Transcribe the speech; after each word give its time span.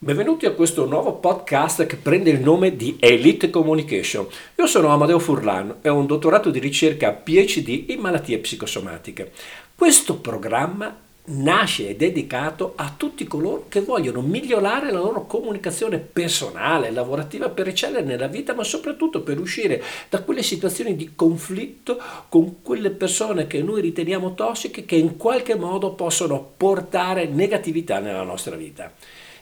Benvenuti 0.00 0.46
a 0.46 0.52
questo 0.52 0.86
nuovo 0.86 1.14
podcast 1.14 1.84
che 1.86 1.96
prende 1.96 2.30
il 2.30 2.38
nome 2.38 2.76
di 2.76 2.98
Elite 3.00 3.50
Communication. 3.50 4.28
Io 4.54 4.66
sono 4.68 4.90
Amadeo 4.90 5.18
Furlan 5.18 5.78
e 5.82 5.88
ho 5.88 5.96
un 5.96 6.06
dottorato 6.06 6.50
di 6.50 6.60
ricerca 6.60 7.10
PhD 7.10 7.86
in 7.88 7.98
malattie 7.98 8.38
psicosomatiche. 8.38 9.32
Questo 9.74 10.14
programma 10.18 10.96
nasce 11.24 11.88
e 11.88 11.90
è 11.90 11.96
dedicato 11.96 12.74
a 12.76 12.94
tutti 12.96 13.26
coloro 13.26 13.66
che 13.68 13.80
vogliono 13.80 14.20
migliorare 14.20 14.92
la 14.92 15.00
loro 15.00 15.26
comunicazione 15.26 15.98
personale, 15.98 16.92
lavorativa 16.92 17.48
per 17.48 17.66
eccellere 17.66 18.04
nella 18.04 18.28
vita, 18.28 18.54
ma 18.54 18.62
soprattutto 18.62 19.22
per 19.22 19.40
uscire 19.40 19.82
da 20.08 20.22
quelle 20.22 20.44
situazioni 20.44 20.94
di 20.94 21.16
conflitto 21.16 22.00
con 22.28 22.62
quelle 22.62 22.90
persone 22.90 23.48
che 23.48 23.64
noi 23.64 23.80
riteniamo 23.80 24.34
tossiche 24.34 24.84
che 24.84 24.94
in 24.94 25.16
qualche 25.16 25.56
modo 25.56 25.94
possono 25.94 26.52
portare 26.56 27.26
negatività 27.26 27.98
nella 27.98 28.22
nostra 28.22 28.54
vita. 28.54 28.92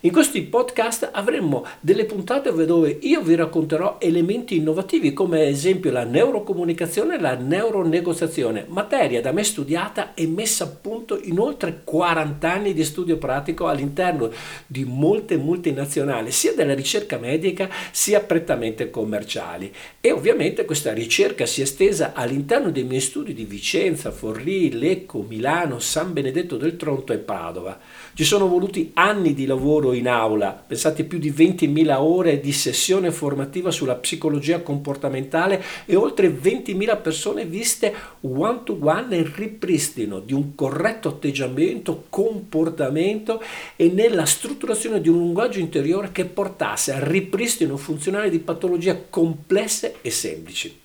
In 0.01 0.13
questi 0.13 0.43
podcast 0.43 1.09
avremo 1.11 1.64
delle 1.81 2.04
puntate 2.04 2.53
dove 2.67 2.99
io 3.00 3.23
vi 3.23 3.35
racconterò 3.35 3.96
elementi 3.99 4.57
innovativi 4.57 5.14
come 5.14 5.41
ad 5.41 5.46
esempio 5.46 5.91
la 5.91 6.04
neurocomunicazione 6.04 7.17
e 7.17 7.21
la 7.21 7.35
neuronegoziazione, 7.35 8.67
materia 8.68 9.23
da 9.23 9.32
me 9.32 9.43
studiata 9.43 10.13
e 10.13 10.27
messa 10.27 10.64
a 10.64 10.67
punto 10.67 11.18
in 11.23 11.39
oltre 11.39 11.81
40 11.82 12.53
anni 12.53 12.75
di 12.75 12.85
studio 12.85 13.17
pratico 13.17 13.68
all'interno 13.68 14.31
di 14.67 14.85
molte 14.85 15.39
multinazionali, 15.39 16.31
sia 16.31 16.53
della 16.53 16.75
ricerca 16.75 17.17
medica 17.17 17.71
sia 17.90 18.21
prettamente 18.21 18.90
commerciali. 18.90 19.73
E 19.99 20.13
ovviamente 20.13 20.67
questa 20.67 20.93
ricerca 20.93 21.46
si 21.46 21.61
è 21.61 21.65
estesa 21.65 22.13
all'interno 22.13 22.71
dei 22.71 22.85
miei 22.85 23.01
studi 23.01 23.32
di 23.32 23.46
Vicenza, 23.46 24.11
Forlì, 24.11 24.73
Lecco, 24.73 25.25
Milano, 25.26 25.79
San 25.79 26.13
Benedetto 26.13 26.59
del 26.59 26.76
Tronto 26.76 27.15
e 27.15 27.18
Padova. 27.18 27.96
Ci 28.16 28.25
sono 28.25 28.48
voluti 28.48 28.93
anni 28.94 29.34
di 29.34 29.44
lavoro 29.44 29.93
in 29.93 30.08
aula, 30.08 30.52
pensate 30.52 31.04
più 31.04 31.18
di 31.18 31.30
20.000 31.30 31.96
ore 31.98 32.41
di 32.41 32.50
sessione 32.50 33.12
formativa 33.12 33.70
sulla 33.70 33.97
psicologia 33.97 34.62
comportamentale 34.62 35.62
e 35.84 35.97
oltre 35.97 36.31
20.000 36.31 37.03
persone 37.03 37.45
viste 37.45 37.95
one 38.23 38.61
to 38.64 38.78
one 38.81 39.05
nel 39.11 39.27
ripristino 39.27 40.20
di 40.20 40.33
un 40.33 40.55
corretto 40.55 41.11
atteggiamento, 41.11 42.05
comportamento 42.08 43.42
e 43.77 43.91
nella 43.91 44.25
strutturazione 44.25 45.03
di 45.03 45.11
un 45.11 45.19
linguaggio 45.19 45.58
interiore 45.58 46.11
che 46.11 46.25
portasse 46.25 46.95
al 46.95 47.03
ripristino 47.03 47.77
funzionale 47.77 48.30
di 48.30 48.39
patologie 48.39 49.08
complesse 49.11 49.97
e 50.01 50.11
semplici. 50.11 50.84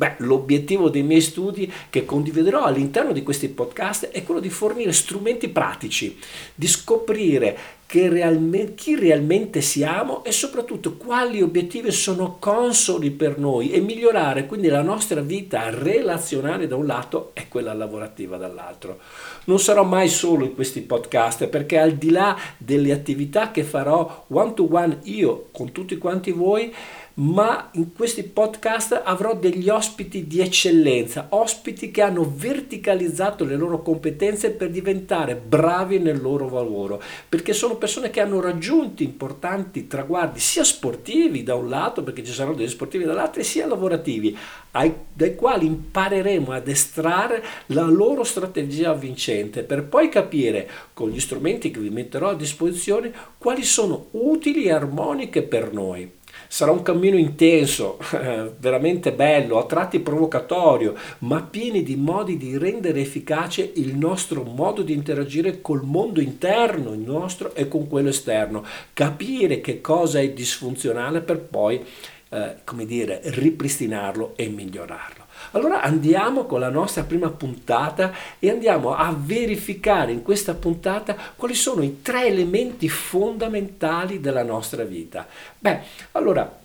Beh, 0.00 0.14
l'obiettivo 0.20 0.88
dei 0.88 1.02
miei 1.02 1.20
studi 1.20 1.70
che 1.90 2.06
condividerò 2.06 2.64
all'interno 2.64 3.12
di 3.12 3.22
questi 3.22 3.50
podcast 3.50 4.08
è 4.08 4.22
quello 4.22 4.40
di 4.40 4.48
fornire 4.48 4.92
strumenti 4.92 5.50
pratici, 5.50 6.16
di 6.54 6.66
scoprire 6.66 7.58
realme, 7.92 8.74
chi 8.74 8.94
realmente 8.94 9.60
siamo 9.60 10.22
e 10.22 10.30
soprattutto 10.30 10.96
quali 10.96 11.42
obiettivi 11.42 11.90
sono 11.90 12.36
consoli 12.38 13.10
per 13.10 13.38
noi 13.38 13.72
e 13.72 13.80
migliorare 13.80 14.46
quindi 14.46 14.68
la 14.68 14.82
nostra 14.82 15.20
vita 15.20 15.70
relazionale 15.70 16.68
da 16.68 16.76
un 16.76 16.86
lato 16.86 17.32
e 17.34 17.48
quella 17.48 17.74
lavorativa 17.74 18.36
dall'altro. 18.36 18.98
Non 19.44 19.58
sarò 19.58 19.82
mai 19.82 20.08
solo 20.08 20.44
in 20.44 20.54
questi 20.54 20.82
podcast 20.82 21.46
perché 21.48 21.78
al 21.78 21.92
di 21.92 22.10
là 22.10 22.36
delle 22.56 22.92
attività 22.92 23.50
che 23.50 23.64
farò 23.64 24.24
one 24.28 24.54
to 24.54 24.68
one 24.70 24.98
io 25.04 25.48
con 25.50 25.72
tutti 25.72 25.98
quanti 25.98 26.30
voi, 26.30 26.72
ma 27.12 27.68
in 27.72 27.92
questi 27.92 28.22
podcast 28.22 29.02
avrò 29.04 29.34
degli 29.34 29.68
ospiti 29.68 30.26
di 30.26 30.40
eccellenza, 30.40 31.26
ospiti 31.30 31.90
che 31.90 32.02
hanno 32.02 32.30
verticalizzato 32.34 33.44
le 33.44 33.56
loro 33.56 33.82
competenze 33.82 34.50
per 34.50 34.70
diventare 34.70 35.34
bravi 35.34 35.98
nel 35.98 36.20
loro 36.20 36.48
lavoro, 36.48 37.02
perché 37.28 37.52
sono 37.52 37.76
persone 37.80 38.10
che 38.10 38.20
hanno 38.20 38.40
raggiunto 38.40 39.02
importanti 39.02 39.88
traguardi 39.88 40.38
sia 40.38 40.62
sportivi 40.62 41.42
da 41.42 41.56
un 41.56 41.68
lato, 41.68 42.04
perché 42.04 42.22
ci 42.22 42.32
saranno 42.32 42.54
degli 42.54 42.68
sportivi 42.68 43.02
dall'altro, 43.02 43.42
sia 43.42 43.66
lavorativi, 43.66 44.36
ai, 44.72 44.94
dai 45.12 45.34
quali 45.34 45.66
impareremo 45.66 46.52
ad 46.52 46.68
estrarre 46.68 47.42
la 47.66 47.82
loro 47.82 48.22
strategia 48.22 48.92
vincente 48.94 49.64
per 49.64 49.82
poi 49.84 50.08
capire 50.08 50.68
con 50.92 51.10
gli 51.10 51.18
strumenti 51.18 51.72
che 51.72 51.80
vi 51.80 51.90
metterò 51.90 52.28
a 52.28 52.34
disposizione 52.34 53.12
quali 53.38 53.64
sono 53.64 54.06
utili 54.12 54.64
e 54.64 54.72
armoniche 54.72 55.42
per 55.42 55.72
noi. 55.72 56.18
Sarà 56.52 56.72
un 56.72 56.82
cammino 56.82 57.16
intenso, 57.16 57.96
veramente 58.58 59.12
bello, 59.12 59.58
a 59.58 59.66
tratti 59.66 60.00
provocatorio, 60.00 60.96
ma 61.18 61.42
pieni 61.42 61.84
di 61.84 61.94
modi 61.94 62.36
di 62.36 62.58
rendere 62.58 63.00
efficace 63.00 63.70
il 63.76 63.96
nostro 63.96 64.42
modo 64.42 64.82
di 64.82 64.92
interagire 64.92 65.60
col 65.60 65.84
mondo 65.84 66.20
interno, 66.20 66.92
il 66.92 66.98
nostro 66.98 67.54
e 67.54 67.68
con 67.68 67.86
quello 67.86 68.08
esterno. 68.08 68.64
Capire 68.92 69.60
che 69.60 69.80
cosa 69.80 70.18
è 70.18 70.28
disfunzionale 70.30 71.20
per 71.20 71.38
poi, 71.38 71.84
eh, 72.30 72.56
come 72.64 72.84
dire, 72.84 73.20
ripristinarlo 73.22 74.32
e 74.34 74.48
migliorarlo. 74.48 75.19
Allora 75.52 75.82
andiamo 75.82 76.44
con 76.44 76.60
la 76.60 76.68
nostra 76.68 77.02
prima 77.02 77.30
puntata 77.30 78.12
e 78.38 78.50
andiamo 78.50 78.94
a 78.94 79.14
verificare 79.18 80.12
in 80.12 80.22
questa 80.22 80.54
puntata 80.54 81.16
quali 81.34 81.54
sono 81.54 81.82
i 81.82 82.02
tre 82.02 82.26
elementi 82.26 82.88
fondamentali 82.88 84.20
della 84.20 84.44
nostra 84.44 84.84
vita. 84.84 85.26
Beh, 85.58 85.80
allora 86.12 86.58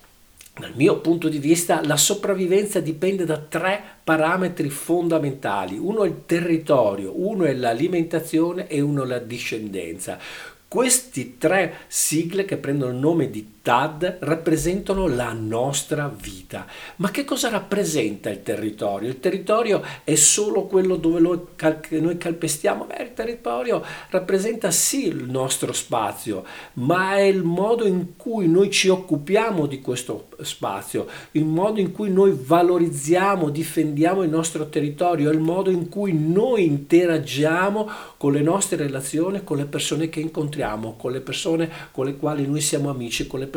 dal 0.58 0.74
mio 0.76 1.00
punto 1.00 1.28
di 1.28 1.40
vista 1.40 1.84
la 1.84 1.98
sopravvivenza 1.98 2.80
dipende 2.80 3.26
da 3.26 3.38
tre 3.38 3.82
parametri 4.04 4.70
fondamentali. 4.70 5.78
Uno 5.78 6.04
è 6.04 6.08
il 6.08 6.22
territorio, 6.26 7.12
uno 7.14 7.44
è 7.44 7.54
l'alimentazione 7.54 8.68
e 8.68 8.80
uno 8.80 9.04
è 9.04 9.08
la 9.08 9.20
discendenza. 9.20 10.18
Questi 10.68 11.38
tre 11.38 11.74
sigle 11.88 12.46
che 12.46 12.58
prendono 12.58 12.92
il 12.92 12.98
nome 12.98 13.30
di 13.30 13.55
TAD 13.66 14.18
rappresentano 14.20 15.08
la 15.08 15.34
nostra 15.34 16.08
vita. 16.08 16.68
Ma 16.98 17.10
che 17.10 17.26
cosa 17.26 17.50
rappresenta 17.50 18.30
il 18.30 18.44
territorio? 18.44 19.10
Il 19.10 19.20
territorio 19.20 19.82
è 20.04 20.14
solo 20.14 20.66
quello 20.66 20.98
dove 20.98 21.20
noi 21.20 22.18
calpestiamo? 22.18 22.86
Beh, 22.86 23.02
il 23.02 23.14
territorio 23.16 23.84
rappresenta 24.12 24.70
sì 24.70 25.08
il 25.08 25.28
nostro 25.28 25.74
spazio, 25.74 26.46
ma 26.74 27.16
è 27.16 27.22
il 27.22 27.42
modo 27.42 27.88
in 27.88 28.16
cui 28.16 28.48
noi 28.48 28.70
ci 28.70 28.88
occupiamo 28.88 29.66
di 29.66 29.82
questo 29.82 30.28
spazio, 30.42 31.08
il 31.32 31.46
modo 31.46 31.80
in 31.80 31.92
cui 31.92 32.12
noi 32.12 32.38
valorizziamo, 32.40 33.50
difendiamo 33.50 34.22
il 34.22 34.30
nostro 34.30 34.70
territorio, 34.70 35.32
il 35.32 35.40
modo 35.40 35.72
in 35.72 35.90
cui 35.90 36.14
noi 36.14 36.66
interagiamo 36.66 37.90
con 38.18 38.32
le 38.32 38.42
nostre 38.42 38.78
relazioni, 38.78 39.44
con 39.44 39.58
le 39.58 39.66
persone 39.66 40.08
che 40.08 40.20
incontriamo, 40.20 40.94
con 40.96 41.12
le 41.12 41.22
persone 41.22 41.68
con 41.92 42.06
le 42.06 42.16
quali 42.18 42.46
noi 42.46 42.62
siamo 42.62 42.92
amici, 42.92 43.26
con 43.26 43.40
le 43.40 43.46
persone 43.46 43.54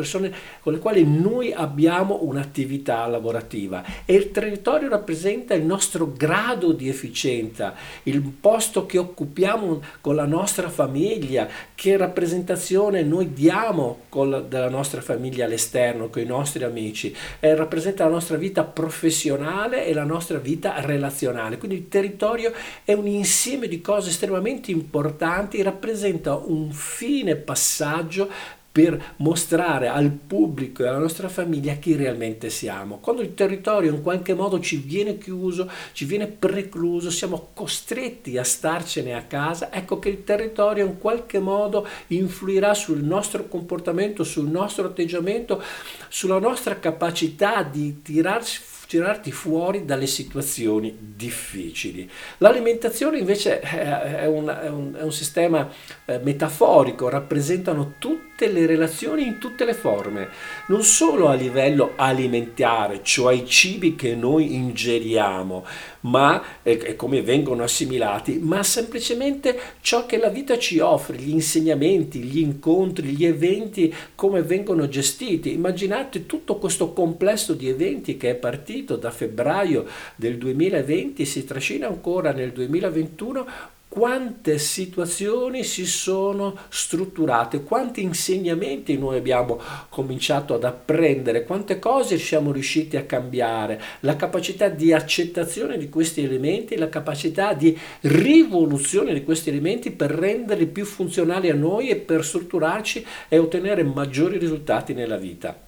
con 0.61 0.73
le 0.73 0.79
quali 0.79 1.03
noi 1.05 1.53
abbiamo 1.53 2.19
un'attività 2.21 3.05
lavorativa 3.07 3.83
e 4.05 4.15
il 4.15 4.31
territorio 4.31 4.89
rappresenta 4.89 5.53
il 5.53 5.63
nostro 5.63 6.13
grado 6.15 6.71
di 6.71 6.89
efficienza, 6.89 7.73
il 8.03 8.21
posto 8.21 8.85
che 8.85 8.97
occupiamo 8.97 9.81
con 10.01 10.15
la 10.15 10.25
nostra 10.25 10.69
famiglia, 10.69 11.47
che 11.75 11.97
rappresentazione 11.97 13.03
noi 13.03 13.33
diamo 13.33 14.01
la, 14.11 14.39
della 14.39 14.69
nostra 14.69 15.01
famiglia 15.01 15.45
all'esterno, 15.45 16.09
con 16.09 16.21
i 16.21 16.25
nostri 16.25 16.63
amici, 16.63 17.15
eh, 17.39 17.55
rappresenta 17.55 18.03
la 18.03 18.11
nostra 18.11 18.37
vita 18.37 18.63
professionale 18.63 19.85
e 19.85 19.93
la 19.93 20.03
nostra 20.03 20.37
vita 20.37 20.79
relazionale. 20.79 21.57
Quindi 21.57 21.77
il 21.77 21.87
territorio 21.87 22.51
è 22.83 22.93
un 22.93 23.07
insieme 23.07 23.67
di 23.67 23.81
cose 23.81 24.09
estremamente 24.09 24.71
importanti, 24.71 25.61
rappresenta 25.61 26.35
un 26.35 26.71
fine 26.71 27.35
passaggio 27.35 28.29
per 28.79 29.15
mostrare 29.17 29.89
al 29.89 30.09
pubblico 30.09 30.85
e 30.85 30.87
alla 30.87 30.99
nostra 30.99 31.27
famiglia 31.27 31.73
chi 31.73 31.97
realmente 31.97 32.49
siamo. 32.49 32.99
Quando 32.99 33.21
il 33.21 33.33
territorio 33.33 33.93
in 33.93 34.01
qualche 34.01 34.33
modo 34.33 34.61
ci 34.61 34.77
viene 34.77 35.17
chiuso, 35.17 35.69
ci 35.91 36.05
viene 36.05 36.27
precluso, 36.27 37.11
siamo 37.11 37.49
costretti 37.53 38.37
a 38.37 38.43
starcene 38.45 39.15
a 39.15 39.23
casa, 39.23 39.69
ecco 39.73 39.99
che 39.99 40.07
il 40.07 40.23
territorio 40.23 40.85
in 40.85 40.97
qualche 40.97 41.39
modo 41.39 41.85
influirà 42.07 42.73
sul 42.73 43.03
nostro 43.03 43.49
comportamento, 43.49 44.23
sul 44.23 44.47
nostro 44.47 44.85
atteggiamento, 44.85 45.61
sulla 46.07 46.39
nostra 46.39 46.79
capacità 46.79 47.63
di 47.63 48.01
tirarsi 48.01 48.61
tirarti 48.89 49.31
fuori 49.31 49.85
dalle 49.85 50.07
situazioni 50.07 50.97
difficili. 50.99 52.09
L'alimentazione 52.39 53.19
invece 53.19 53.59
è 53.59 54.25
un, 54.25 54.47
è 54.47 54.67
un, 54.67 54.95
è 54.97 55.03
un 55.03 55.11
sistema 55.11 55.69
eh, 56.05 56.17
metaforico, 56.17 57.07
rappresentano 57.07 57.93
tutte 57.99 58.51
le 58.51 58.65
relazioni 58.65 59.27
in 59.27 59.37
tutte 59.37 59.63
le 59.63 59.75
forme, 59.75 60.29
non 60.69 60.83
solo 60.83 61.27
a 61.27 61.33
livello 61.33 61.93
alimentare, 61.95 63.01
cioè 63.03 63.33
i 63.33 63.45
cibi 63.45 63.95
che 63.95 64.15
noi 64.15 64.53
ingeriamo, 64.53 65.65
ma 66.01 66.43
e 66.61 66.95
come 66.95 67.21
vengono 67.21 67.63
assimilati, 67.63 68.39
ma 68.39 68.61
semplicemente 68.61 69.59
ciò 69.81 70.05
che 70.05 70.17
la 70.17 70.29
vita 70.29 70.57
ci 70.59 70.79
offre, 70.79 71.17
gli 71.17 71.31
insegnamenti, 71.31 72.19
gli 72.19 72.39
incontri, 72.39 73.09
gli 73.09 73.25
eventi, 73.25 73.93
come 74.13 74.43
vengono 74.43 74.87
gestiti. 74.87 75.53
Immaginate 75.53 76.25
tutto 76.27 76.57
questo 76.57 76.93
complesso 76.93 77.53
di 77.53 77.67
eventi 77.67 78.15
che 78.15 78.31
è 78.31 78.35
partito 78.35 78.95
da 78.95 79.09
febbraio 79.09 79.85
del 80.15 80.37
2020 80.37 81.23
e 81.23 81.25
si 81.25 81.45
trascina 81.45 81.87
ancora 81.87 82.31
nel 82.31 82.51
2021 82.51 83.77
quante 83.89 84.59
situazioni 84.59 85.63
si 85.63 85.87
sono 85.87 86.55
strutturate, 86.69 87.63
quanti 87.63 88.03
insegnamenti 88.03 88.95
noi 88.99 89.17
abbiamo 89.17 89.59
cominciato 89.89 90.53
ad 90.53 90.63
apprendere, 90.63 91.43
quante 91.43 91.79
cose 91.79 92.19
siamo 92.19 92.51
riusciti 92.51 92.97
a 92.97 93.05
cambiare, 93.05 93.81
la 94.01 94.15
capacità 94.15 94.69
di 94.69 94.93
accettazione 94.93 95.79
di 95.79 95.89
questi 95.89 96.23
elementi, 96.23 96.77
la 96.77 96.87
capacità 96.87 97.53
di 97.53 97.75
rivoluzione 98.01 99.11
di 99.11 99.23
questi 99.23 99.49
elementi 99.49 99.89
per 99.89 100.11
renderli 100.11 100.67
più 100.67 100.85
funzionali 100.85 101.49
a 101.49 101.55
noi 101.55 101.89
e 101.89 101.95
per 101.95 102.23
strutturarci 102.23 103.03
e 103.27 103.39
ottenere 103.39 103.81
maggiori 103.81 104.37
risultati 104.37 104.93
nella 104.93 105.17
vita. 105.17 105.59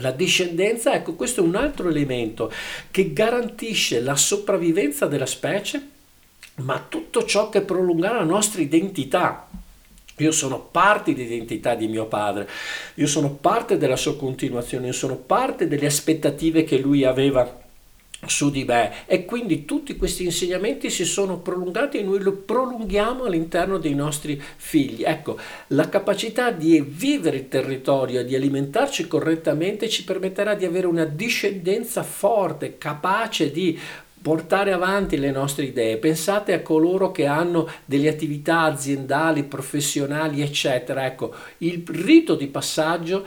La 0.00 0.10
discendenza, 0.10 0.92
ecco, 0.94 1.14
questo 1.14 1.42
è 1.42 1.44
un 1.44 1.54
altro 1.54 1.88
elemento 1.88 2.52
che 2.90 3.12
garantisce 3.12 4.00
la 4.00 4.16
sopravvivenza 4.16 5.06
della 5.06 5.26
specie 5.26 5.94
ma 6.56 6.84
tutto 6.88 7.24
ciò 7.24 7.48
che 7.48 7.60
prolunga 7.60 8.12
la 8.12 8.24
nostra 8.24 8.60
identità. 8.60 9.48
Io 10.18 10.32
sono 10.32 10.58
parte 10.58 11.14
dell'identità 11.14 11.74
di 11.74 11.88
mio 11.88 12.06
padre, 12.06 12.48
io 12.94 13.06
sono 13.06 13.30
parte 13.32 13.76
della 13.76 13.96
sua 13.96 14.16
continuazione, 14.16 14.86
io 14.86 14.92
sono 14.92 15.16
parte 15.16 15.68
delle 15.68 15.86
aspettative 15.86 16.64
che 16.64 16.78
lui 16.78 17.04
aveva 17.04 17.64
su 18.24 18.50
di 18.50 18.64
me 18.64 19.04
e 19.06 19.26
quindi 19.26 19.66
tutti 19.66 19.96
questi 19.96 20.24
insegnamenti 20.24 20.88
si 20.88 21.04
sono 21.04 21.38
prolungati 21.38 21.98
e 21.98 22.02
noi 22.02 22.20
lo 22.20 22.32
prolunghiamo 22.32 23.24
all'interno 23.24 23.78
dei 23.78 23.94
nostri 23.94 24.40
figli. 24.56 25.04
Ecco, 25.04 25.38
la 25.68 25.88
capacità 25.88 26.50
di 26.50 26.80
vivere 26.80 27.36
il 27.36 27.48
territorio 27.48 28.24
di 28.24 28.34
alimentarci 28.34 29.06
correttamente 29.06 29.88
ci 29.88 30.04
permetterà 30.04 30.54
di 30.54 30.64
avere 30.64 30.86
una 30.86 31.04
discendenza 31.04 32.02
forte, 32.02 32.78
capace 32.78 33.50
di 33.50 33.78
portare 34.26 34.72
avanti 34.72 35.18
le 35.18 35.30
nostre 35.30 35.66
idee. 35.66 35.98
Pensate 35.98 36.52
a 36.52 36.60
coloro 36.60 37.12
che 37.12 37.26
hanno 37.26 37.68
delle 37.84 38.08
attività 38.08 38.62
aziendali, 38.62 39.44
professionali, 39.44 40.42
eccetera. 40.42 41.06
Ecco, 41.06 41.32
il 41.58 41.84
rito 41.86 42.34
di 42.34 42.48
passaggio 42.48 43.24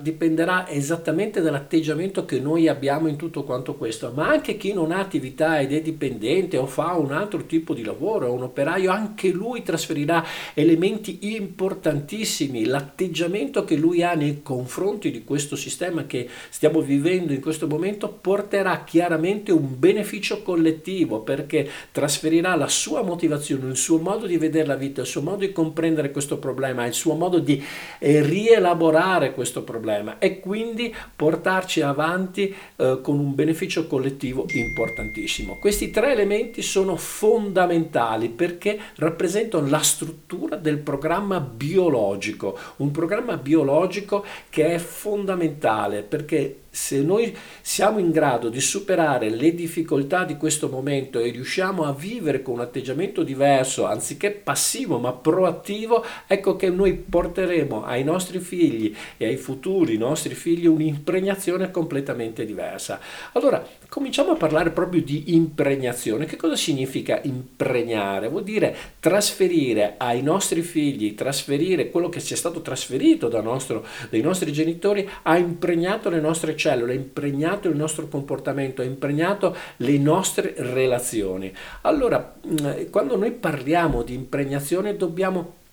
dipenderà 0.00 0.68
esattamente 0.68 1.40
dall'atteggiamento 1.40 2.24
che 2.24 2.38
noi 2.38 2.68
abbiamo 2.68 3.08
in 3.08 3.16
tutto 3.16 3.42
quanto 3.42 3.74
questo, 3.74 4.12
ma 4.14 4.28
anche 4.28 4.56
chi 4.56 4.72
non 4.72 4.92
ha 4.92 5.00
attività 5.00 5.58
ed 5.58 5.72
è 5.72 5.82
dipendente 5.82 6.58
o 6.58 6.66
fa 6.66 6.92
un 6.92 7.10
altro 7.10 7.44
tipo 7.44 7.74
di 7.74 7.82
lavoro, 7.82 8.26
è 8.26 8.30
un 8.30 8.44
operaio, 8.44 8.92
anche 8.92 9.30
lui 9.30 9.64
trasferirà 9.64 10.24
elementi 10.54 11.34
importantissimi. 11.34 12.66
L'atteggiamento 12.66 13.64
che 13.64 13.74
lui 13.74 14.04
ha 14.04 14.14
nei 14.14 14.42
confronti 14.44 15.10
di 15.10 15.24
questo 15.24 15.56
sistema 15.56 16.06
che 16.06 16.28
stiamo 16.50 16.82
vivendo 16.82 17.32
in 17.32 17.40
questo 17.40 17.66
momento 17.66 18.08
porterà 18.08 18.84
chiaramente 18.84 19.50
un 19.50 19.76
beneficio 19.76 20.34
beneficio 20.36 20.42
collettivo 20.42 21.20
perché 21.20 21.68
trasferirà 21.92 22.54
la 22.54 22.68
sua 22.68 23.02
motivazione, 23.02 23.70
il 23.70 23.76
suo 23.76 23.98
modo 23.98 24.26
di 24.26 24.36
vedere 24.36 24.66
la 24.66 24.76
vita, 24.76 25.00
il 25.00 25.06
suo 25.06 25.22
modo 25.22 25.38
di 25.38 25.52
comprendere 25.52 26.10
questo 26.10 26.38
problema, 26.38 26.86
il 26.86 26.92
suo 26.92 27.14
modo 27.14 27.38
di 27.38 27.62
eh, 27.98 28.22
rielaborare 28.22 29.32
questo 29.32 29.62
problema 29.62 30.18
e 30.18 30.40
quindi 30.40 30.94
portarci 31.14 31.80
avanti 31.80 32.54
eh, 32.76 33.00
con 33.02 33.18
un 33.18 33.34
beneficio 33.34 33.86
collettivo 33.86 34.46
importantissimo. 34.52 35.58
Questi 35.58 35.90
tre 35.90 36.12
elementi 36.12 36.62
sono 36.62 36.96
fondamentali 36.96 38.28
perché 38.28 38.78
rappresentano 38.96 39.68
la 39.68 39.80
struttura 39.80 40.56
del 40.56 40.78
programma 40.78 41.40
biologico, 41.40 42.58
un 42.76 42.90
programma 42.90 43.36
biologico 43.36 44.24
che 44.50 44.74
è 44.74 44.78
fondamentale 44.78 46.02
perché 46.02 46.64
se 46.76 47.00
noi 47.00 47.34
siamo 47.62 47.98
in 47.98 48.10
grado 48.10 48.50
di 48.50 48.60
superare 48.60 49.30
le 49.30 49.54
difficoltà 49.54 50.24
di 50.24 50.36
questo 50.36 50.68
momento 50.68 51.18
e 51.18 51.30
riusciamo 51.30 51.84
a 51.84 51.92
vivere 51.94 52.42
con 52.42 52.54
un 52.54 52.60
atteggiamento 52.60 53.22
diverso, 53.22 53.86
anziché 53.86 54.30
passivo 54.30 54.98
ma 54.98 55.12
proattivo, 55.12 56.04
ecco 56.26 56.54
che 56.56 56.68
noi 56.68 56.92
porteremo 56.92 57.82
ai 57.82 58.04
nostri 58.04 58.40
figli 58.40 58.94
e 59.16 59.26
ai 59.26 59.38
futuri 59.38 59.96
nostri 59.96 60.34
figli 60.34 60.66
un'impregnazione 60.66 61.70
completamente 61.70 62.44
diversa. 62.44 63.00
Allora, 63.32 63.66
cominciamo 63.88 64.32
a 64.32 64.36
parlare 64.36 64.70
proprio 64.70 65.00
di 65.02 65.34
impregnazione. 65.34 66.26
Che 66.26 66.36
cosa 66.36 66.56
significa 66.56 67.20
impregnare? 67.22 68.28
Vuol 68.28 68.44
dire 68.44 68.76
trasferire 69.00 69.94
ai 69.96 70.22
nostri 70.22 70.60
figli, 70.60 71.14
trasferire 71.14 71.88
quello 71.88 72.10
che 72.10 72.20
ci 72.20 72.34
è 72.34 72.36
stato 72.36 72.60
trasferito 72.60 73.30
nostro, 73.40 73.86
dai 74.10 74.20
nostri 74.20 74.52
genitori, 74.52 75.08
ha 75.22 75.38
impregnato 75.38 76.10
le 76.10 76.20
nostre 76.20 76.54
cellule, 76.66 76.92
ha 76.92 76.96
impregnato 76.96 77.68
il 77.68 77.76
nostro 77.76 78.08
comportamento, 78.08 78.82
ha 78.82 78.84
impregnato 78.84 79.54
le 79.76 79.98
nostre 79.98 80.54
relazioni. 80.56 81.52
Allora, 81.82 82.34
mm, 82.44 82.90
quando 82.90 83.16
noi 83.16 83.30
parliamo 83.30 84.02
di 84.02 84.14
impregnazione 84.14 84.96
dobbiamo 84.96 85.64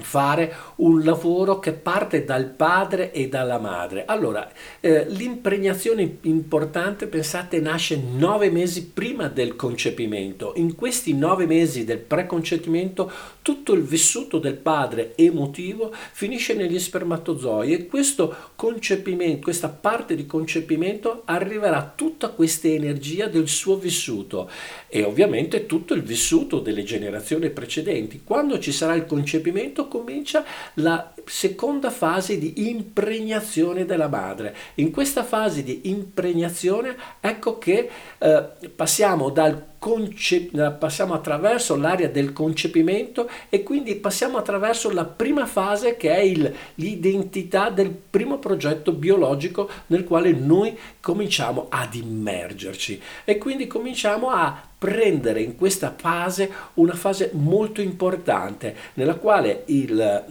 fare 0.00 0.54
un 0.76 1.02
lavoro 1.02 1.58
che 1.58 1.72
parte 1.72 2.24
dal 2.24 2.46
padre 2.46 3.12
e 3.12 3.28
dalla 3.28 3.58
madre. 3.58 4.04
Allora, 4.06 4.50
eh, 4.80 5.06
l'impregnazione 5.08 6.18
importante, 6.22 7.06
pensate, 7.06 7.60
nasce 7.60 7.96
nove 7.96 8.50
mesi 8.50 8.86
prima 8.86 9.28
del 9.28 9.56
concepimento. 9.56 10.52
In 10.56 10.74
questi 10.74 11.14
nove 11.14 11.46
mesi 11.46 11.84
del 11.84 11.98
preconcepimento 11.98 13.10
tutto 13.42 13.74
il 13.74 13.82
vissuto 13.82 14.38
del 14.38 14.56
padre 14.56 15.12
emotivo 15.16 15.94
finisce 16.12 16.54
negli 16.54 16.78
spermatozoi 16.78 17.72
e 17.72 17.86
questo 17.86 18.34
concepimento, 18.56 19.44
questa 19.44 19.68
parte 19.68 20.14
di 20.14 20.26
concepimento 20.26 21.22
arriverà 21.26 21.92
tutta 21.94 22.30
questa 22.30 22.68
energia 22.68 23.26
del 23.26 23.48
suo 23.48 23.76
vissuto 23.76 24.50
e 24.88 25.04
ovviamente 25.04 25.66
tutto 25.66 25.94
il 25.94 26.02
vissuto 26.02 26.60
delle 26.60 26.82
generazioni 26.82 27.50
precedenti. 27.50 28.22
Quando 28.24 28.58
ci 28.58 28.72
sarà 28.72 28.94
il 28.94 29.06
concepimento 29.06 29.85
comincia 29.88 30.44
la 30.74 31.12
seconda 31.24 31.90
fase 31.90 32.38
di 32.38 32.68
impregnazione 32.68 33.84
della 33.84 34.08
madre. 34.08 34.54
In 34.74 34.90
questa 34.90 35.24
fase 35.24 35.62
di 35.62 35.82
impregnazione 35.84 36.96
ecco 37.20 37.58
che 37.58 37.88
eh, 38.18 38.44
passiamo 38.74 39.30
dal 39.30 39.74
Conce- 39.78 40.50
passiamo 40.80 41.14
attraverso 41.14 41.76
l'area 41.76 42.08
del 42.08 42.32
concepimento 42.32 43.30
e 43.48 43.62
quindi 43.62 43.94
passiamo 43.94 44.36
attraverso 44.36 44.90
la 44.90 45.04
prima 45.04 45.46
fase 45.46 45.96
che 45.96 46.12
è 46.12 46.18
il, 46.18 46.52
l'identità 46.76 47.70
del 47.70 47.90
primo 47.90 48.38
progetto 48.38 48.90
biologico 48.90 49.68
nel 49.86 50.02
quale 50.02 50.32
noi 50.32 50.76
cominciamo 50.98 51.66
ad 51.68 51.94
immergerci 51.94 53.00
e 53.24 53.38
quindi 53.38 53.68
cominciamo 53.68 54.30
a 54.30 54.60
prendere 54.78 55.40
in 55.40 55.56
questa 55.56 55.94
fase 55.96 56.50
una 56.74 56.92
fase 56.92 57.30
molto 57.32 57.80
importante 57.80 58.76
nella 58.94 59.14
quale 59.14 59.62
il, 59.66 59.94
la, 59.94 60.24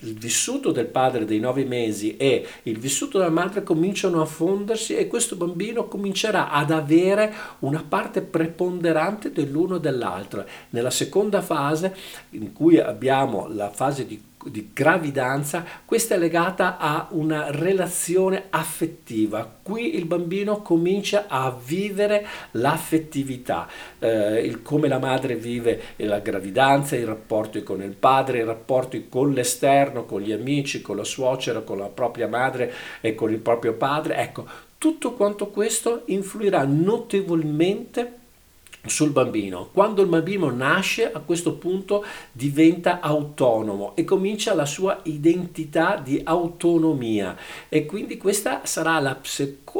il, 0.00 0.14
vissuto 0.18 0.70
del 0.70 0.86
padre 0.86 1.24
dei 1.24 1.40
nove 1.40 1.64
mesi 1.64 2.16
e 2.16 2.46
il 2.64 2.78
vissuto 2.78 3.18
della 3.18 3.30
madre 3.30 3.62
cominciano 3.62 4.20
a 4.20 4.26
fondersi 4.26 4.94
e 4.94 5.06
questo 5.06 5.36
bambino 5.36 5.88
comincerà 5.88 6.50
ad 6.50 6.70
avere 6.70 7.32
una 7.60 7.82
parte 7.86 8.20
preponderante 8.20 9.32
dell'uno 9.32 9.76
e 9.76 9.80
dell'altro. 9.80 10.44
Nella 10.70 10.90
seconda 10.90 11.40
fase 11.40 11.94
in 12.30 12.52
cui 12.52 12.78
abbiamo 12.78 13.48
la 13.48 13.70
fase 13.70 14.04
di 14.04 14.22
di 14.48 14.70
gravidanza, 14.72 15.64
questa 15.84 16.14
è 16.14 16.18
legata 16.18 16.78
a 16.78 17.08
una 17.10 17.50
relazione 17.50 18.44
affettiva. 18.50 19.58
Qui 19.62 19.96
il 19.96 20.04
bambino 20.04 20.62
comincia 20.62 21.26
a 21.28 21.50
vivere 21.50 22.26
l'affettività, 22.52 23.68
eh, 23.98 24.40
il, 24.40 24.62
come 24.62 24.88
la 24.88 24.98
madre 24.98 25.34
vive 25.36 25.80
la 25.96 26.20
gravidanza, 26.20 26.96
i 26.96 27.04
rapporti 27.04 27.62
con 27.62 27.82
il 27.82 27.94
padre, 27.94 28.38
i 28.38 28.44
rapporti 28.44 29.08
con 29.08 29.32
l'esterno, 29.32 30.04
con 30.04 30.20
gli 30.20 30.32
amici, 30.32 30.82
con 30.82 30.96
la 30.96 31.04
suocera, 31.04 31.60
con 31.60 31.78
la 31.78 31.88
propria 31.88 32.28
madre 32.28 32.72
e 33.00 33.14
con 33.14 33.30
il 33.32 33.38
proprio 33.38 33.74
padre. 33.74 34.16
Ecco, 34.16 34.46
tutto 34.78 35.14
quanto 35.14 35.48
questo 35.48 36.02
influirà 36.06 36.64
notevolmente 36.64 38.24
sul 38.86 39.10
bambino. 39.10 39.68
Quando 39.72 40.02
il 40.02 40.08
bambino 40.08 40.50
nasce, 40.50 41.10
a 41.12 41.20
questo 41.20 41.54
punto 41.54 42.04
diventa 42.32 43.00
autonomo 43.00 43.94
e 43.94 44.04
comincia 44.04 44.54
la 44.54 44.66
sua 44.66 45.00
identità 45.04 46.00
di 46.02 46.20
autonomia 46.24 47.36
e 47.68 47.86
quindi 47.86 48.16
questa 48.16 48.62
sarà 48.64 48.98
la, 49.00 49.18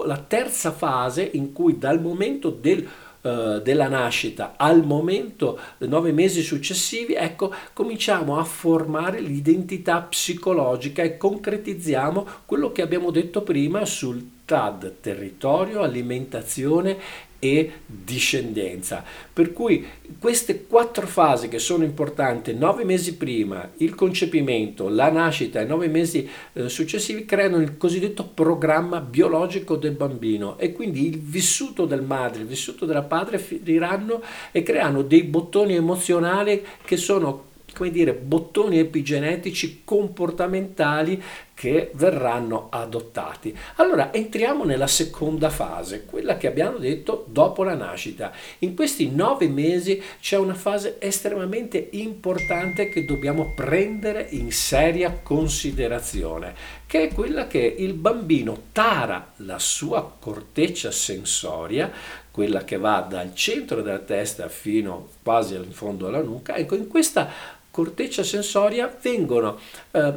la 0.05 0.19
terza 0.19 0.73
fase 0.73 1.29
in 1.33 1.53
cui 1.53 1.79
dal 1.79 2.01
momento 2.01 2.51
del 2.51 2.89
eh, 3.27 3.61
della 3.61 3.89
nascita 3.89 4.55
al 4.57 4.85
momento, 4.85 5.59
nove 5.79 6.13
mesi 6.13 6.43
successivi, 6.43 7.15
ecco, 7.15 7.53
cominciamo 7.73 8.39
a 8.39 8.45
formare 8.45 9.19
l'identità 9.19 10.01
psicologica 10.03 11.03
e 11.03 11.17
concretizziamo 11.17 12.27
quello 12.47 12.71
che 12.71 12.83
abbiamo 12.83 13.11
detto 13.11 13.43
prima 13.43 13.85
sul 13.85 14.35
tad, 14.45 15.01
territorio, 15.01 15.83
alimentazione 15.83 16.97
e 17.39 17.73
discendenza. 17.87 19.05
Per 19.33 19.53
cui 19.53 19.85
queste 20.19 20.67
quattro 20.67 21.07
fasi 21.07 21.49
che 21.49 21.59
sono 21.59 21.85
importanti, 21.85 22.55
nove 22.55 22.85
mesi 22.85 23.17
prima, 23.17 23.71
il 23.79 23.95
concepimento, 23.95 24.89
la 24.89 25.11
nascita 25.11 25.61
e 25.61 25.65
nove 25.65 25.89
mesi 25.89 26.29
eh, 26.53 26.69
successivi, 26.69 27.25
creano 27.25 27.59
il 27.59 27.77
cosiddetto 27.77 28.25
programma 28.27 29.01
biologico 29.01 29.77
del 29.77 29.93
bambino 29.93 30.59
e 30.59 30.73
quindi 30.73 31.07
il 31.07 31.19
vissuto 31.19 31.87
del 31.87 32.03
madre, 32.03 32.41
il 32.41 32.47
vissuto 32.47 32.87
della 32.87 33.03
padre 33.03 33.39
finiranno 33.39 34.23
e 34.53 34.63
creano 34.63 35.03
dei 35.03 35.23
bottoni 35.23 35.75
emozionali 35.75 36.65
che 36.85 36.97
sono 36.97 37.55
come 37.77 37.91
dire, 37.91 38.15
bottoni 38.15 38.79
epigenetici 38.79 39.83
comportamentali 39.85 41.23
che 41.53 41.91
verranno 41.95 42.69
adottati. 42.71 43.55
Allora 43.77 44.15
entriamo 44.15 44.65
nella 44.65 44.87
seconda 44.87 45.51
fase, 45.51 46.07
quella 46.07 46.39
che 46.39 46.47
abbiamo 46.47 46.79
detto 46.79 47.27
dopo 47.29 47.65
la 47.65 47.75
nascita. 47.75 48.33
In 48.61 48.75
questi 48.75 49.11
nove 49.11 49.49
mesi 49.49 50.03
c'è 50.21 50.39
una 50.39 50.55
fase 50.55 50.97
estremamente 51.01 51.89
importante 51.93 52.89
che 52.89 53.05
dobbiamo 53.05 53.53
prendere 53.55 54.27
in 54.31 54.53
seria 54.53 55.21
considerazione, 55.23 56.55
che 56.87 57.09
è 57.09 57.15
quella 57.15 57.47
che 57.47 57.75
il 57.79 57.93
bambino 57.93 58.65
tara 58.73 59.33
la 59.37 59.59
sua 59.59 60.15
corteccia 60.19 60.91
sensoria 60.91 61.93
quella 62.37 62.65
che 62.65 62.77
va 62.77 63.01
dal 63.01 63.35
centro 63.35 63.81
della 63.81 64.01
testa 64.01 64.51
fino 64.51 65.09
quasi 65.23 65.55
in 65.55 65.73
fondo 65.73 66.09
alla 66.09 66.21
nuca, 66.21 66.55
ecco 66.55 66.75
in 66.75 66.87
questa 66.87 67.31
corteccia 67.77 68.23
sensoria 68.23 68.91
vengono 69.03 69.59
eh, 69.91 70.15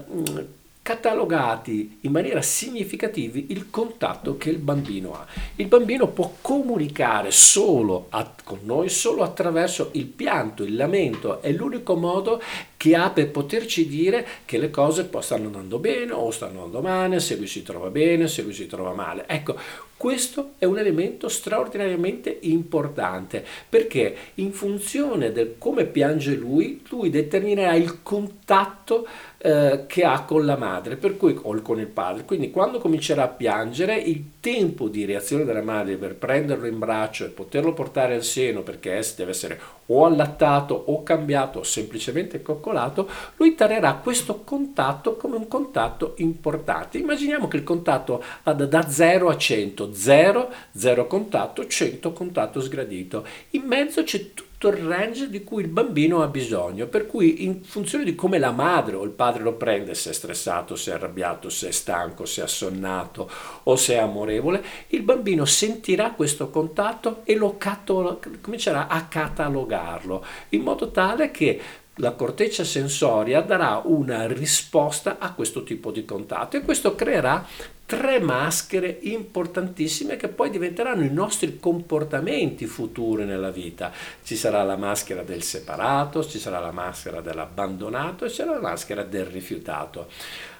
catalogati 0.82 1.98
in 2.01 2.12
maniera 2.12 2.42
significativa 2.42 3.38
il 3.38 3.70
contatto 3.70 4.38
che 4.38 4.50
il 4.50 4.60
bambino 4.60 5.13
ha. 5.13 5.28
Il 5.58 5.68
bambino 5.68 6.08
può 6.08 6.36
comunicare 6.39 7.32
solo 7.32 8.06
a, 8.12 8.34
con 8.46 8.60
noi 8.63 8.88
solo 8.88 9.24
attraverso 9.24 9.89
il 9.94 10.06
pianto, 10.06 10.63
il 10.63 10.78
lamento, 10.78 11.42
è 11.42 11.51
l'unico 11.51 11.96
modo 11.96 12.42
che 12.78 12.96
ha 12.96 13.10
per 13.10 13.30
poterci 13.30 13.89
dire 13.89 14.25
che 14.46 14.58
le 14.58 14.70
cose 14.70 15.10
stanno 15.20 15.48
andando 15.48 15.80
bene 15.80 16.13
o 16.13 16.32
stanno 16.32 16.63
andando 16.63 16.80
male, 16.80 17.20
se 17.20 17.36
lui 17.36 17.48
si 17.48 17.62
trova 17.62 17.89
bene, 17.89 18.30
se 18.30 18.42
lui 18.42 18.54
si 18.54 18.68
trova 18.68 18.94
male. 18.94 19.25
Ecco, 19.28 19.58
questo 20.00 20.51
è 20.60 20.63
un 20.63 20.77
elemento 20.77 21.27
straordinariamente 21.27 22.38
importante 22.44 23.46
perché 23.68 24.15
in 24.36 24.53
funzione 24.53 25.34
del 25.34 25.56
come 25.58 25.84
piange 25.84 26.36
lui, 26.36 26.82
lui 26.88 27.10
determinerà 27.10 27.74
il 27.74 28.01
contatto 28.01 29.06
eh, 29.39 29.84
che 29.88 30.06
ha 30.06 30.24
con 30.24 30.46
la 30.46 30.56
madre, 30.56 30.96
per 30.96 31.18
cui, 31.18 31.38
o 31.41 31.62
con 31.62 31.82
il 31.82 31.88
padre. 31.88 32.24
Quindi 32.24 32.50
quando 32.50 32.79
comincerà 32.79 33.24
a 33.24 33.27
piangere, 33.27 33.98
il 33.98 34.24
tempo 34.39 34.88
di 34.88 35.03
reazione 35.03 35.44
della 35.44 35.62
madre 35.62 35.98
per 35.98 36.15
prenderlo 36.15 36.68
in 36.68 36.79
braccio 36.79 37.25
e 37.25 37.29
poterlo 37.29 37.74
portare 37.74 38.15
al 38.15 38.24
seno 38.24 38.62
perché 38.62 39.03
deve 39.18 39.32
essere 39.32 39.60
o 39.91 40.05
allattato 40.05 40.74
o 40.74 41.03
cambiato 41.03 41.60
o 41.60 41.63
semplicemente 41.63 42.41
coccolato, 42.41 43.10
lui 43.38 43.55
tarerà 43.55 43.96
questo 43.96 44.41
contatto 44.43 45.15
come 45.15 45.36
un 45.36 45.48
contatto 45.48 46.13
importante. 46.17 46.98
Immaginiamo 46.98 47.48
che 47.48 47.58
il 47.58 47.63
contatto 47.63 48.24
vada 48.43 48.65
da 48.65 48.88
0 48.88 49.29
a 49.29 49.38
100, 49.38 49.93
0, 49.93 50.53
0 50.75 51.08
contatto, 51.08 51.67
100 51.67 52.13
contatto 52.13 52.62
sgradito. 52.62 53.25
In 53.51 53.63
mezzo 53.63 54.03
c'è 54.03 54.34
tutto 54.34 54.49
tutto 54.60 54.75
il 54.75 54.84
range 54.84 55.30
di 55.30 55.46
cui 55.46 55.62
il 55.62 55.70
bambino 55.70 56.22
ha 56.22 56.28
bisogno, 56.28 56.88
per 56.88 57.08
cui 57.08 57.46
in 57.46 57.63
funzione 57.63 58.04
di 58.04 58.13
come 58.13 58.38
la 58.39 58.51
madre 58.51 58.98
o 58.98 59.06
il 59.06 59.12
padre 59.12 59.42
lo 59.42 59.54
prende, 59.54 59.96
se 59.96 60.10
è 60.10 60.13
stressato, 60.13 60.75
se 60.75 60.92
è 60.92 60.96
arrabbiato, 60.96 61.50
se 61.50 61.70
è 61.70 61.72
stanco, 61.72 62.25
se 62.25 62.42
è 62.42 62.44
assonnato 62.44 63.32
o 63.63 63.75
se 63.78 63.94
è 63.94 64.00
amorevole, 64.00 64.62
il 64.88 65.04
bambino 65.04 65.46
sentirà 65.46 66.12
questo 66.12 66.50
contatto 66.50 67.22
e 67.24 67.36
lo 67.36 67.56
catalo- 67.58 68.20
comincerà 68.42 68.89
a 68.89 69.06
catalogarlo 69.06 70.25
in 70.50 70.62
modo 70.62 70.92
tale 70.92 71.32
che 71.32 71.62
la 71.96 72.12
corteccia 72.12 72.66
sensoria 72.66 73.39
darà 73.39 73.82
una 73.86 74.28
risposta 74.28 75.20
a 75.20 75.32
questo 75.34 75.63
tipo 75.63 75.92
di 75.92 76.04
contatto. 76.04 76.58
E 76.58 76.62
questo 76.62 76.96
creerà 76.96 77.46
tre 77.89 78.19
maschere 78.19 79.00
importantissime 79.01 80.15
che 80.15 80.27
poi 80.27 80.51
diventeranno 80.51 81.03
i 81.03 81.12
nostri 81.12 81.58
comportamenti 81.60 82.67
futuri 82.67 83.25
nella 83.25 83.50
vita. 83.50 83.91
Ci 84.22 84.36
sarà 84.36 84.62
la 84.62 84.77
maschera 84.77 85.24
del 85.24 85.41
separato, 85.41 86.24
ci 86.24 86.38
sarà 86.38 86.60
la 86.60 86.69
maschera 86.69 87.19
dell'abbandonato 87.19 88.25
e 88.25 88.29
ci 88.29 88.36
sarà 88.36 88.51
la 88.51 88.62
maschera 88.62 89.01
del 89.01 89.25
rifiutato. 89.25 90.08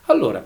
Allora, 0.05 0.43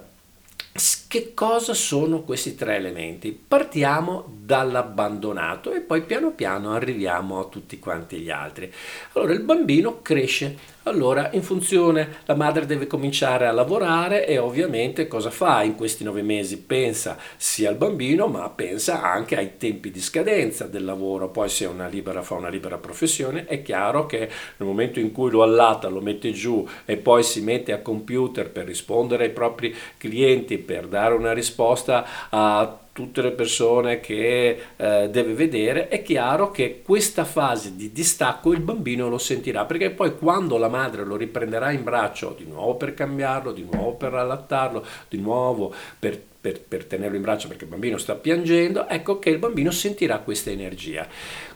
che 1.08 1.34
cosa 1.34 1.74
sono 1.74 2.24
questi 2.24 2.54
tre 2.54 2.76
elementi? 2.76 3.32
Partiamo 3.32 4.26
dall'abbandonato 4.28 5.72
e 5.72 5.80
poi 5.80 6.02
piano 6.02 6.32
piano 6.32 6.74
arriviamo 6.74 7.40
a 7.40 7.46
tutti 7.46 7.80
quanti 7.80 8.18
gli 8.18 8.30
altri. 8.30 8.70
Allora 9.14 9.32
il 9.32 9.42
bambino 9.44 10.02
cresce 10.02 10.58
allora, 10.84 11.30
in 11.32 11.44
funzione, 11.44 12.18
la 12.26 12.36
madre 12.36 12.66
deve 12.66 12.88
cominciare 12.88 13.48
a 13.48 13.52
lavorare 13.52 14.28
e 14.28 14.38
ovviamente 14.38 15.08
cosa 15.08 15.30
fa 15.30 15.64
in 15.64 15.76
questi 15.76 16.04
nove 16.04 16.22
mesi? 16.22 16.60
Pensa 16.60 17.18
sia 17.38 17.70
al 17.70 17.76
bambino, 17.76 18.28
ma 18.28 18.50
pensa 18.50 19.02
anche 19.02 19.38
ai 19.38 19.58
tempi 19.58 19.92
di 19.92 20.02
scadenza 20.02 20.66
del 20.66 20.84
lavoro. 20.84 21.30
Poi 21.30 21.48
se 21.48 21.66
una 21.66 21.88
libera, 21.88 22.22
fa 22.22 22.36
una 22.36 22.50
libera 22.50 22.78
professione, 22.78 23.46
è 23.46 23.62
chiaro 23.62 24.06
che 24.06 24.20
nel 24.58 24.68
momento 24.68 25.00
in 25.00 25.12
cui 25.12 25.32
lo 25.32 25.42
allatta, 25.42 25.88
lo 25.88 26.02
mette 26.02 26.32
giù 26.32 26.68
e 26.86 26.98
poi 26.98 27.24
si 27.24 27.42
mette 27.42 27.72
a 27.72 27.82
computer 27.82 28.50
per 28.50 28.66
rispondere 28.66 29.26
ai 29.26 29.32
propri 29.32 29.74
clienti, 29.98 30.58
per 30.58 30.88
dare 30.88 31.14
una 31.14 31.32
risposta 31.32 32.06
a 32.30 32.83
tutte 32.94 33.24
le 33.24 33.32
persone 33.32 34.00
che 34.00 34.58
eh, 34.76 35.10
deve 35.10 35.34
vedere, 35.34 35.88
è 35.88 36.04
chiaro 36.04 36.52
che 36.52 36.82
questa 36.86 37.26
fase 37.26 37.76
di 37.76 37.92
distacco 37.92 38.54
il 38.54 38.60
bambino 38.60 39.10
lo 39.10 39.18
sentirà, 39.18 39.66
perché 39.66 39.90
poi 39.90 40.16
quando 40.16 40.58
la 40.58 40.70
madre 40.70 41.04
lo 41.04 41.16
riprenderà 41.16 41.72
in 41.72 41.84
braccio 41.84 42.36
di 42.38 42.46
nuovo 42.46 42.76
per 42.76 42.94
cambiarlo, 42.94 43.52
di 43.52 43.66
nuovo 43.70 43.96
per 43.96 44.14
allattarlo, 44.14 44.86
di 45.10 45.18
nuovo 45.18 45.74
per, 45.98 46.22
per, 46.40 46.62
per 46.62 46.86
tenerlo 46.86 47.16
in 47.16 47.24
braccio 47.24 47.48
perché 47.48 47.64
il 47.64 47.72
bambino 47.72 47.98
sta 47.98 48.14
piangendo, 48.14 48.88
ecco 48.88 49.18
che 49.18 49.32
il 49.32 49.40
bambino 49.40 49.72
sentirà 49.72 50.20
questa 50.20 50.52
energia. 50.52 51.08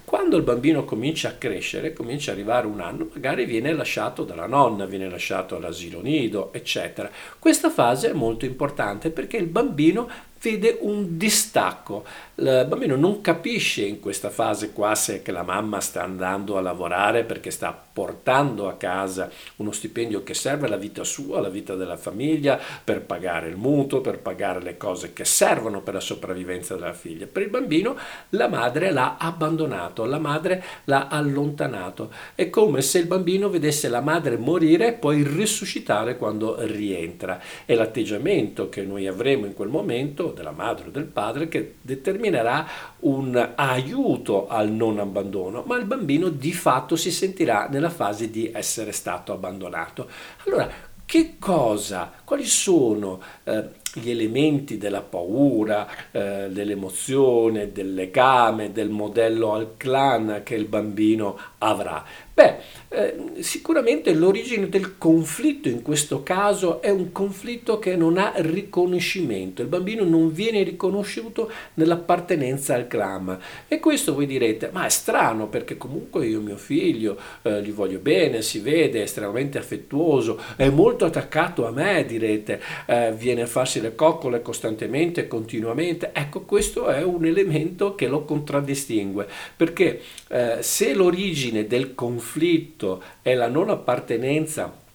Quando 0.08 0.38
il 0.38 0.44
bambino 0.44 0.86
comincia 0.86 1.28
a 1.28 1.34
crescere, 1.34 1.92
comincia 1.92 2.32
ad 2.32 2.38
arrivare 2.38 2.66
un 2.66 2.80
anno, 2.80 3.10
magari 3.14 3.44
viene 3.44 3.74
lasciato 3.74 4.24
dalla 4.24 4.48
nonna, 4.48 4.86
viene 4.86 5.10
lasciato 5.10 5.58
all'asilo 5.58 6.02
nido, 6.02 6.54
eccetera. 6.54 7.12
Questa 7.38 7.70
fase 7.70 8.12
è 8.12 8.14
molto 8.14 8.46
importante 8.46 9.10
perché 9.10 9.36
il 9.36 9.48
bambino 9.48 10.10
vede 10.42 10.78
un 10.82 11.18
distacco. 11.18 12.06
Il 12.36 12.66
bambino 12.68 12.96
non 12.96 13.22
capisce 13.22 13.84
in 13.84 14.00
questa 14.00 14.30
fase 14.30 14.72
qua 14.72 14.94
se 14.96 15.24
la 15.26 15.44
mamma 15.44 15.80
sta 15.82 16.04
andando 16.04 16.58
a 16.58 16.62
lavorare 16.62 17.24
perché 17.24 17.50
sta 17.50 17.86
portando 17.98 18.68
a 18.68 18.76
casa 18.76 19.30
uno 19.56 19.72
stipendio 19.72 20.22
che 20.22 20.36
serve 20.36 20.68
alla 20.68 20.78
vita 20.78 21.04
sua, 21.04 21.40
alla 21.40 21.50
vita 21.50 21.76
della 21.76 21.98
famiglia, 21.98 22.60
per 22.84 23.02
pagare 23.02 23.50
il 23.50 23.58
mutuo, 23.58 24.02
per 24.02 24.20
pagare 24.20 24.62
le 24.62 24.78
cose 24.78 25.14
che 25.14 25.26
servono 25.26 25.82
per 25.82 25.96
la 25.96 26.00
sopravvivenza 26.00 26.76
della 26.76 26.94
figlia. 26.94 27.26
Per 27.26 27.42
il 27.42 27.50
bambino 27.50 27.98
la 28.30 28.48
madre 28.48 28.92
l'ha 28.92 29.18
abbandonato, 29.18 30.06
la 30.06 30.20
madre 30.20 30.64
l'ha 30.84 31.08
allontanato. 31.08 32.12
È 32.36 32.50
come 32.52 32.82
se 32.84 33.00
il 33.00 33.08
bambino 33.08 33.50
vedesse 33.50 33.90
la 33.90 34.02
madre 34.02 34.38
morire 34.38 34.90
e 34.90 34.94
poi 34.94 35.24
risuscitare 35.24 36.18
quando 36.18 36.58
rientra. 36.60 37.42
È 37.66 37.74
l'atteggiamento 37.74 38.70
che 38.70 38.84
noi 38.84 39.08
avremo 39.08 39.46
in 39.48 39.54
quel 39.54 39.70
momento 39.70 40.27
della 40.32 40.52
madre 40.52 40.88
o 40.88 40.92
del 40.92 41.06
padre 41.06 41.48
che 41.48 41.76
determinerà 41.82 42.68
un 43.00 43.54
aiuto 43.56 44.48
al 44.48 44.70
non 44.70 45.00
abbandono, 45.00 45.64
ma 45.66 45.78
il 45.78 45.86
bambino 45.86 46.30
di 46.30 46.54
fatto 46.54 46.96
si 46.96 47.12
sentirà 47.12 47.68
nella 47.70 47.90
fase 47.90 48.30
di 48.30 48.52
essere 48.54 48.92
stato 48.92 49.34
abbandonato. 49.34 50.08
Allora, 50.46 50.70
che 51.08 51.36
cosa, 51.40 52.12
quali 52.26 52.44
sono 52.44 53.22
eh, 53.46 53.70
gli 53.94 54.10
elementi 54.10 54.78
della 54.78 55.02
paura, 55.02 55.88
eh, 56.12 56.50
dell'emozione, 56.50 57.72
del 57.72 57.94
legame, 57.94 58.74
del 58.74 58.90
modello 58.90 59.54
al 59.54 59.76
clan 59.78 60.42
che 60.44 60.56
il 60.56 60.66
bambino 60.66 61.40
avrà? 61.60 62.04
Beh, 62.34 62.58
eh, 62.90 63.42
sicuramente 63.42 64.14
l'origine 64.14 64.70
del 64.70 64.98
conflitto 64.98 65.68
in 65.68 65.82
questo 65.82 66.24
caso 66.24 66.82
è 66.82 66.90
un 66.90 67.12
conflitto 67.12 67.80
che 67.80 67.98
non 67.98 68.18
ha 68.18 68.32
riconoscimento, 68.38 69.62
il 69.62 69.68
bambino 69.68 70.06
non 70.06 70.32
viene 70.32 70.64
riconosciuto 70.64 71.52
nell'appartenenza 71.74 72.76
al 72.76 72.88
clan. 72.88 73.38
E 73.68 73.80
questo 73.80 74.14
voi 74.14 74.26
direte, 74.26 74.70
ma 74.72 74.86
è 74.86 74.90
strano 74.90 75.48
perché 75.48 75.76
comunque 75.78 76.26
io 76.28 76.40
mio 76.40 76.56
figlio 76.56 77.18
eh, 77.42 77.62
gli 77.62 77.72
voglio 77.72 78.00
bene, 78.00 78.42
si 78.42 78.60
vede, 78.60 79.00
è 79.00 79.04
estremamente 79.04 79.58
affettuoso, 79.58 80.40
è 80.56 80.70
molto 80.70 81.04
attaccato 81.04 81.68
a 81.68 81.72
me, 81.72 82.06
direte, 82.06 82.62
eh, 82.86 83.14
viene 83.18 83.42
a 83.42 83.48
farsi 83.48 83.82
le 83.82 83.96
coccole 83.96 84.42
costantemente, 84.42 85.28
continuamente, 85.28 86.12
ecco 86.14 86.42
questo 86.42 86.88
è 86.88 87.04
un 87.04 87.26
elemento 87.26 87.96
che 87.96 88.08
lo 88.08 88.24
contraddistingue 88.24 89.28
perché 89.56 90.02
eh, 90.30 90.58
se 90.62 90.94
l'origine 90.94 91.68
del 91.68 91.94
conflitto 91.94 92.77
è 93.22 93.34
la 93.34 93.48
non 93.48 93.70
appartenenza 93.70 94.86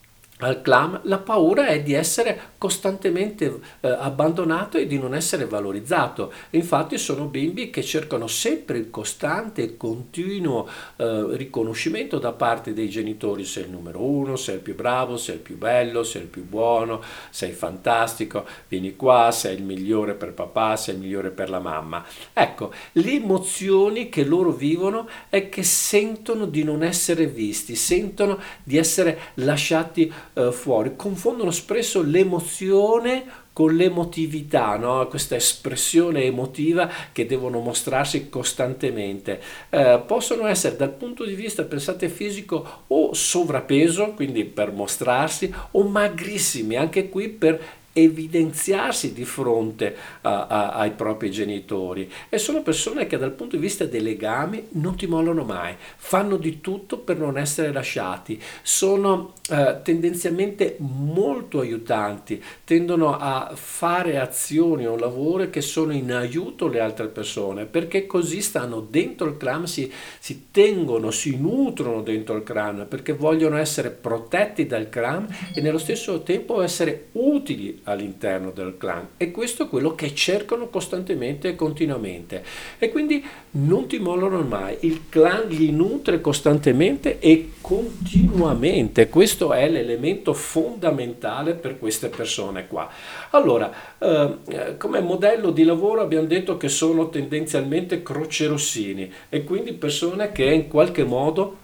al 0.46 0.62
clan, 0.62 1.00
la 1.04 1.18
paura 1.18 1.66
è 1.66 1.82
di 1.82 1.92
essere 1.92 2.52
costantemente 2.58 3.60
eh, 3.80 3.88
abbandonato 3.88 4.78
e 4.78 4.86
di 4.86 4.98
non 4.98 5.14
essere 5.14 5.46
valorizzato. 5.46 6.32
Infatti 6.50 6.98
sono 6.98 7.24
bimbi 7.24 7.70
che 7.70 7.82
cercano 7.82 8.26
sempre 8.26 8.78
il 8.78 8.90
costante 8.90 9.62
e 9.62 9.76
continuo 9.76 10.68
eh, 10.96 11.26
riconoscimento 11.30 12.18
da 12.18 12.32
parte 12.32 12.72
dei 12.72 12.88
genitori, 12.88 13.44
sei 13.44 13.64
il 13.64 13.70
numero 13.70 14.02
uno, 14.02 14.36
sei 14.36 14.56
il 14.56 14.60
più 14.60 14.74
bravo, 14.74 15.16
sei 15.16 15.36
il 15.36 15.40
più 15.40 15.56
bello, 15.56 16.02
sei 16.02 16.22
il 16.22 16.28
più 16.28 16.44
buono, 16.44 17.02
sei 17.30 17.52
fantastico, 17.52 18.46
vieni 18.68 18.96
qua, 18.96 19.30
sei 19.32 19.56
il 19.56 19.62
migliore 19.62 20.14
per 20.14 20.32
papà, 20.32 20.76
sei 20.76 20.94
il 20.94 21.00
migliore 21.00 21.30
per 21.30 21.50
la 21.50 21.60
mamma. 21.60 22.04
Ecco, 22.32 22.72
le 22.92 23.12
emozioni 23.12 24.08
che 24.08 24.24
loro 24.24 24.52
vivono 24.52 25.08
è 25.28 25.48
che 25.48 25.62
sentono 25.62 26.46
di 26.46 26.64
non 26.64 26.82
essere 26.82 27.26
visti, 27.26 27.74
sentono 27.74 28.38
di 28.62 28.76
essere 28.76 29.18
lasciati 29.34 30.12
eh, 30.34 30.52
fuori, 30.52 30.94
confondono 30.96 31.50
spesso 31.50 32.02
l'emozione 32.02 33.40
con 33.52 33.74
l'emotività, 33.74 34.76
no? 34.76 35.06
questa 35.08 35.36
espressione 35.36 36.22
emotiva 36.22 36.90
che 37.12 37.26
devono 37.26 37.60
mostrarsi 37.60 38.30
costantemente. 38.30 39.40
Eh, 39.68 40.02
possono 40.06 40.46
essere 40.46 40.76
dal 40.76 40.92
punto 40.92 41.24
di 41.24 41.34
vista, 41.34 41.62
pensate, 41.64 42.08
fisico 42.08 42.84
o 42.86 43.12
sovrappeso, 43.12 44.12
quindi 44.14 44.44
per 44.44 44.72
mostrarsi, 44.72 45.52
o 45.72 45.82
magrissimi, 45.82 46.76
anche 46.76 47.08
qui 47.10 47.28
per 47.28 47.60
evidenziarsi 47.92 49.12
di 49.12 49.24
fronte 49.24 49.94
a, 50.22 50.46
a, 50.46 50.68
ai 50.72 50.92
propri 50.92 51.30
genitori. 51.30 52.10
E 52.28 52.38
sono 52.38 52.62
persone 52.62 53.06
che 53.06 53.18
dal 53.18 53.32
punto 53.32 53.56
di 53.56 53.62
vista 53.62 53.84
dei 53.84 54.02
legami 54.02 54.68
non 54.72 54.96
ti 54.96 55.06
mollano 55.06 55.44
mai, 55.44 55.74
fanno 55.96 56.36
di 56.36 56.60
tutto 56.60 56.98
per 56.98 57.18
non 57.18 57.38
essere 57.38 57.72
lasciati, 57.72 58.40
sono 58.62 59.34
eh, 59.50 59.78
tendenzialmente 59.82 60.76
molto 60.78 61.60
aiutanti, 61.60 62.42
tendono 62.64 63.16
a 63.16 63.52
fare 63.54 64.18
azioni 64.18 64.86
o 64.86 64.96
lavori 64.96 65.50
che 65.50 65.60
sono 65.60 65.92
in 65.92 66.12
aiuto 66.12 66.66
alle 66.66 66.80
altre 66.80 67.08
persone 67.08 67.66
perché 67.66 68.06
così 68.06 68.40
stanno 68.40 68.80
dentro 68.80 69.26
il 69.28 69.36
clan, 69.36 69.66
si, 69.66 69.90
si 70.18 70.46
tengono, 70.50 71.10
si 71.10 71.36
nutrono 71.36 72.02
dentro 72.02 72.36
il 72.36 72.42
clan 72.42 72.86
perché 72.88 73.12
vogliono 73.12 73.56
essere 73.56 73.90
protetti 73.90 74.66
dal 74.66 74.88
clan 74.88 75.26
e 75.54 75.60
nello 75.60 75.78
stesso 75.78 76.22
tempo 76.22 76.62
essere 76.62 77.08
utili 77.12 77.80
all'interno 77.84 78.50
del 78.50 78.76
clan. 78.78 79.08
E 79.16 79.30
questo 79.30 79.64
è 79.64 79.68
quello 79.68 79.94
che 79.94 80.14
cercano 80.14 80.68
costantemente 80.68 81.48
e 81.48 81.54
continuamente. 81.54 82.44
E 82.78 82.90
quindi 82.90 83.24
non 83.52 83.86
ti 83.86 83.98
mollano 83.98 84.40
mai, 84.42 84.76
il 84.80 85.08
clan 85.08 85.48
li 85.48 85.70
nutre 85.70 86.20
costantemente 86.20 87.18
e 87.18 87.52
continuamente, 87.60 89.08
questo 89.08 89.52
è 89.52 89.68
l'elemento 89.68 90.32
fondamentale 90.32 91.54
per 91.54 91.78
queste 91.78 92.08
persone 92.08 92.66
qua. 92.66 92.88
Allora, 93.30 93.72
eh, 93.98 94.76
come 94.76 95.00
modello 95.00 95.50
di 95.50 95.64
lavoro 95.64 96.00
abbiamo 96.00 96.26
detto 96.26 96.56
che 96.56 96.68
sono 96.68 97.08
tendenzialmente 97.08 98.02
crocerossini 98.02 99.10
e 99.28 99.44
quindi 99.44 99.72
persone 99.72 100.32
che 100.32 100.44
in 100.44 100.68
qualche 100.68 101.04
modo 101.04 101.61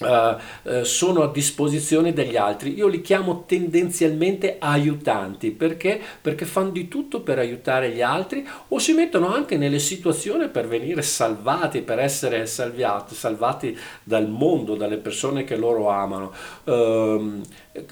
Uh, 0.00 0.36
uh, 0.70 0.82
sono 0.84 1.22
a 1.22 1.30
disposizione 1.32 2.12
degli 2.12 2.36
altri. 2.36 2.74
Io 2.74 2.86
li 2.86 3.00
chiamo 3.00 3.44
tendenzialmente 3.46 4.56
aiutanti 4.58 5.50
perché? 5.50 6.00
Perché 6.20 6.44
fanno 6.44 6.70
di 6.70 6.86
tutto 6.86 7.20
per 7.20 7.38
aiutare 7.38 7.90
gli 7.90 8.00
altri 8.00 8.46
o 8.68 8.78
si 8.78 8.92
mettono 8.92 9.32
anche 9.32 9.56
nelle 9.56 9.80
situazioni 9.80 10.48
per 10.48 10.68
venire 10.68 11.02
salvati, 11.02 11.82
per 11.82 11.98
essere 11.98 12.46
salviati, 12.46 13.14
salvati 13.14 13.76
dal 14.04 14.28
mondo, 14.28 14.76
dalle 14.76 14.98
persone 14.98 15.42
che 15.44 15.56
loro 15.56 15.88
amano. 15.88 16.32
Uh, 16.64 17.40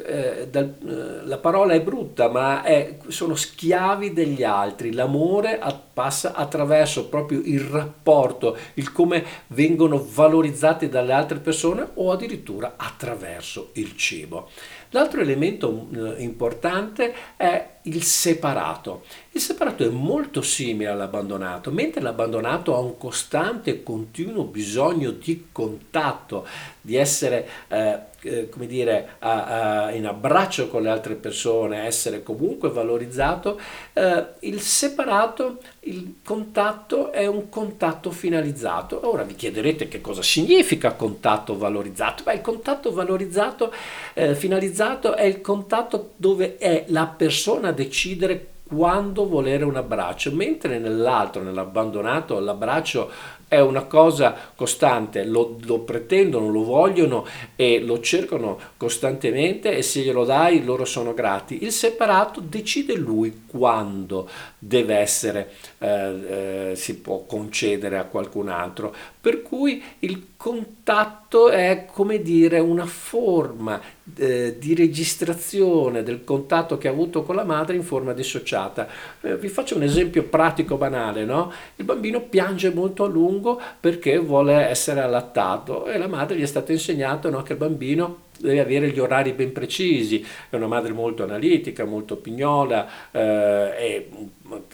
eh, 0.05 0.49
dal, 0.51 0.75
eh, 0.81 1.27
la 1.27 1.39
parola 1.39 1.75
è 1.75 1.81
brutta, 1.81 2.29
ma 2.29 2.63
è, 2.63 2.99
sono 3.09 3.35
schiavi 3.35 4.13
degli 4.13 4.43
altri. 4.43 4.93
L'amore 4.93 5.59
a, 5.59 5.73
passa 5.73 6.35
attraverso 6.35 7.09
proprio 7.09 7.41
il 7.45 7.61
rapporto, 7.61 8.57
il 8.75 8.93
come 8.93 9.25
vengono 9.49 10.05
valorizzati 10.09 10.89
dalle 10.89 11.13
altre 11.13 11.39
persone 11.39 11.89
o 11.95 12.11
addirittura 12.11 12.75
attraverso 12.77 13.71
il 13.75 13.97
cibo. 13.97 14.49
L'altro 14.91 15.21
elemento 15.21 15.89
eh, 15.93 16.23
importante 16.23 17.15
è 17.37 17.76
il 17.87 18.03
separato. 18.03 19.05
Il 19.33 19.41
separato 19.41 19.85
è 19.85 19.89
molto 19.89 20.43
simile 20.43 20.91
all'abbandonato, 20.91 21.71
mentre 21.71 22.01
l'abbandonato 22.01 22.75
ha 22.75 22.79
un 22.79 22.97
costante 22.97 23.71
e 23.71 23.83
continuo 23.83 24.45
bisogno 24.45 25.11
di 25.11 25.49
contatto, 25.53 26.47
di 26.81 26.97
essere 26.97 27.49
eh, 27.69 27.99
eh, 28.27 28.49
come 28.49 28.67
dire, 28.67 29.17
a, 29.21 29.85
a, 29.85 29.93
in 29.93 30.07
abbraccio 30.07 30.69
con 30.69 30.83
le 30.83 30.89
altre 30.89 31.15
persone, 31.15 31.85
essere 31.85 32.23
comunque 32.23 32.71
valorizzato, 32.71 33.59
eh, 33.93 34.25
il 34.41 34.61
separato, 34.61 35.59
il 35.81 36.17
contatto 36.25 37.13
è 37.13 37.27
un 37.27 37.49
contatto 37.49 38.11
finalizzato. 38.11 39.09
Ora 39.09 39.23
vi 39.23 39.37
chiederete 39.37 39.87
che 39.87 40.01
cosa 40.01 40.23
significa 40.23 40.93
contatto 40.93 41.57
valorizzato. 41.57 42.25
Beh, 42.25 42.35
il 42.35 42.41
contatto 42.41 42.93
valorizzato, 42.93 43.73
eh, 44.15 44.35
finalizzato 44.35 45.15
è 45.15 45.25
il 45.25 45.41
contatto 45.41 46.13
dove 46.17 46.57
è 46.57 46.85
la 46.89 47.07
persona 47.07 47.71
decidere 47.77 48.55
quando 48.69 49.29
volere 49.29 49.65
un 49.65 49.77
abbraccio, 49.77 50.33
mentre 50.33 50.81
nell'altro, 50.81 51.41
nell'abbandonato, 51.41 52.41
l'abbraccio 52.41 53.11
è 53.47 53.61
una 53.61 53.85
cosa 53.85 54.35
costante, 54.57 55.25
lo, 55.25 55.59
lo, 55.63 55.79
pretendono, 55.81 56.51
lo 56.51 56.65
vogliono 56.65 57.25
e 57.55 57.79
lo 57.79 58.01
cercano 58.01 58.59
costantemente 58.77 59.77
e 59.77 59.83
se 59.83 60.01
glielo 60.01 60.25
dai 60.25 60.65
loro 60.65 60.85
sono 60.85 61.15
grati. 61.15 61.63
Il 61.63 61.71
separato 61.71 62.41
decide 62.41 62.95
lui 62.95 63.43
quando 63.47 64.29
deve 64.59 64.97
essere, 64.97 65.53
eh, 65.79 66.71
eh, 66.71 66.77
si 66.77 66.97
può 67.01 67.25
concedere 67.27 67.99
a 67.99 68.05
qualcun 68.05 68.49
altro, 68.49 68.95
per 69.21 69.43
cui 69.43 69.83
il 70.01 70.29
contatto 70.37 71.49
è 71.49 71.87
come 71.91 72.23
dire 72.23 72.59
una 72.61 72.87
forma 72.87 73.81
eh, 74.15 74.57
di 74.59 74.75
registrazione 74.75 76.03
del 76.03 76.25
contatto 76.25 76.79
che 76.79 76.89
ha 76.89 76.93
avuto 76.93 77.23
con 77.25 77.35
la 77.35 77.45
madre 77.45 77.77
in 77.77 77.83
forma 77.83 78.13
dissociata. 78.13 78.89
Eh, 79.21 79.37
vi 79.37 79.49
faccio 79.49 79.77
un 79.77 79.83
esempio 79.83 80.23
pratico 80.25 80.77
banale, 80.77 81.25
no? 81.25 81.53
Il 81.77 81.85
bambino 81.85 82.21
piange 82.21 82.73
molto 82.73 83.05
a 83.05 83.09
lungo 83.09 83.61
perché 83.79 84.19
vuole 84.19 84.55
essere 84.69 85.01
allattato 85.01 85.87
e 85.87 85.99
la 85.99 86.09
madre 86.09 86.37
gli 86.37 86.43
è 86.43 86.47
stato 86.47 86.73
insegnato 86.73 87.29
no, 87.31 87.43
che 87.43 87.53
il 87.53 87.59
bambino 87.59 88.25
deve 88.39 88.61
avere 88.61 88.91
gli 88.91 88.99
orari 88.99 89.33
ben 89.33 89.53
precisi, 89.53 90.25
è 90.51 90.57
una 90.57 90.67
madre 90.67 90.93
molto 90.93 91.23
analitica, 91.23 91.85
molto 91.85 92.17
pignola 92.17 93.11
eh, 93.11 94.09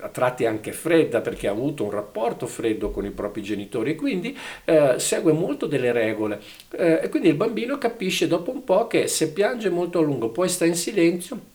a 0.01 0.09
tratti 0.09 0.45
anche 0.47 0.73
fredda 0.73 1.21
perché 1.21 1.49
ha 1.49 1.53
avuto 1.53 1.85
un 1.85 1.91
rapporto 1.91 2.47
freddo 2.47 2.91
con 2.91 3.05
i 3.05 3.11
propri 3.11 3.43
genitori 3.43 3.93
e 3.93 3.95
quindi 3.95 4.37
eh, 4.65 4.95
segue 4.99 5.33
molto 5.33 5.67
delle 5.67 5.93
regole. 5.93 6.41
Eh, 6.71 7.01
e 7.03 7.09
quindi 7.09 7.29
il 7.29 7.35
bambino 7.35 7.79
capisce 7.79 8.27
dopo 8.27 8.51
un 8.51 8.65
po' 8.65 8.87
che 8.87 9.07
se 9.07 9.33
piange 9.33 9.71
molto 9.71 9.99
a 9.99 10.03
lungo 10.03 10.29
poi 10.29 10.49
sta 10.49 10.65
in 10.65 10.75
silenzio 10.75 11.51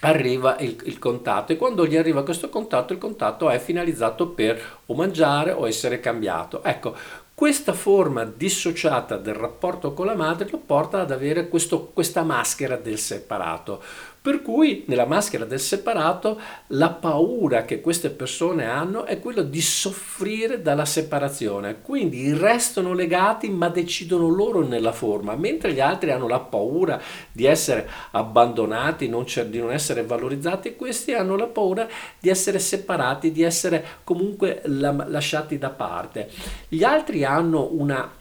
arriva 0.00 0.56
il, 0.60 0.76
il, 0.84 0.98
contatto. 0.98 1.52
E 1.52 1.56
quando 1.56 1.86
gli 1.86 1.96
arriva 1.96 2.22
questo 2.22 2.48
contatto 2.48 2.92
il 2.92 2.98
contatto 2.98 3.50
è 3.50 3.58
finalizzato 3.58 4.28
per 4.28 4.78
o 4.86 4.94
mangiare 4.94 5.52
o 5.52 5.66
essere 5.66 6.00
cambiato. 6.00 6.62
Ecco 6.62 6.96
questa 7.40 7.72
forma 7.72 8.26
dissociata 8.26 9.16
del 9.16 9.32
rapporto 9.32 9.94
con 9.94 10.04
la 10.04 10.14
madre 10.14 10.50
lo 10.50 10.58
porta 10.58 11.00
ad 11.00 11.10
avere 11.10 11.48
questo, 11.48 11.86
questa 11.86 12.22
maschera 12.22 12.76
del 12.76 12.98
separato. 12.98 13.82
Per 14.22 14.42
cui 14.42 14.84
nella 14.86 15.06
maschera 15.06 15.46
del 15.46 15.58
separato 15.58 16.38
la 16.68 16.90
paura 16.90 17.64
che 17.64 17.80
queste 17.80 18.10
persone 18.10 18.66
hanno 18.66 19.06
è 19.06 19.18
quella 19.18 19.40
di 19.40 19.62
soffrire 19.62 20.60
dalla 20.60 20.84
separazione, 20.84 21.80
quindi 21.80 22.34
restano 22.34 22.92
legati 22.92 23.48
ma 23.48 23.70
decidono 23.70 24.28
loro 24.28 24.60
nella 24.60 24.92
forma, 24.92 25.36
mentre 25.36 25.72
gli 25.72 25.80
altri 25.80 26.10
hanno 26.10 26.28
la 26.28 26.38
paura 26.38 27.00
di 27.32 27.46
essere 27.46 27.88
abbandonati, 28.10 29.08
non 29.08 29.24
di 29.46 29.58
non 29.58 29.72
essere 29.72 30.04
valorizzati, 30.04 30.76
questi 30.76 31.14
hanno 31.14 31.34
la 31.34 31.46
paura 31.46 31.88
di 32.18 32.28
essere 32.28 32.58
separati, 32.58 33.32
di 33.32 33.42
essere 33.42 33.82
comunque 34.04 34.60
lasciati 34.66 35.56
da 35.56 35.70
parte. 35.70 36.28
Gli 36.68 36.84
altri 36.84 37.24
hanno 37.24 37.70
una 37.72 38.18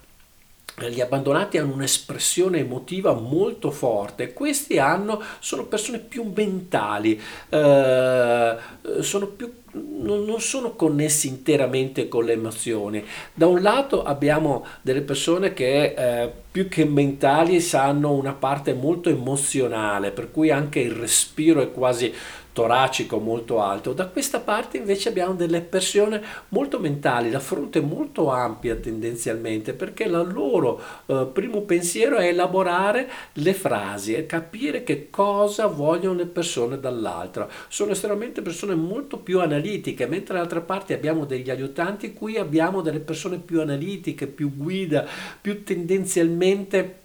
gli 0.87 1.01
abbandonati 1.01 1.57
hanno 1.57 1.73
un'espressione 1.73 2.59
emotiva 2.59 3.13
molto 3.13 3.71
forte, 3.71 4.33
questi 4.33 4.77
hanno, 4.77 5.21
sono 5.39 5.65
persone 5.65 5.99
più 5.99 6.31
mentali, 6.33 7.19
eh, 7.49 8.55
sono 9.01 9.27
più 9.27 9.51
non, 9.71 10.39
sono 10.39 10.73
connessi 10.75 11.27
interamente 11.27 12.07
con 12.07 12.25
le 12.25 12.33
emozioni. 12.33 13.03
Da 13.33 13.47
un 13.47 13.61
lato 13.61 14.03
abbiamo 14.03 14.65
delle 14.81 15.01
persone 15.01 15.53
che 15.53 15.93
eh, 15.95 16.31
più 16.51 16.67
che 16.67 16.85
mentali 16.85 17.63
hanno 17.73 18.13
una 18.13 18.33
parte 18.33 18.73
molto 18.73 19.09
emozionale, 19.09 20.11
per 20.11 20.31
cui 20.31 20.49
anche 20.49 20.79
il 20.79 20.91
respiro 20.91 21.61
è 21.61 21.71
quasi 21.71 22.11
toracico 22.59 23.19
molto 23.19 23.61
alto. 23.61 23.93
Da 23.93 24.07
questa 24.07 24.41
parte 24.41 24.75
invece 24.75 25.07
abbiamo 25.07 25.33
delle 25.33 25.61
persone 25.61 26.21
molto 26.49 26.77
mentali, 26.77 27.31
la 27.31 27.39
fronte 27.39 27.79
molto 27.79 28.29
ampia 28.29 28.75
tendenzialmente, 28.75 29.71
perché 29.71 30.03
il 30.03 30.11
loro 30.11 30.81
eh, 31.05 31.29
primo 31.31 31.61
pensiero 31.61 32.17
è 32.17 32.27
elaborare 32.27 33.09
le 33.33 33.53
frasi 33.53 34.13
e 34.13 34.25
capire 34.25 34.83
che 34.83 35.09
cosa 35.09 35.67
vogliono 35.67 36.17
le 36.17 36.25
persone 36.25 36.81
dall'altra. 36.81 37.47
Sono 37.69 37.91
estremamente 37.91 38.41
persone 38.41 38.75
molto 38.75 39.19
più 39.19 39.39
analitiche, 39.39 40.05
mentre 40.05 40.33
dall'altra 40.33 40.59
parte 40.59 40.93
abbiamo 40.93 41.23
degli 41.23 41.49
aiutanti, 41.49 42.11
qui 42.11 42.35
abbiamo 42.35 42.81
delle 42.81 42.99
persone 42.99 43.37
più 43.37 43.61
analitiche, 43.61 44.27
più 44.27 44.53
guida, 44.53 45.07
più 45.39 45.63
tendenzialmente 45.63 46.98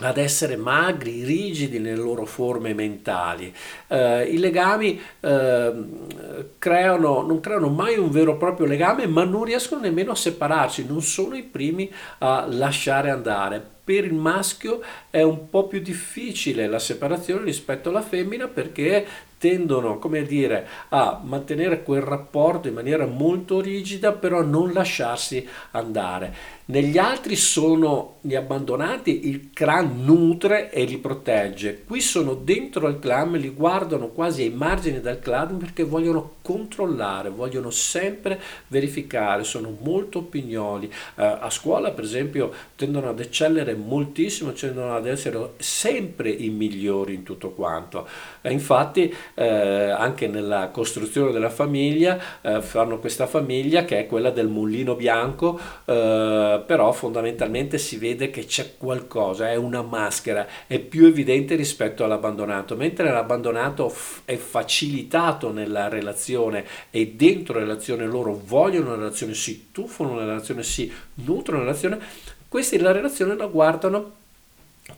ad 0.00 0.16
essere 0.16 0.56
magri, 0.56 1.24
rigidi 1.24 1.78
nelle 1.78 1.96
loro 1.96 2.24
forme 2.24 2.74
mentali. 2.74 3.52
Eh, 3.88 4.24
I 4.24 4.38
legami 4.38 5.00
eh, 5.20 5.72
creano, 6.58 7.22
non 7.22 7.40
creano 7.40 7.68
mai 7.68 7.98
un 7.98 8.10
vero 8.10 8.34
e 8.34 8.36
proprio 8.36 8.66
legame, 8.66 9.06
ma 9.06 9.24
non 9.24 9.44
riescono 9.44 9.80
nemmeno 9.80 10.12
a 10.12 10.16
separarsi, 10.16 10.86
non 10.86 11.02
sono 11.02 11.36
i 11.36 11.42
primi 11.42 11.90
a 12.18 12.46
lasciare 12.48 13.10
andare. 13.10 13.76
Per 13.88 14.04
il 14.04 14.14
maschio 14.14 14.82
è 15.08 15.22
un 15.22 15.48
po' 15.48 15.66
più 15.66 15.80
difficile 15.80 16.66
la 16.66 16.78
separazione 16.78 17.44
rispetto 17.44 17.88
alla 17.88 18.02
femmina 18.02 18.46
perché 18.46 19.06
tendono, 19.38 19.98
come 19.98 20.24
dire, 20.24 20.66
a 20.90 21.20
mantenere 21.24 21.82
quel 21.82 22.02
rapporto 22.02 22.68
in 22.68 22.74
maniera 22.74 23.06
molto 23.06 23.60
rigida, 23.60 24.12
però 24.12 24.40
a 24.40 24.44
non 24.44 24.72
lasciarsi 24.72 25.46
andare. 25.70 26.56
Negli 26.70 26.98
altri 26.98 27.34
sono 27.34 28.16
gli 28.20 28.34
abbandonati, 28.34 29.26
il 29.30 29.52
clan 29.54 30.04
nutre 30.04 30.70
e 30.70 30.84
li 30.84 30.98
protegge. 30.98 31.82
Qui 31.86 31.98
sono 32.02 32.34
dentro 32.34 32.88
il 32.88 32.98
clan, 32.98 33.32
li 33.32 33.48
guardano 33.48 34.08
quasi 34.08 34.42
ai 34.42 34.50
margini 34.50 35.00
del 35.00 35.18
clan 35.18 35.56
perché 35.56 35.82
vogliono 35.82 36.32
controllare, 36.42 37.30
vogliono 37.30 37.70
sempre 37.70 38.38
verificare, 38.66 39.44
sono 39.44 39.74
molto 39.80 40.20
pignoli. 40.22 40.92
Eh, 41.16 41.24
a 41.24 41.48
scuola, 41.48 41.90
per 41.92 42.04
esempio, 42.04 42.52
tendono 42.76 43.08
ad 43.08 43.20
eccellere 43.20 43.74
moltissimo, 43.74 44.52
tendono 44.52 44.94
ad 44.94 45.06
essere 45.06 45.52
sempre 45.56 46.28
i 46.28 46.50
migliori 46.50 47.14
in 47.14 47.22
tutto 47.22 47.52
quanto. 47.52 48.06
Eh, 48.42 48.52
infatti, 48.52 49.14
eh, 49.34 49.88
anche 49.88 50.26
nella 50.26 50.68
costruzione 50.68 51.32
della 51.32 51.48
famiglia, 51.48 52.18
eh, 52.42 52.60
fanno 52.60 52.98
questa 52.98 53.26
famiglia 53.26 53.86
che 53.86 54.00
è 54.00 54.06
quella 54.06 54.30
del 54.30 54.48
mullino 54.48 54.94
bianco, 54.94 55.58
eh, 56.58 56.60
però 56.60 56.92
fondamentalmente 56.92 57.78
si 57.78 57.96
vede 57.96 58.30
che 58.30 58.44
c'è 58.44 58.76
qualcosa, 58.76 59.50
è 59.50 59.56
una 59.56 59.82
maschera, 59.82 60.46
è 60.66 60.78
più 60.78 61.06
evidente 61.06 61.54
rispetto 61.54 62.04
all'abbandonato, 62.04 62.76
mentre 62.76 63.10
l'abbandonato 63.10 63.88
f- 63.88 64.22
è 64.24 64.36
facilitato 64.36 65.52
nella 65.52 65.88
relazione 65.88 66.64
e 66.90 67.14
dentro 67.16 67.54
la 67.54 67.60
relazione 67.60 68.06
loro 68.06 68.40
vogliono 68.44 68.88
una 68.88 68.96
relazione, 68.96 69.34
si 69.34 69.68
tuffano 69.72 70.14
nella 70.14 70.32
relazione, 70.32 70.62
si 70.62 70.92
nutrono 71.14 71.62
nella 71.62 71.72
relazione, 71.72 71.98
questi 72.48 72.78
la 72.78 72.92
relazione 72.92 73.36
la 73.36 73.46
guardano 73.46 74.16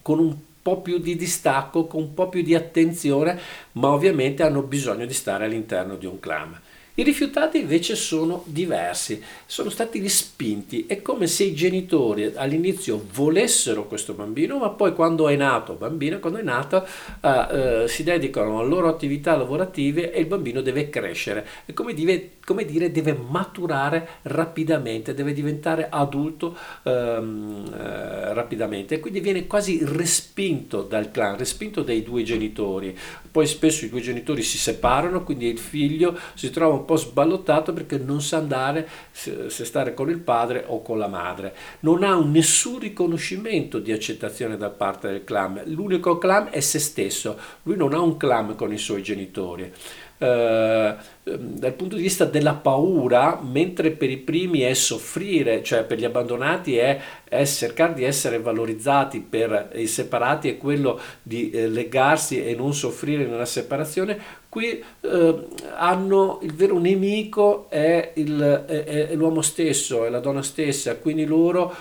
con 0.02 0.18
un 0.18 0.36
po' 0.62 0.80
più 0.80 0.98
di 0.98 1.16
distacco, 1.16 1.86
con 1.86 2.02
un 2.02 2.14
po' 2.14 2.28
più 2.28 2.42
di 2.42 2.54
attenzione, 2.54 3.38
ma 3.72 3.88
ovviamente 3.88 4.42
hanno 4.42 4.62
bisogno 4.62 5.06
di 5.06 5.14
stare 5.14 5.46
all'interno 5.46 5.96
di 5.96 6.06
un 6.06 6.20
clan. 6.20 6.60
I 6.94 7.02
rifiutati 7.02 7.58
invece 7.58 7.94
sono 7.94 8.42
diversi, 8.46 9.22
sono 9.46 9.70
stati 9.70 10.00
respinti, 10.00 10.86
è 10.86 11.00
come 11.02 11.28
se 11.28 11.44
i 11.44 11.54
genitori 11.54 12.32
all'inizio 12.34 13.04
volessero 13.12 13.86
questo 13.86 14.12
bambino, 14.12 14.58
ma 14.58 14.70
poi 14.70 14.92
quando 14.92 15.28
è 15.28 15.36
nato, 15.36 15.74
bambino, 15.74 16.18
quando 16.18 16.40
è 16.40 16.42
nato, 16.42 16.84
eh, 17.20 17.82
eh, 17.82 17.88
si 17.88 18.02
dedicano 18.02 18.58
alle 18.58 18.68
loro 18.68 18.88
attività 18.88 19.36
lavorative 19.36 20.12
e 20.12 20.20
il 20.20 20.26
bambino 20.26 20.60
deve 20.62 20.90
crescere, 20.90 21.46
è 21.64 21.72
come 21.72 21.94
dire, 21.94 22.30
come 22.50 22.64
dire 22.64 22.90
deve 22.90 23.12
maturare 23.14 24.08
rapidamente, 24.22 25.14
deve 25.14 25.32
diventare 25.32 25.86
adulto 25.88 26.56
ehm, 26.82 27.72
eh, 27.72 28.34
rapidamente 28.34 28.98
quindi 28.98 29.20
viene 29.20 29.46
quasi 29.46 29.78
respinto 29.84 30.82
dal 30.82 31.12
clan, 31.12 31.36
respinto 31.36 31.82
dai 31.82 32.02
due 32.02 32.24
genitori. 32.24 32.98
Poi 33.30 33.46
spesso 33.46 33.84
i 33.84 33.88
due 33.88 34.00
genitori 34.00 34.42
si 34.42 34.58
separano, 34.58 35.22
quindi 35.22 35.46
il 35.46 35.58
figlio 35.58 36.18
si 36.34 36.50
trova 36.50 36.74
un 36.74 36.84
po' 36.84 36.96
sballottato 36.96 37.72
perché 37.72 37.96
non 37.96 38.20
sa 38.20 38.38
andare 38.38 38.88
se, 39.12 39.48
stare 39.48 39.94
con 39.94 40.10
il 40.10 40.18
padre 40.18 40.64
o 40.66 40.82
con 40.82 40.98
la 40.98 41.06
madre. 41.06 41.54
Non 41.80 42.02
ha 42.02 42.16
un, 42.16 42.32
nessun 42.32 42.80
riconoscimento 42.80 43.78
di 43.78 43.92
accettazione 43.92 44.56
da 44.56 44.70
parte 44.70 45.08
del 45.08 45.22
clan. 45.22 45.62
L'unico 45.66 46.18
clan 46.18 46.48
è 46.50 46.58
se 46.58 46.80
stesso. 46.80 47.38
Lui 47.62 47.76
non 47.76 47.94
ha 47.94 48.00
un 48.00 48.16
clan 48.16 48.56
con 48.56 48.72
i 48.72 48.78
suoi 48.78 49.02
genitori. 49.02 49.72
Uh, 50.20 50.94
dal 51.22 51.72
punto 51.72 51.96
di 51.96 52.02
vista 52.02 52.24
della 52.24 52.54
paura, 52.54 53.40
mentre 53.42 53.90
per 53.90 54.10
i 54.10 54.16
primi 54.16 54.60
è 54.60 54.74
soffrire, 54.74 55.62
cioè 55.62 55.84
per 55.84 55.98
gli 55.98 56.04
abbandonati 56.04 56.76
è, 56.76 57.00
è 57.24 57.44
cercare 57.44 57.94
di 57.94 58.04
essere 58.04 58.38
valorizzati, 58.38 59.20
per 59.20 59.70
i 59.74 59.86
separati 59.86 60.48
è 60.48 60.58
quello 60.58 60.98
di 61.22 61.50
eh, 61.50 61.68
legarsi 61.68 62.44
e 62.44 62.54
non 62.54 62.74
soffrire 62.74 63.26
nella 63.26 63.44
separazione, 63.44 64.18
qui 64.48 64.82
eh, 65.00 65.46
hanno 65.76 66.40
il 66.42 66.52
vero 66.54 66.78
nemico 66.78 67.70
è, 67.70 68.12
il, 68.16 68.64
è, 68.66 69.08
è, 69.08 69.14
l'uomo 69.14 69.42
stesso, 69.42 70.04
è 70.04 70.10
la 70.10 70.20
donna 70.20 70.42
stessa, 70.42 70.96
quindi 70.96 71.24
loro 71.24 71.72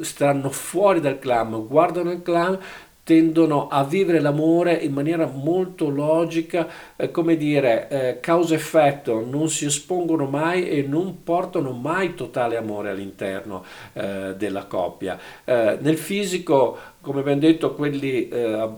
stanno 0.00 0.50
fuori 0.50 1.00
dal 1.00 1.18
clan, 1.18 1.66
guardano 1.66 2.10
il 2.10 2.22
clan 2.22 2.58
tendono 3.04 3.68
a 3.68 3.84
vivere 3.84 4.18
l'amore 4.18 4.72
in 4.72 4.92
maniera 4.92 5.26
molto 5.26 5.90
logica, 5.90 6.66
eh, 6.96 7.10
come 7.10 7.36
dire, 7.36 7.88
eh, 7.88 8.20
causa-effetto, 8.20 9.24
non 9.24 9.50
si 9.50 9.66
espongono 9.66 10.24
mai 10.24 10.68
e 10.68 10.82
non 10.82 11.22
portano 11.22 11.72
mai 11.72 12.14
totale 12.14 12.56
amore 12.56 12.90
all'interno 12.90 13.62
eh, 13.92 14.34
della 14.36 14.64
coppia. 14.64 15.18
Eh, 15.44 15.78
nel 15.80 15.98
fisico 15.98 16.78
come 17.04 17.20
abbiamo 17.20 17.40
detto, 17.40 17.74
quelli, 17.74 18.28
eh, 18.28 18.68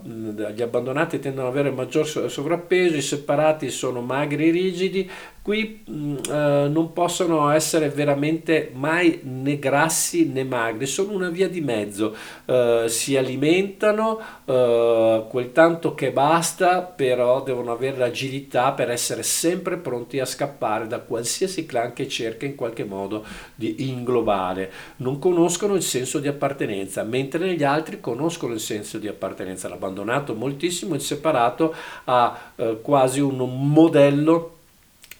gli 0.53 0.61
abbandonati 0.61 1.19
tendono 1.19 1.47
ad 1.47 1.53
avere 1.53 1.71
maggior 1.71 2.05
sovrappeso, 2.05 2.95
i 2.95 3.01
separati 3.01 3.69
sono 3.69 4.01
magri 4.01 4.49
e 4.49 4.51
rigidi, 4.51 5.09
qui 5.41 5.83
mh, 5.85 5.93
mm, 5.93 6.15
eh, 6.29 6.67
non 6.67 6.91
possono 6.91 7.49
essere 7.49 7.89
veramente 7.89 8.69
mai 8.73 9.21
né 9.23 9.57
grassi 9.57 10.27
né 10.27 10.43
magri, 10.43 10.85
sono 10.85 11.13
una 11.13 11.29
via 11.29 11.47
di 11.47 11.61
mezzo, 11.61 12.15
eh, 12.45 12.85
si 12.87 13.15
alimentano 13.15 14.19
eh, 14.49 15.25
quel 15.27 15.51
tanto 15.51 15.93
che 15.93 16.11
basta, 16.11 16.81
però 16.81 17.43
devono 17.43 17.73
avere 17.73 17.97
l'agilità 17.97 18.71
per 18.71 18.89
essere 18.89 19.21
sempre 19.21 19.75
pronti 19.75 20.21
a 20.21 20.25
scappare 20.25 20.87
da 20.87 20.99
qualsiasi 20.99 21.65
clan 21.65 21.91
che 21.91 22.07
cerca 22.07 22.45
in 22.45 22.55
qualche 22.55 22.85
modo 22.85 23.25
di 23.53 23.89
inglobare. 23.89 24.71
Non 24.97 25.19
conoscono 25.19 25.75
il 25.75 25.81
senso 25.81 26.19
di 26.19 26.29
appartenenza, 26.29 27.03
mentre 27.03 27.45
negli 27.45 27.65
altri 27.65 27.99
conoscono 27.99 28.53
il 28.53 28.61
senso 28.61 28.97
di 28.99 29.09
appartenenza, 29.09 29.67
l'abbandonato 29.67 30.33
moltissimo, 30.33 30.95
il 30.95 31.01
separato 31.01 31.75
ha 32.05 32.51
eh, 32.55 32.79
quasi 32.81 33.19
un 33.19 33.69
modello 33.69 34.55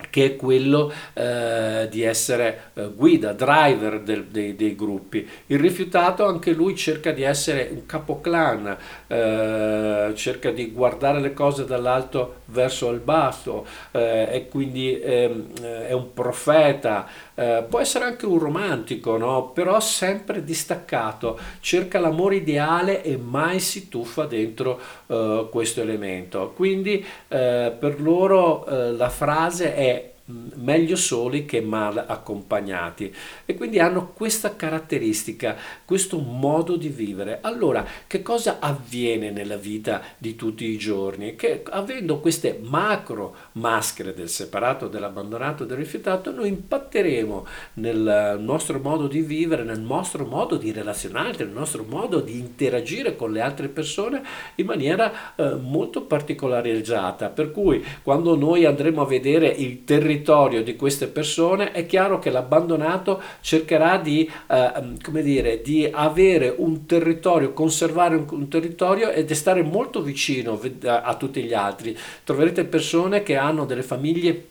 che 0.09 0.25
è 0.25 0.35
quello 0.35 0.93
eh, 1.13 1.87
di 1.89 2.03
essere 2.03 2.71
eh, 2.73 2.91
guida, 2.95 3.33
driver 3.33 4.01
del, 4.01 4.25
dei, 4.25 4.55
dei, 4.55 4.75
gruppi. 4.75 5.27
Il 5.47 5.59
rifiutato 5.59 6.25
anche 6.25 6.51
lui 6.53 6.75
cerca 6.75 7.11
di 7.11 7.23
essere 7.23 7.69
un 7.71 7.85
capoclan, 7.85 8.77
eh, 9.07 10.11
cerca 10.15 10.51
di 10.51 10.71
guardare 10.71 11.19
le 11.19 11.33
cose 11.33 11.65
dall'alto 11.65 12.41
verso 12.45 12.89
il 12.91 12.99
basso 12.99 13.65
eh, 13.91 14.27
e 14.31 14.47
quindi 14.49 14.99
ehm, 14.99 15.61
è 15.61 15.93
un 15.93 16.13
profeta, 16.13 17.07
eh, 17.33 17.65
può 17.67 17.79
essere 17.79 18.05
anche 18.05 18.25
un 18.25 18.39
romantico, 18.39 19.17
no? 19.17 19.51
però 19.51 19.79
sempre 19.79 20.43
distaccato, 20.43 21.39
cerca 21.59 21.99
l'amore 21.99 22.35
ideale 22.35 23.03
e 23.03 23.17
mai 23.17 23.59
si 23.59 23.89
tuffa 23.89 24.25
dentro 24.25 24.79
eh, 25.07 25.47
questo 25.49 25.81
elemento. 25.81 26.53
Quindi 26.55 27.05
per 27.27 27.95
loro 27.99 28.65
la 28.67 29.09
frase 29.09 29.75
è 29.75 30.11
meglio 30.27 30.97
soli 30.97 31.45
che 31.45 31.61
mal 31.61 32.03
accompagnati 32.05 33.13
e 33.45 33.55
quindi 33.55 33.79
hanno 33.79 34.11
questa 34.13 34.55
caratteristica, 34.55 35.55
questo 35.85 36.19
modo 36.19 36.75
di 36.75 36.89
vivere. 36.89 37.39
Allora, 37.41 37.85
che 38.07 38.21
cosa 38.21 38.57
avviene 38.59 39.31
nella 39.31 39.55
vita 39.55 40.01
di 40.17 40.35
tutti 40.35 40.65
i 40.65 40.77
giorni? 40.77 41.35
Che 41.35 41.63
avendo 41.69 42.19
queste 42.19 42.59
macro 42.61 43.35
maschere 43.53 44.13
del 44.13 44.27
separato, 44.27 44.87
dell'abbandonato, 44.87 45.63
del 45.63 45.77
rifiutato, 45.77 46.31
noi 46.31 46.49
impatteremo 46.49 47.47
nel 47.75 48.37
nostro 48.39 48.79
modo 48.79 49.07
di 49.07 49.21
vivere, 49.21 49.63
nel 49.63 49.79
nostro 49.79 50.25
modo 50.25 50.57
di 50.57 50.71
relazionarci, 50.73 51.43
nel 51.43 51.53
nostro 51.53 51.85
modo 51.87 52.19
di 52.19 52.37
interagire 52.37 53.15
con 53.15 53.31
le 53.31 53.39
altre 53.39 53.69
persone 53.69 54.21
in 54.55 54.65
maniera 54.65 55.35
eh, 55.35 55.55
molto 55.55 56.01
particolareggiata. 56.01 57.29
Per 57.29 57.51
cui 57.51 57.83
quando 58.03 58.35
noi 58.35 58.65
andremo 58.65 59.01
a 59.01 59.05
vedere 59.05 59.47
il 59.47 59.85
territorio 59.85 60.15
territorio 60.17 60.63
di 60.63 60.75
queste 60.75 61.07
persone, 61.07 61.71
è 61.71 61.85
chiaro 61.85 62.19
che 62.19 62.29
l'abbandonato 62.29 63.21
cercherà 63.41 63.97
di, 63.97 64.29
eh, 64.47 64.71
come 65.03 65.21
dire, 65.21 65.61
di 65.61 65.87
avere 65.91 66.53
un 66.55 66.85
territorio, 66.85 67.53
conservare 67.53 68.15
un, 68.15 68.25
un 68.29 68.47
territorio 68.47 69.09
ed 69.09 69.31
stare 69.31 69.61
molto 69.61 70.01
vicino 70.01 70.59
a, 70.85 71.01
a 71.01 71.15
tutti 71.15 71.43
gli 71.43 71.53
altri. 71.53 71.97
Troverete 72.23 72.65
persone 72.65 73.23
che 73.23 73.35
hanno 73.35 73.65
delle 73.65 73.83
famiglie 73.83 74.45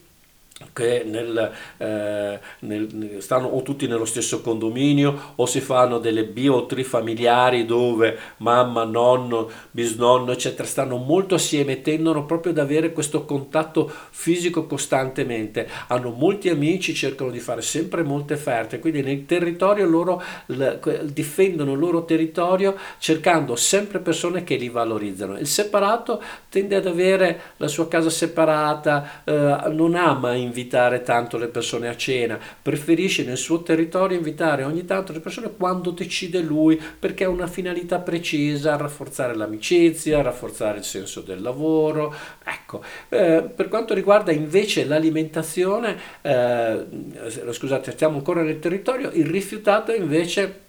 che 0.72 1.04
nel, 1.04 1.52
eh, 1.76 2.40
nel, 2.60 3.16
stanno 3.18 3.48
o 3.48 3.62
tutti 3.62 3.86
nello 3.86 4.06
stesso 4.06 4.40
condominio 4.40 5.32
o 5.34 5.44
si 5.44 5.60
fanno 5.60 5.98
delle 5.98 6.24
bio 6.24 6.54
o 6.54 6.66
trifamiliari 6.66 7.66
dove 7.66 8.18
mamma, 8.38 8.84
nonno, 8.84 9.50
bisnonno 9.70 10.32
eccetera 10.32 10.66
stanno 10.66 10.96
molto 10.96 11.34
assieme 11.34 11.72
e 11.72 11.82
tendono 11.82 12.24
proprio 12.24 12.52
ad 12.52 12.58
avere 12.58 12.92
questo 12.92 13.26
contatto 13.26 13.90
fisico 14.10 14.66
costantemente. 14.66 15.68
Hanno 15.88 16.10
molti 16.10 16.48
amici, 16.48 16.94
cercano 16.94 17.30
di 17.30 17.40
fare 17.40 17.60
sempre 17.60 18.02
molte 18.02 18.36
ferte 18.36 18.78
quindi 18.78 19.02
nel 19.02 19.26
territorio 19.26 19.86
loro 19.86 20.22
difendono 21.02 21.72
il 21.72 21.78
loro 21.78 22.04
territorio 22.04 22.76
cercando 22.98 23.56
sempre 23.56 23.98
persone 23.98 24.42
che 24.42 24.56
li 24.56 24.70
valorizzano. 24.70 25.38
Il 25.38 25.46
separato 25.46 26.22
tende 26.48 26.76
ad 26.76 26.86
avere 26.86 27.40
la 27.58 27.68
sua 27.68 27.88
casa 27.88 28.08
separata 28.08 29.22
eh, 29.24 29.68
non 29.70 29.94
ama 29.94 30.34
invitare 30.46 31.02
tanto 31.02 31.36
le 31.36 31.48
persone 31.48 31.88
a 31.88 31.96
cena, 31.96 32.38
preferisce 32.62 33.24
nel 33.24 33.36
suo 33.36 33.62
territorio 33.62 34.16
invitare 34.16 34.64
ogni 34.64 34.84
tanto 34.84 35.12
le 35.12 35.20
persone 35.20 35.52
quando 35.54 35.90
decide 35.90 36.40
lui 36.40 36.80
perché 36.98 37.24
ha 37.24 37.28
una 37.28 37.46
finalità 37.46 37.98
precisa, 37.98 38.76
rafforzare 38.76 39.34
l'amicizia, 39.34 40.22
rafforzare 40.22 40.78
il 40.78 40.84
senso 40.84 41.20
del 41.20 41.42
lavoro. 41.42 42.14
Ecco, 42.44 42.82
eh, 43.08 43.42
per 43.54 43.68
quanto 43.68 43.94
riguarda 43.94 44.32
invece 44.32 44.84
l'alimentazione, 44.84 45.96
eh, 46.22 46.86
scusate, 47.50 47.92
stiamo 47.92 48.16
ancora 48.16 48.42
nel 48.42 48.58
territorio, 48.58 49.10
il 49.12 49.26
rifiutato 49.26 49.92
invece 49.92 50.64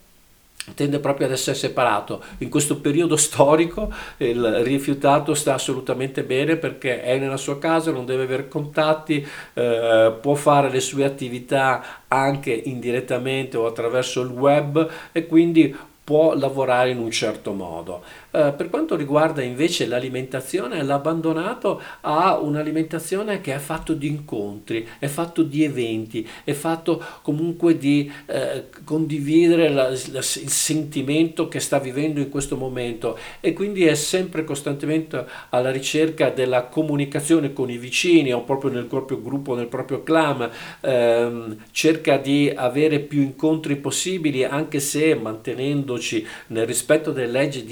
tende 0.73 0.99
proprio 0.99 1.27
ad 1.27 1.34
essere 1.34 1.56
separato. 1.56 2.23
In 2.39 2.49
questo 2.49 2.80
periodo 2.80 3.15
storico 3.15 3.91
il 4.17 4.63
rifiutato 4.63 5.34
sta 5.34 5.53
assolutamente 5.53 6.23
bene 6.23 6.58
perché 6.58 7.01
è 7.01 7.17
nella 7.17 7.38
sua 7.38 7.58
casa, 7.58 7.91
non 7.91 8.06
deve 8.06 8.23
avere 8.23 8.47
contatti, 8.47 9.25
eh, 9.53 10.13
può 10.19 10.36
fare 10.36 10.69
le 10.69 10.80
sue 10.80 11.06
attività 11.06 12.03
anche 12.08 12.51
indirettamente 12.51 13.58
o 13.58 13.65
attraverso 13.65 14.21
il 14.21 14.30
web 14.30 14.89
e 15.12 15.25
quindi 15.25 15.75
può 16.08 16.34
lavorare 16.36 16.91
in 16.91 16.99
un 16.99 17.12
certo 17.12 17.51
modo. 17.51 18.01
Eh, 18.38 18.54
per 18.56 18.69
quanto 18.69 18.95
riguarda 18.95 19.41
invece 19.41 19.88
l'alimentazione, 19.88 20.84
l'abbandonato 20.84 21.82
ha 22.02 22.38
un'alimentazione 22.38 23.41
che 23.41 23.56
è 23.56 23.58
fatto 23.58 23.93
di 23.93 24.08
incontri, 24.08 24.88
è 25.00 25.08
fatto 25.08 25.41
di 25.41 25.63
eventi, 25.63 26.28
è 26.43 26.54
fatto 26.54 27.04
comunque 27.23 27.78
di 27.78 28.12
eh, 28.28 28.65
condividere 28.84 29.69
la, 29.69 29.89
la, 29.89 30.19
il 30.19 30.23
sentimento 30.23 31.47
che 31.47 31.60
sta 31.60 31.80
vivendo 31.80 32.19
in 32.19 32.30
questo 32.30 32.58
momento. 32.58 33.17
E 33.39 33.54
quindi 33.54 33.86
è 33.86 33.95
sempre 33.95 34.43
costantemente 34.43 35.26
alla 35.50 35.71
ricerca 35.71 36.30
della 36.30 36.65
comunicazione 36.65 37.54
con 37.54 37.71
i 37.71 37.78
vicini 37.78 38.32
o 38.32 38.43
proprio 38.43 38.69
nel 38.69 38.86
proprio 38.86 39.19
gruppo, 39.19 39.56
nel 39.56 39.67
proprio 39.67 40.04
clan, 40.04 40.47
ehm, 40.82 41.58
cerca 41.71 42.17
di 42.17 42.52
avere 42.56 43.00
più 43.00 43.21
incontri 43.21 43.78
possibili 43.78 44.43
anche 44.43 44.80
se 44.80 45.15
mantenendo 45.15 45.88
mettendoci 45.88 46.26
nel 46.47 46.65
rispetto 46.65 47.12
delle 47.12 47.32
leggi 47.32 47.65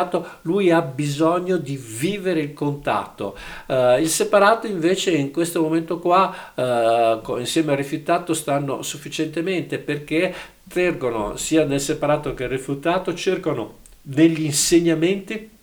distanziato, 0.00 0.26
lui 0.42 0.70
ha 0.70 0.80
bisogno 0.80 1.56
di 1.56 1.76
vivere 1.76 2.40
il 2.40 2.52
contatto. 2.52 3.36
Uh, 3.66 3.98
il 4.00 4.08
separato 4.08 4.66
invece 4.66 5.12
in 5.12 5.30
questo 5.30 5.60
momento 5.60 5.98
qua, 5.98 6.34
uh, 6.54 7.38
insieme 7.38 7.72
al 7.72 7.78
rifiutato, 7.78 8.34
stanno 8.34 8.82
sufficientemente 8.82 9.78
perché 9.78 10.34
tergono 10.68 11.36
sia 11.36 11.64
nel 11.64 11.80
separato 11.80 12.34
che 12.34 12.46
nel 12.46 12.56
rifiutato, 12.56 13.14
cercano 13.14 13.78
degli 14.02 14.44
insegnamenti 14.44 15.58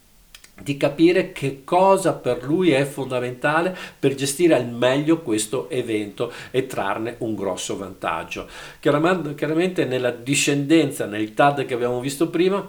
di 0.59 0.75
capire 0.75 1.31
che 1.33 1.61
cosa 1.63 2.13
per 2.13 2.43
lui 2.43 2.71
è 2.71 2.83
fondamentale 2.83 3.77
per 3.99 4.15
gestire 4.15 4.55
al 4.55 4.67
meglio 4.67 5.21
questo 5.21 5.69
evento 5.69 6.31
e 6.49 6.65
trarne 6.65 7.15
un 7.19 7.35
grosso 7.35 7.77
vantaggio. 7.77 8.47
Chiaramente 8.79 9.85
nella 9.85 10.09
discendenza, 10.09 11.05
nel 11.05 11.35
TAD 11.35 11.65
che 11.65 11.75
abbiamo 11.75 11.99
visto 11.99 12.29
prima, 12.29 12.67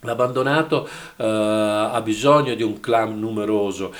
l'abbandonato 0.00 0.88
eh, 1.16 1.24
ha 1.24 2.00
bisogno 2.02 2.54
di 2.54 2.62
un 2.62 2.80
clan 2.80 3.18
numeroso 3.18 3.92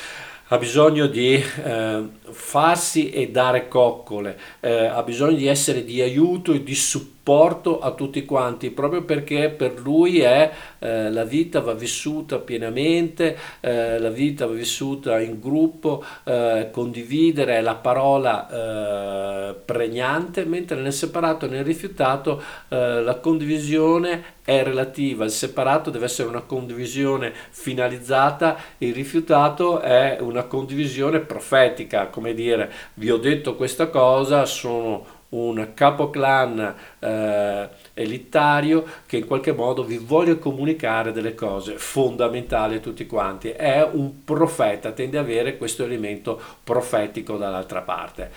ha 0.50 0.56
bisogno 0.56 1.06
di 1.06 1.34
eh, 1.34 2.08
farsi 2.30 3.10
e 3.10 3.30
dare 3.30 3.68
coccole, 3.68 4.38
eh, 4.60 4.86
ha 4.86 5.02
bisogno 5.02 5.36
di 5.36 5.46
essere 5.46 5.84
di 5.84 6.00
aiuto 6.00 6.54
e 6.54 6.62
di 6.62 6.74
supporto 6.74 7.17
supporto 7.28 7.78
a 7.80 7.90
tutti 7.90 8.24
quanti, 8.24 8.70
proprio 8.70 9.02
perché 9.02 9.50
per 9.50 9.78
lui 9.80 10.20
è 10.20 10.50
eh, 10.78 11.10
la 11.10 11.24
vita 11.24 11.60
va 11.60 11.74
vissuta 11.74 12.38
pienamente, 12.38 13.36
eh, 13.60 13.98
la 13.98 14.08
vita 14.08 14.46
va 14.46 14.54
vissuta 14.54 15.20
in 15.20 15.38
gruppo, 15.38 16.02
eh, 16.24 16.70
condividere 16.72 17.58
è 17.58 17.60
la 17.60 17.74
parola 17.74 19.50
eh, 19.50 19.54
pregnante, 19.62 20.46
mentre 20.46 20.80
nel 20.80 20.94
separato 20.94 21.44
e 21.44 21.48
nel 21.50 21.64
rifiutato 21.64 22.42
eh, 22.68 23.02
la 23.02 23.16
condivisione 23.16 24.36
è 24.42 24.62
relativa, 24.62 25.26
il 25.26 25.30
separato 25.30 25.90
deve 25.90 26.06
essere 26.06 26.28
una 26.28 26.40
condivisione 26.40 27.34
finalizzata, 27.50 28.56
il 28.78 28.94
rifiutato 28.94 29.80
è 29.80 30.16
una 30.20 30.44
condivisione 30.44 31.20
profetica, 31.20 32.06
come 32.06 32.32
dire, 32.32 32.72
vi 32.94 33.10
ho 33.10 33.18
detto 33.18 33.54
questa 33.54 33.88
cosa, 33.88 34.46
sono 34.46 35.16
un 35.30 35.72
capoclan 35.74 36.74
eh, 36.98 37.68
elitario 37.94 38.84
che 39.06 39.18
in 39.18 39.26
qualche 39.26 39.52
modo 39.52 39.84
vi 39.84 39.98
vuole 39.98 40.38
comunicare 40.38 41.12
delle 41.12 41.34
cose 41.34 41.76
fondamentali 41.76 42.76
a 42.76 42.80
tutti 42.80 43.06
quanti. 43.06 43.50
È 43.50 43.86
un 43.90 44.24
profeta, 44.24 44.92
tende 44.92 45.18
ad 45.18 45.24
avere 45.24 45.56
questo 45.56 45.84
elemento 45.84 46.40
profetico 46.64 47.36
dall'altra 47.36 47.82
parte. 47.82 48.30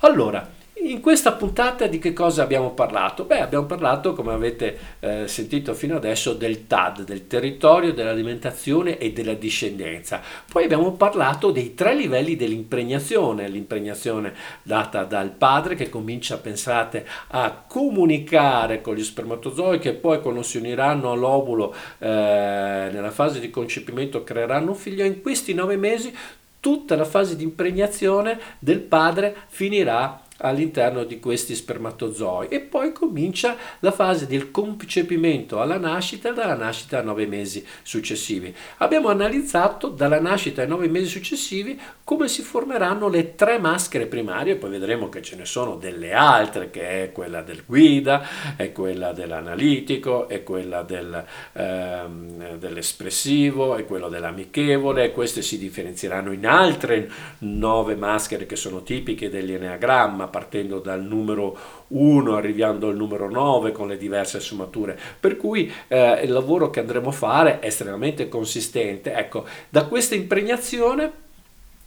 Allora, 0.00 0.46
in 0.78 1.00
questa 1.00 1.32
puntata 1.32 1.86
di 1.86 1.98
che 1.98 2.12
cosa 2.12 2.42
abbiamo 2.42 2.70
parlato? 2.70 3.24
Beh, 3.24 3.40
abbiamo 3.40 3.64
parlato, 3.64 4.12
come 4.12 4.34
avete 4.34 4.78
eh, 5.00 5.26
sentito 5.26 5.72
fino 5.72 5.96
adesso, 5.96 6.34
del 6.34 6.66
TAD, 6.66 7.04
del 7.04 7.26
territorio, 7.26 7.94
dell'alimentazione 7.94 8.98
e 8.98 9.12
della 9.12 9.32
discendenza. 9.32 10.20
Poi 10.50 10.64
abbiamo 10.64 10.92
parlato 10.92 11.50
dei 11.50 11.74
tre 11.74 11.94
livelli 11.94 12.36
dell'impregnazione, 12.36 13.48
l'impregnazione 13.48 14.34
data 14.62 15.04
dal 15.04 15.30
padre 15.30 15.76
che 15.76 15.88
comincia, 15.88 16.36
pensate, 16.36 17.06
a 17.28 17.64
comunicare 17.66 18.82
con 18.82 18.94
gli 18.94 19.04
spermatozoi 19.04 19.78
che 19.78 19.94
poi 19.94 20.20
quando 20.20 20.42
si 20.42 20.58
uniranno 20.58 21.12
all'ovulo 21.12 21.74
eh, 21.98 22.06
nella 22.06 23.10
fase 23.10 23.40
di 23.40 23.50
concepimento 23.50 24.22
creeranno 24.22 24.72
un 24.72 24.76
figlio. 24.76 25.04
In 25.04 25.22
questi 25.22 25.54
nove 25.54 25.76
mesi 25.76 26.14
tutta 26.60 26.96
la 26.96 27.04
fase 27.04 27.36
di 27.36 27.44
impregnazione 27.44 28.38
del 28.58 28.80
padre 28.80 29.34
finirà 29.48 30.20
all'interno 30.38 31.04
di 31.04 31.18
questi 31.18 31.54
spermatozoi. 31.54 32.48
E 32.48 32.60
poi 32.60 32.92
comincia 32.92 33.56
la 33.80 33.92
fase 33.92 34.26
del 34.26 34.50
concepimento 34.50 35.60
alla 35.60 35.78
nascita 35.78 36.32
dalla 36.32 36.54
nascita 36.54 36.98
a 36.98 37.02
nove 37.02 37.26
mesi 37.26 37.64
successivi. 37.82 38.54
Abbiamo 38.78 39.08
analizzato 39.08 39.88
dalla 39.88 40.20
nascita 40.20 40.62
ai 40.62 40.68
nove 40.68 40.88
mesi 40.88 41.08
successivi 41.08 41.78
come 42.04 42.28
si 42.28 42.42
formeranno 42.42 43.08
le 43.08 43.34
tre 43.34 43.58
maschere 43.58 44.06
primarie, 44.06 44.54
poi 44.54 44.70
vedremo 44.70 45.08
che 45.08 45.22
ce 45.22 45.34
ne 45.34 45.44
sono 45.44 45.74
delle 45.74 46.12
altre, 46.12 46.70
che 46.70 47.02
è 47.02 47.10
quella 47.10 47.42
del 47.42 47.64
guida, 47.66 48.54
è 48.54 48.70
quella 48.70 49.12
dell'analitico, 49.12 50.28
è 50.28 50.44
quella 50.44 50.82
del, 50.82 51.24
ehm, 51.54 52.58
dell'espressivo, 52.58 53.74
è 53.74 53.84
quella 53.84 54.08
dell'amichevole, 54.08 55.10
queste 55.10 55.42
si 55.42 55.58
differenzieranno 55.58 56.30
in 56.30 56.46
altre 56.46 57.10
nove 57.38 57.96
maschere 57.96 58.46
che 58.46 58.54
sono 58.54 58.84
tipiche 58.84 59.28
dell'eneagramma 59.28 60.25
partendo 60.26 60.78
dal 60.78 61.02
numero 61.02 61.56
1 61.88 62.36
arrivando 62.36 62.88
al 62.88 62.96
numero 62.96 63.30
9 63.30 63.72
con 63.72 63.88
le 63.88 63.96
diverse 63.96 64.40
sfumature 64.40 64.98
per 65.18 65.36
cui 65.36 65.72
eh, 65.88 66.20
il 66.22 66.32
lavoro 66.32 66.70
che 66.70 66.80
andremo 66.80 67.08
a 67.08 67.12
fare 67.12 67.60
è 67.60 67.66
estremamente 67.66 68.28
consistente 68.28 69.12
ecco 69.14 69.44
da 69.68 69.86
questa 69.86 70.14
impregnazione 70.14 71.24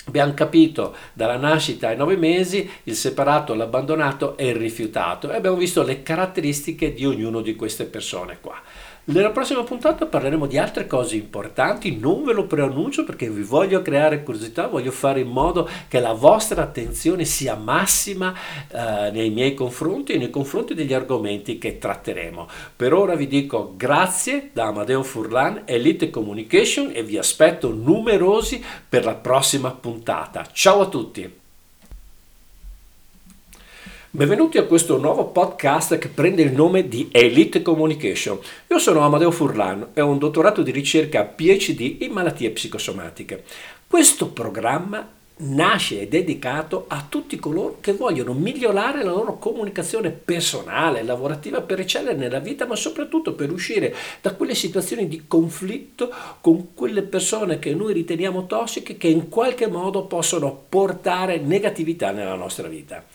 Abbiamo 0.10 0.34
capito 0.34 0.96
dalla 1.14 1.38
nascita 1.38 1.90
ai 1.90 1.96
nove 1.96 2.16
mesi 2.16 2.68
il 2.86 2.96
separato, 2.96 3.54
l'abbandonato 3.54 4.38
e 4.38 4.48
il 4.48 4.56
rifiutato 4.56 5.30
e 5.30 5.36
abbiamo 5.36 5.56
visto 5.56 5.84
le 5.84 6.02
caratteristiche 6.02 6.96
di 6.96 7.06
ognuno 7.06 7.42
di 7.42 7.56
queste 7.56 7.86
persone 7.86 8.40
qua. 8.42 8.60
Nella 9.10 9.32
prossima 9.32 9.64
puntata 9.64 10.06
parleremo 10.06 10.46
di 10.46 10.60
altre 10.60 10.86
cose 10.86 11.16
importanti, 11.16 11.98
non 11.98 12.24
ve 12.24 12.32
lo 12.32 12.46
preannuncio 12.46 13.04
perché 13.04 13.28
vi 13.28 13.42
voglio 13.42 13.82
creare 13.82 14.22
curiosità, 14.22 14.68
voglio 14.68 14.92
fare 14.92 15.22
in 15.22 15.30
modo 15.30 15.68
che 15.88 16.00
la 16.00 16.14
vostra 16.14 16.62
attenzione 16.62 17.26
sia 17.26 17.56
massima 17.56 18.36
eh, 18.68 19.10
nei 19.10 19.32
miei 19.32 19.56
confronti 19.56 20.14
e 20.14 20.20
nei 20.20 20.30
confronti 20.30 20.76
degli 20.76 20.94
argomenti 20.94 21.58
che 21.58 21.80
tratteremo. 21.80 22.48
Per 22.76 22.94
ora 22.94 23.16
vi 23.16 23.26
dico 23.26 23.74
grazie 23.76 24.52
da 24.54 24.68
Amadeo 24.68 25.02
Furlan, 25.02 25.64
Elite 25.66 26.12
Communication 26.12 26.92
e 26.94 27.02
vi 27.02 27.18
aspetto 27.18 27.74
numerosi 27.74 28.64
per 28.88 29.06
la 29.06 29.16
prossima 29.16 29.72
puntata. 29.72 30.46
Ciao 30.52 30.82
a 30.82 30.88
tutti! 30.88 31.49
Benvenuti 34.12 34.58
a 34.58 34.64
questo 34.64 34.98
nuovo 34.98 35.26
podcast 35.26 36.00
che 36.00 36.08
prende 36.08 36.42
il 36.42 36.52
nome 36.52 36.88
di 36.88 37.10
Elite 37.12 37.62
Communication. 37.62 38.40
Io 38.70 38.80
sono 38.80 39.02
Amadeo 39.02 39.30
Furlan 39.30 39.90
e 39.94 40.02
ho 40.02 40.08
un 40.08 40.18
dottorato 40.18 40.64
di 40.64 40.72
ricerca 40.72 41.26
PhD 41.26 41.98
in 42.00 42.12
malattie 42.12 42.50
psicosomatiche. 42.50 43.44
Questo 43.86 44.30
programma 44.30 45.08
nasce 45.42 46.00
e 46.00 46.04
è 46.04 46.08
dedicato 46.08 46.86
a 46.88 47.06
tutti 47.08 47.38
coloro 47.38 47.78
che 47.82 47.94
vogliono 47.94 48.34
migliorare 48.34 49.04
la 49.04 49.12
loro 49.12 49.38
comunicazione 49.38 50.10
personale, 50.10 51.04
lavorativa 51.04 51.62
per 51.62 51.80
eccellere 51.80 52.18
nella 52.18 52.40
vita, 52.40 52.66
ma 52.66 52.76
soprattutto 52.76 53.34
per 53.34 53.52
uscire 53.52 53.96
da 54.22 54.34
quelle 54.34 54.56
situazioni 54.56 55.08
di 55.08 55.26
conflitto 55.28 56.12
con 56.42 56.74
quelle 56.74 57.04
persone 57.04 57.60
che 57.60 57.76
noi 57.76 57.94
riteniamo 57.94 58.48
tossiche 58.48 58.98
che 58.98 59.08
in 59.08 59.30
qualche 59.30 59.68
modo 59.68 60.06
possono 60.06 60.64
portare 60.68 61.38
negatività 61.38 62.10
nella 62.10 62.34
nostra 62.34 62.68
vita. 62.68 63.06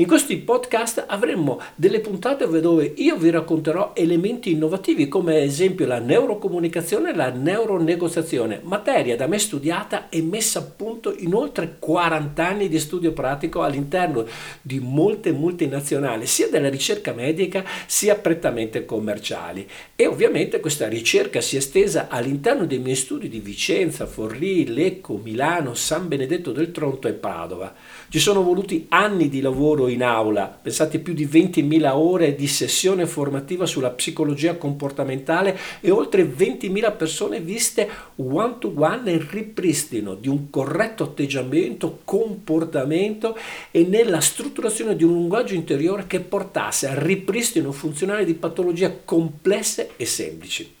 In 0.00 0.06
questi 0.06 0.38
podcast 0.38 1.04
avremo 1.08 1.60
delle 1.74 2.00
puntate 2.00 2.48
dove 2.62 2.94
io 2.96 3.16
vi 3.16 3.28
racconterò 3.28 3.92
elementi 3.94 4.50
innovativi 4.50 5.08
come 5.08 5.36
ad 5.36 5.42
esempio 5.42 5.86
la 5.86 5.98
neurocomunicazione 5.98 7.10
e 7.10 7.14
la 7.14 7.28
neuronegoziazione, 7.28 8.60
materia 8.62 9.14
da 9.14 9.26
me 9.26 9.38
studiata 9.38 10.08
e 10.08 10.22
messa 10.22 10.60
a 10.60 10.62
punto 10.62 11.14
in 11.14 11.34
oltre 11.34 11.76
40 11.78 12.46
anni 12.46 12.68
di 12.70 12.78
studio 12.78 13.12
pratico 13.12 13.62
all'interno 13.62 14.24
di 14.62 14.80
molte 14.80 15.32
multinazionali, 15.32 16.24
sia 16.24 16.48
della 16.48 16.70
ricerca 16.70 17.12
medica 17.12 17.62
sia 17.84 18.14
prettamente 18.14 18.86
commerciali. 18.86 19.68
E 19.94 20.06
ovviamente 20.06 20.60
questa 20.60 20.88
ricerca 20.88 21.42
si 21.42 21.56
è 21.56 21.58
estesa 21.58 22.08
all'interno 22.08 22.64
dei 22.64 22.78
miei 22.78 22.96
studi 22.96 23.28
di 23.28 23.40
Vicenza, 23.40 24.06
Forlì, 24.06 24.66
Lecco, 24.66 25.20
Milano, 25.22 25.74
San 25.74 26.08
Benedetto 26.08 26.52
del 26.52 26.70
Tronto 26.70 27.06
e 27.06 27.12
Padova. 27.12 27.74
Ci 28.10 28.18
sono 28.18 28.42
voluti 28.42 28.86
anni 28.88 29.28
di 29.28 29.40
lavoro 29.40 29.86
in 29.86 30.02
aula, 30.02 30.46
pensate 30.46 30.98
più 30.98 31.14
di 31.14 31.28
20.000 31.28 31.92
ore 31.94 32.34
di 32.34 32.48
sessione 32.48 33.06
formativa 33.06 33.66
sulla 33.66 33.90
psicologia 33.90 34.56
comportamentale 34.56 35.56
e 35.78 35.92
oltre 35.92 36.24
20.000 36.24 36.96
persone 36.96 37.38
viste 37.38 37.88
one 38.16 38.56
to 38.58 38.72
one 38.74 39.02
nel 39.04 39.20
ripristino 39.20 40.16
di 40.16 40.26
un 40.26 40.50
corretto 40.50 41.04
atteggiamento, 41.04 42.00
comportamento 42.02 43.38
e 43.70 43.84
nella 43.84 44.20
strutturazione 44.20 44.96
di 44.96 45.04
un 45.04 45.14
linguaggio 45.14 45.54
interiore 45.54 46.08
che 46.08 46.18
portasse 46.18 46.88
al 46.88 46.96
ripristino 46.96 47.70
funzionale 47.70 48.24
di 48.24 48.34
patologie 48.34 49.02
complesse 49.04 49.90
e 49.94 50.04
semplici. 50.04 50.78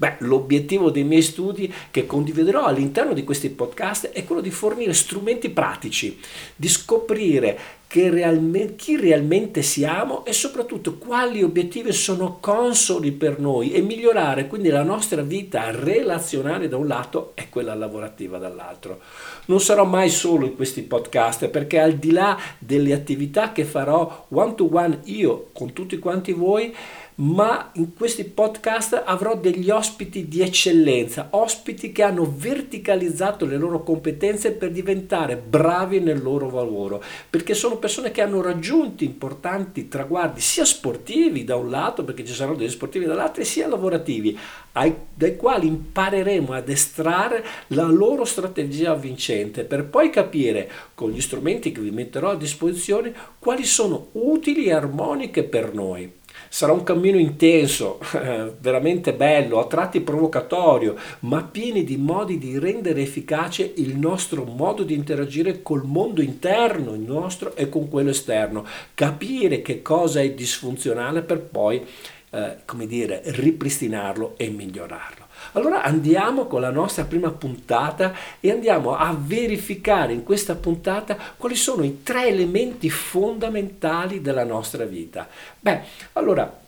Beh, 0.00 0.16
l'obiettivo 0.20 0.90
dei 0.90 1.04
miei 1.04 1.20
studi 1.20 1.70
che 1.90 2.06
condividerò 2.06 2.64
all'interno 2.64 3.12
di 3.12 3.22
questi 3.22 3.50
podcast 3.50 4.12
è 4.12 4.24
quello 4.24 4.40
di 4.40 4.50
fornire 4.50 4.94
strumenti 4.94 5.50
pratici, 5.50 6.18
di 6.56 6.68
scoprire 6.70 7.58
realme, 7.92 8.76
chi 8.76 8.96
realmente 8.96 9.62
siamo 9.62 10.24
e 10.24 10.32
soprattutto 10.32 10.96
quali 10.96 11.42
obiettivi 11.42 11.92
sono 11.92 12.38
consoli 12.40 13.10
per 13.10 13.40
noi 13.40 13.72
e 13.72 13.80
migliorare 13.80 14.46
quindi 14.46 14.68
la 14.68 14.84
nostra 14.84 15.22
vita 15.22 15.70
relazionale 15.72 16.68
da 16.68 16.76
un 16.76 16.86
lato 16.86 17.32
e 17.34 17.48
quella 17.48 17.74
lavorativa 17.74 18.38
dall'altro. 18.38 19.00
Non 19.46 19.60
sarò 19.60 19.84
mai 19.84 20.08
solo 20.08 20.46
in 20.46 20.54
questi 20.54 20.82
podcast 20.82 21.48
perché 21.48 21.80
al 21.80 21.94
di 21.94 22.12
là 22.12 22.38
delle 22.58 22.92
attività 22.92 23.50
che 23.50 23.64
farò 23.64 24.26
one 24.28 24.54
to 24.54 24.68
one 24.70 25.00
io 25.04 25.48
con 25.52 25.72
tutti 25.72 25.98
quanti 25.98 26.32
voi, 26.32 26.72
ma 27.20 27.70
in 27.74 27.94
questi 27.94 28.24
podcast 28.24 29.02
avrò 29.04 29.36
degli 29.36 29.68
ospiti 29.68 30.26
di 30.26 30.40
eccellenza, 30.40 31.28
ospiti 31.30 31.92
che 31.92 32.02
hanno 32.02 32.32
verticalizzato 32.34 33.44
le 33.44 33.58
loro 33.58 33.82
competenze 33.82 34.52
per 34.52 34.70
diventare 34.70 35.36
bravi 35.36 36.00
nel 36.00 36.22
loro 36.22 36.50
lavoro, 36.50 37.02
perché 37.28 37.52
sono 37.52 37.76
persone 37.80 38.12
che 38.12 38.22
hanno 38.22 38.40
raggiunto 38.40 39.02
importanti 39.02 39.88
traguardi 39.88 40.40
sia 40.40 40.64
sportivi 40.64 41.42
da 41.42 41.56
un 41.56 41.68
lato, 41.68 42.04
perché 42.04 42.24
ci 42.24 42.32
saranno 42.32 42.56
degli 42.56 42.70
sportivi 42.70 43.06
dall'altro, 43.06 43.42
sia 43.42 43.66
lavorativi, 43.66 44.38
ai, 44.72 44.94
dai 45.12 45.34
quali 45.34 45.66
impareremo 45.66 46.52
ad 46.52 46.68
estrarre 46.68 47.44
la 47.68 47.86
loro 47.86 48.24
strategia 48.24 48.94
vincente 48.94 49.64
per 49.64 49.86
poi 49.86 50.10
capire 50.10 50.70
con 50.94 51.10
gli 51.10 51.20
strumenti 51.20 51.72
che 51.72 51.80
vi 51.80 51.90
metterò 51.90 52.30
a 52.30 52.36
disposizione 52.36 53.12
quali 53.40 53.64
sono 53.64 54.10
utili 54.12 54.66
e 54.66 54.72
armoniche 54.72 55.42
per 55.42 55.74
noi. 55.74 56.18
Sarà 56.52 56.72
un 56.72 56.82
cammino 56.82 57.16
intenso, 57.16 58.00
veramente 58.58 59.14
bello, 59.14 59.60
a 59.60 59.66
tratti 59.66 60.00
provocatorio, 60.00 60.96
ma 61.20 61.44
pieni 61.44 61.84
di 61.84 61.96
modi 61.96 62.38
di 62.38 62.58
rendere 62.58 63.02
efficace 63.02 63.72
il 63.76 63.96
nostro 63.96 64.42
modo 64.42 64.82
di 64.82 64.94
interagire 64.94 65.62
col 65.62 65.84
mondo 65.84 66.20
interno, 66.20 66.94
il 66.94 67.02
nostro 67.02 67.54
e 67.54 67.68
con 67.68 67.88
quello 67.88 68.10
esterno. 68.10 68.66
Capire 68.94 69.62
che 69.62 69.80
cosa 69.80 70.20
è 70.22 70.32
disfunzionale 70.32 71.22
per 71.22 71.38
poi, 71.38 71.86
eh, 72.30 72.56
come 72.64 72.88
dire, 72.88 73.22
ripristinarlo 73.26 74.34
e 74.36 74.48
migliorarlo. 74.50 75.19
Allora 75.52 75.82
andiamo 75.82 76.46
con 76.46 76.60
la 76.60 76.70
nostra 76.70 77.04
prima 77.04 77.30
puntata 77.30 78.14
e 78.38 78.50
andiamo 78.50 78.96
a 78.96 79.16
verificare 79.18 80.12
in 80.12 80.22
questa 80.22 80.54
puntata 80.54 81.16
quali 81.36 81.56
sono 81.56 81.82
i 81.82 82.02
tre 82.02 82.28
elementi 82.28 82.88
fondamentali 82.90 84.20
della 84.20 84.44
nostra 84.44 84.84
vita. 84.84 85.28
Beh, 85.58 85.80
allora 86.12 86.58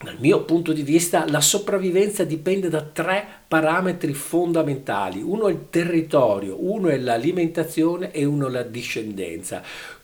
dal 0.00 0.16
mio 0.20 0.42
punto 0.42 0.72
di 0.72 0.82
vista 0.82 1.28
la 1.28 1.40
sopravvivenza 1.40 2.22
dipende 2.22 2.68
da 2.68 2.82
tre 2.82 3.26
parametri 3.48 4.12
fondamentali. 4.12 5.20
Uno 5.20 5.48
è 5.48 5.50
il 5.50 5.66
territorio, 5.70 6.56
uno 6.58 6.88
è 6.88 6.98
l'alimentazione 6.98 8.12
e 8.12 8.24
uno 8.24 8.46
è 8.46 8.50
la 8.50 8.62
discendenza. 8.62 9.62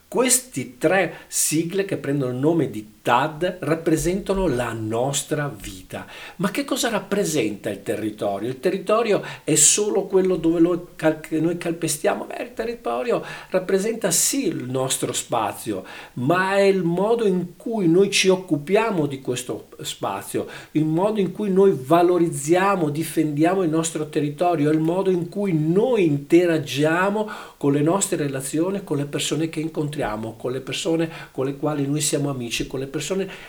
Questi 0.09 0.79
tre 0.79 1.15
sigle 1.27 1.85
che 1.85 1.97
prendono 1.97 2.33
il 2.33 2.39
nome 2.39 2.71
di 2.71 2.94
TAD 3.05 3.59
rappresentano 3.61 4.47
la 4.47 4.73
nostra 4.73 5.55
vita. 5.55 6.07
Ma 6.37 6.51
che 6.51 6.65
cosa 6.65 6.89
rappresenta 6.89 7.69
il 7.69 7.83
territorio? 7.83 8.49
Il 8.49 8.61
territorio 8.61 9.23
è 9.45 9.57
solo 9.57 10.05
quello 10.05 10.37
dove 10.37 10.59
noi 10.59 11.59
calpestiamo? 11.59 12.25
Beh, 12.25 12.43
il 12.43 12.55
territorio 12.55 13.23
rappresenta 13.51 14.11
sì 14.11 14.47
il 14.47 14.71
nostro 14.71 15.13
spazio, 15.13 15.85
ma 16.15 16.57
è 16.57 16.63
il 16.63 16.83
modo 16.83 17.27
in 17.27 17.59
cui 17.59 17.89
noi 17.89 18.11
ci 18.11 18.29
occupiamo 18.29 19.05
di 19.05 19.21
questo 19.21 19.69
spazio, 19.83 20.47
il 20.71 20.87
modo 20.87 21.21
in 21.21 21.31
cui 21.31 21.51
noi 21.51 21.77
valorizziamo, 21.79 22.89
difendiamo 22.89 23.63
il 23.63 23.69
nostro 23.69 24.09
territorio, 24.09 24.71
il 24.71 24.81
modo 24.81 25.11
in 25.11 25.29
cui 25.29 25.53
noi 25.53 26.07
interagiamo 26.07 27.29
con 27.59 27.75
le 27.75 27.83
nostre 27.83 28.17
relazioni, 28.17 28.83
con 28.83 28.97
le 28.97 29.05
persone 29.05 29.51
che 29.51 29.61
incontriamo, 29.61 30.37
con 30.39 30.53
le 30.53 30.63
persone 30.63 31.11
con 31.33 31.45
le 31.45 31.57
quali 31.59 31.87
noi 31.87 32.01
siamo 32.01 32.31
amici, 32.31 32.67
con 32.67 32.81
le 32.81 32.87
persone 32.87 32.93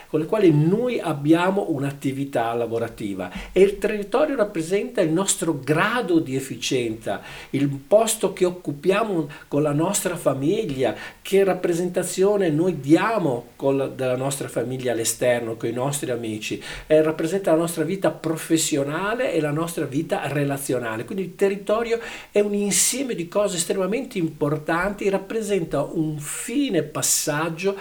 con 0.08 0.19
le 0.19 0.25
quali 0.25 0.51
noi 0.51 0.99
abbiamo 0.99 1.67
un'attività 1.69 2.53
lavorativa 2.53 3.31
e 3.51 3.62
il 3.62 3.77
territorio 3.77 4.36
rappresenta 4.36 5.01
il 5.01 5.12
nostro 5.12 5.60
grado 5.60 6.19
di 6.19 6.36
efficienza, 6.36 7.21
il 7.51 7.67
posto 7.67 8.34
che 8.34 8.45
occupiamo 8.45 9.29
con 9.47 9.62
la 9.62 9.73
nostra 9.73 10.15
famiglia, 10.15 10.95
che 11.21 11.43
rappresentazione 11.43 12.49
noi 12.49 12.79
diamo 12.79 13.47
la, 13.58 13.88
della 13.88 14.15
nostra 14.15 14.47
famiglia 14.47 14.91
all'esterno, 14.91 15.55
con 15.55 15.69
i 15.69 15.73
nostri 15.73 16.12
amici, 16.12 16.62
eh, 16.88 17.01
rappresenta 17.01 17.51
la 17.51 17.58
nostra 17.58 17.84
vita 17.84 18.12
professionale 18.12 19.34
e 19.34 19.41
la 19.41 19.51
nostra 19.51 19.86
vita 19.86 20.27
relazionale. 20.27 21.05
Quindi 21.05 21.23
il 21.23 21.36
territorio 21.36 21.99
è 22.31 22.39
un 22.39 22.53
insieme 22.53 23.15
di 23.15 23.27
cose 23.27 23.58
estremamente 23.58 24.17
importanti, 24.17 25.10
rappresenta 25.10 25.81
un 25.81 26.17
fine 26.17 26.84
passaggio 26.84 27.75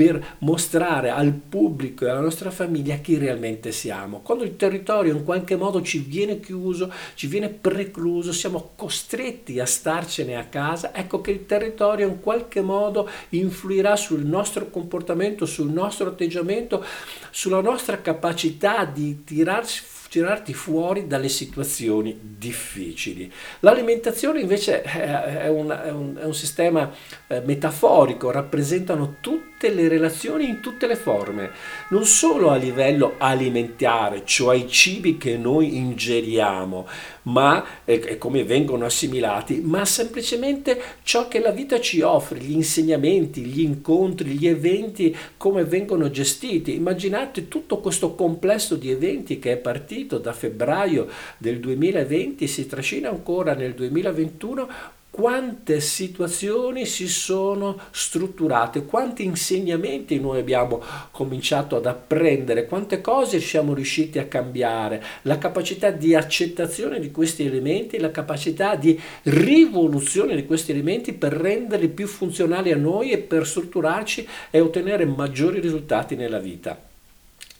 per 0.00 0.36
mostrare 0.38 1.10
al 1.10 1.30
pubblico 1.30 2.06
e 2.06 2.08
alla 2.08 2.20
nostra 2.20 2.50
famiglia 2.50 2.96
chi 2.96 3.18
realmente 3.18 3.70
siamo. 3.70 4.20
Quando 4.20 4.44
il 4.44 4.56
territorio 4.56 5.14
in 5.14 5.24
qualche 5.24 5.56
modo 5.56 5.82
ci 5.82 5.98
viene 5.98 6.40
chiuso, 6.40 6.90
ci 7.12 7.26
viene 7.26 7.50
precluso, 7.50 8.32
siamo 8.32 8.70
costretti 8.76 9.60
a 9.60 9.66
starcene 9.66 10.36
a 10.36 10.44
casa, 10.44 10.94
ecco 10.94 11.20
che 11.20 11.32
il 11.32 11.44
territorio 11.44 12.08
in 12.08 12.20
qualche 12.20 12.62
modo 12.62 13.10
influirà 13.30 13.94
sul 13.94 14.24
nostro 14.24 14.70
comportamento, 14.70 15.44
sul 15.44 15.70
nostro 15.70 16.08
atteggiamento, 16.08 16.82
sulla 17.30 17.60
nostra 17.60 18.00
capacità 18.00 18.86
di 18.86 19.22
tirarsi 19.22 19.82
fuori 19.82 19.99
tirarti 20.10 20.52
fuori 20.54 21.06
dalle 21.06 21.28
situazioni 21.28 22.18
difficili. 22.20 23.32
L'alimentazione 23.60 24.40
invece 24.40 24.82
è 24.82 25.46
un, 25.46 25.70
è 25.70 25.90
un, 25.90 26.18
è 26.20 26.24
un 26.24 26.34
sistema 26.34 26.92
eh, 27.28 27.40
metaforico, 27.42 28.32
rappresentano 28.32 29.18
tutte 29.20 29.72
le 29.72 29.86
relazioni 29.86 30.48
in 30.48 30.60
tutte 30.60 30.88
le 30.88 30.96
forme, 30.96 31.50
non 31.90 32.04
solo 32.04 32.50
a 32.50 32.56
livello 32.56 33.14
alimentare, 33.18 34.22
cioè 34.24 34.56
i 34.56 34.68
cibi 34.68 35.16
che 35.16 35.36
noi 35.36 35.76
ingeriamo, 35.76 36.86
ma 37.22 37.64
e 37.84 38.16
come 38.16 38.44
vengono 38.44 38.84
assimilati, 38.84 39.60
ma 39.60 39.84
semplicemente 39.84 40.80
ciò 41.02 41.26
che 41.28 41.40
la 41.40 41.50
vita 41.50 41.80
ci 41.80 42.00
offre, 42.00 42.38
gli 42.38 42.52
insegnamenti, 42.52 43.42
gli 43.42 43.60
incontri, 43.60 44.30
gli 44.30 44.46
eventi, 44.46 45.14
come 45.36 45.64
vengono 45.64 46.10
gestiti. 46.10 46.74
Immaginate 46.74 47.48
tutto 47.48 47.78
questo 47.78 48.14
complesso 48.14 48.76
di 48.76 48.90
eventi 48.90 49.38
che 49.38 49.52
è 49.52 49.56
partito 49.56 50.18
da 50.18 50.32
febbraio 50.32 51.08
del 51.38 51.58
2020 51.58 52.46
si 52.46 52.66
trascina 52.66 53.08
ancora 53.08 53.54
nel 53.54 53.74
2021 53.74 54.98
quante 55.10 55.80
situazioni 55.80 56.86
si 56.86 57.08
sono 57.08 57.78
strutturate, 57.90 58.84
quanti 58.84 59.24
insegnamenti 59.24 60.20
noi 60.20 60.38
abbiamo 60.38 60.80
cominciato 61.10 61.76
ad 61.76 61.86
apprendere, 61.86 62.66
quante 62.66 63.00
cose 63.00 63.40
siamo 63.40 63.74
riusciti 63.74 64.18
a 64.20 64.26
cambiare, 64.26 65.02
la 65.22 65.36
capacità 65.36 65.90
di 65.90 66.14
accettazione 66.14 67.00
di 67.00 67.10
questi 67.10 67.44
elementi, 67.44 67.98
la 67.98 68.12
capacità 68.12 68.76
di 68.76 68.98
rivoluzione 69.24 70.36
di 70.36 70.46
questi 70.46 70.70
elementi 70.70 71.12
per 71.12 71.32
renderli 71.32 71.88
più 71.88 72.06
funzionali 72.06 72.70
a 72.70 72.76
noi 72.76 73.10
e 73.10 73.18
per 73.18 73.46
strutturarci 73.46 74.26
e 74.50 74.60
ottenere 74.60 75.04
maggiori 75.04 75.58
risultati 75.60 76.14
nella 76.14 76.38
vita. 76.38 76.80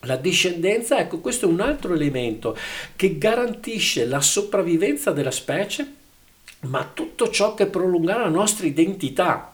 La 0.04 0.16
discendenza, 0.16 0.98
ecco, 0.98 1.18
questo 1.18 1.46
è 1.46 1.48
un 1.52 1.60
altro 1.60 1.92
elemento 1.92 2.56
che 2.96 3.18
garantisce 3.18 4.06
la 4.06 4.20
sopravvivenza 4.22 5.10
della 5.10 5.30
specie, 5.30 5.98
ma 6.60 6.88
tutto 6.92 7.30
ciò 7.30 7.54
che 7.54 7.66
prolunga 7.66 8.18
la 8.18 8.28
nostra 8.28 8.66
identità. 8.66 9.52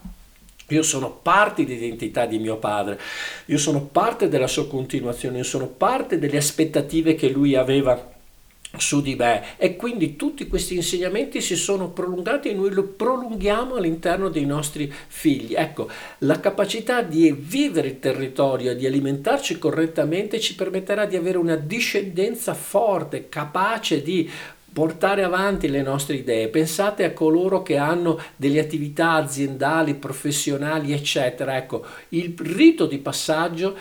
Io 0.71 0.83
sono 0.83 1.11
parte 1.11 1.65
dell'identità 1.65 2.27
di 2.27 2.39
mio 2.39 2.57
padre, 2.57 2.99
io 3.47 3.59
sono 3.59 3.83
parte 3.83 4.29
della 4.29 4.49
sua 4.49 4.67
continuazione, 4.67 5.39
io 5.39 5.45
sono 5.45 5.69
parte 5.69 6.19
delle 6.19 6.39
aspettative 6.39 7.15
che 7.15 7.29
lui 7.29 7.55
aveva 7.55 8.15
su 8.79 9.01
di 9.01 9.15
me 9.15 9.57
e 9.57 9.77
quindi 9.77 10.17
tutti 10.17 10.47
questi 10.47 10.75
insegnamenti 10.75 11.41
si 11.41 11.57
sono 11.57 11.91
prolungati 11.91 12.49
e 12.49 12.55
noi 12.55 12.73
lo 12.73 12.83
prolunghiamo 12.83 13.77
all'interno 13.77 14.29
dei 14.29 14.45
nostri 14.45 14.93
figli. 15.07 15.55
Ecco, 15.55 15.89
la 16.19 16.41
capacità 16.41 17.03
di 17.03 17.33
vivere 17.33 17.89
il 17.89 18.01
territorio 18.01 18.73
e 18.73 18.77
di 18.77 18.87
alimentarci 18.87 19.59
correttamente 19.59 20.41
ci 20.41 20.55
permetterà 20.55 21.07
di 21.07 21.17
avere 21.17 21.39
una 21.39 21.57
discendenza 21.57 22.55
forte, 22.55 23.29
capace 23.29 24.03
di 24.03 24.29
portare 24.77 25.23
avanti 25.23 25.71
le 25.71 25.81
nostre 25.81 26.17
idee. 26.17 26.49
Pensate 26.49 27.05
a 27.05 27.15
coloro 27.15 27.63
che 27.63 27.79
hanno 27.79 28.21
delle 28.37 28.61
attività 28.61 29.13
aziendali, 29.13 29.95
professionali, 29.95 30.93
eccetera. 30.93 31.57
Ecco, 31.57 31.83
il 32.11 32.35
rito 32.37 32.85
di 32.85 32.99
passaggio 32.99 33.75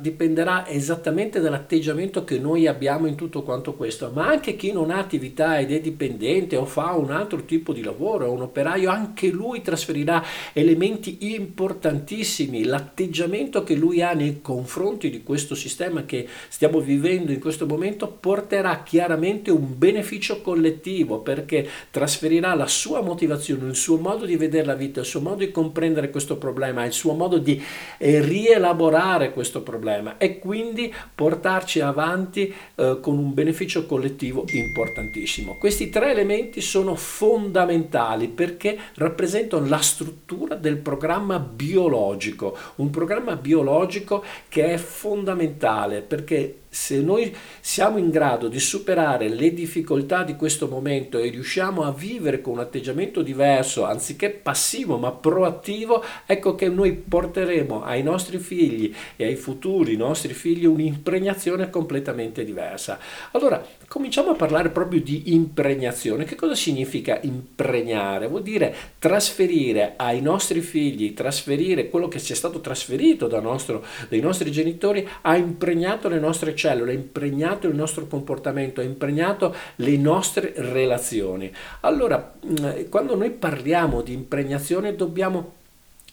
dipenderà 0.00 0.68
esattamente 0.68 1.40
dall'atteggiamento 1.40 2.24
che 2.24 2.38
noi 2.38 2.66
abbiamo 2.66 3.06
in 3.06 3.14
tutto 3.14 3.42
quanto 3.42 3.72
questo, 3.72 4.10
ma 4.12 4.26
anche 4.26 4.54
chi 4.54 4.70
non 4.70 4.90
ha 4.90 4.98
attività 4.98 5.58
ed 5.58 5.72
è 5.72 5.80
dipendente 5.80 6.56
o 6.56 6.66
fa 6.66 6.92
un 6.92 7.10
altro 7.10 7.46
tipo 7.46 7.72
di 7.72 7.82
lavoro, 7.82 8.26
è 8.26 8.28
un 8.28 8.42
operaio, 8.42 8.90
anche 8.90 9.28
lui 9.28 9.62
trasferirà 9.62 10.22
elementi 10.52 11.32
importantissimi. 11.34 12.64
L'atteggiamento 12.64 13.64
che 13.64 13.76
lui 13.76 14.02
ha 14.02 14.12
nei 14.12 14.42
confronti 14.42 15.08
di 15.08 15.22
questo 15.22 15.54
sistema 15.54 16.04
che 16.04 16.28
stiamo 16.48 16.80
vivendo 16.80 17.32
in 17.32 17.40
questo 17.40 17.64
momento 17.64 18.08
porterà 18.08 18.82
chiaramente 18.82 19.50
un 19.50 19.78
beneficio 19.78 20.32
beneficio 20.34 20.40
collettivo 20.42 21.18
perché 21.18 21.68
trasferirà 21.90 22.54
la 22.54 22.66
sua 22.66 23.00
motivazione, 23.00 23.68
il 23.68 23.76
suo 23.76 23.98
modo 23.98 24.24
di 24.24 24.36
vedere 24.36 24.66
la 24.66 24.74
vita, 24.74 25.00
il 25.00 25.06
suo 25.06 25.20
modo 25.20 25.36
di 25.36 25.50
comprendere 25.50 26.10
questo 26.10 26.36
problema, 26.36 26.84
il 26.84 26.92
suo 26.92 27.12
modo 27.12 27.38
di 27.38 27.62
eh, 27.98 28.20
rielaborare 28.20 29.32
questo 29.32 29.62
problema 29.62 30.16
e 30.18 30.38
quindi 30.38 30.92
portarci 31.14 31.80
avanti 31.80 32.52
eh, 32.74 32.98
con 33.00 33.18
un 33.18 33.34
beneficio 33.34 33.86
collettivo 33.86 34.44
importantissimo. 34.52 35.56
Questi 35.58 35.90
tre 35.90 36.10
elementi 36.10 36.60
sono 36.60 36.94
fondamentali 36.94 38.28
perché 38.28 38.78
rappresentano 38.94 39.66
la 39.66 39.80
struttura 39.80 40.54
del 40.54 40.76
programma 40.76 41.38
biologico, 41.38 42.56
un 42.76 42.90
programma 42.90 43.36
biologico 43.36 44.24
che 44.48 44.72
è 44.72 44.76
fondamentale 44.76 46.00
perché 46.00 46.63
se 46.74 47.00
noi 47.00 47.32
siamo 47.60 47.98
in 47.98 48.10
grado 48.10 48.48
di 48.48 48.58
superare 48.58 49.28
le 49.28 49.54
difficoltà 49.54 50.24
di 50.24 50.34
questo 50.34 50.66
momento 50.66 51.18
e 51.18 51.30
riusciamo 51.30 51.84
a 51.84 51.92
vivere 51.92 52.40
con 52.40 52.54
un 52.54 52.58
atteggiamento 52.58 53.22
diverso, 53.22 53.84
anziché 53.84 54.30
passivo 54.30 54.98
ma 54.98 55.12
proattivo, 55.12 56.02
ecco 56.26 56.56
che 56.56 56.68
noi 56.68 56.92
porteremo 56.92 57.84
ai 57.84 58.02
nostri 58.02 58.38
figli 58.38 58.92
e 59.14 59.24
ai 59.24 59.36
futuri 59.36 59.94
nostri 59.96 60.34
figli 60.34 60.64
un'impregnazione 60.64 61.70
completamente 61.70 62.44
diversa. 62.44 62.98
Allora, 63.30 63.64
cominciamo 63.86 64.30
a 64.30 64.34
parlare 64.34 64.70
proprio 64.70 65.00
di 65.00 65.32
impregnazione. 65.32 66.24
Che 66.24 66.34
cosa 66.34 66.56
significa 66.56 67.20
impregnare? 67.22 68.26
Vuol 68.26 68.42
dire 68.42 68.74
trasferire 68.98 69.94
ai 69.96 70.20
nostri 70.20 70.60
figli, 70.60 71.14
trasferire 71.14 71.88
quello 71.88 72.08
che 72.08 72.18
ci 72.18 72.32
è 72.32 72.36
stato 72.36 72.60
trasferito 72.60 73.28
nostro, 73.40 73.84
dai 74.08 74.20
nostri 74.20 74.50
genitori, 74.50 75.08
ha 75.22 75.36
impregnato 75.36 76.08
le 76.08 76.18
nostre 76.18 76.52
cellule, 76.52 76.63
ha 76.68 76.92
impregnato 76.92 77.66
il 77.66 77.74
nostro 77.74 78.06
comportamento, 78.06 78.80
ha 78.80 78.84
impregnato 78.84 79.54
le 79.76 79.96
nostre 79.96 80.52
relazioni. 80.56 81.52
Allora, 81.80 82.34
mm, 82.44 82.88
quando 82.88 83.16
noi 83.16 83.30
parliamo 83.30 84.02
di 84.02 84.12
impregnazione 84.12 84.94
dobbiamo 84.94 85.62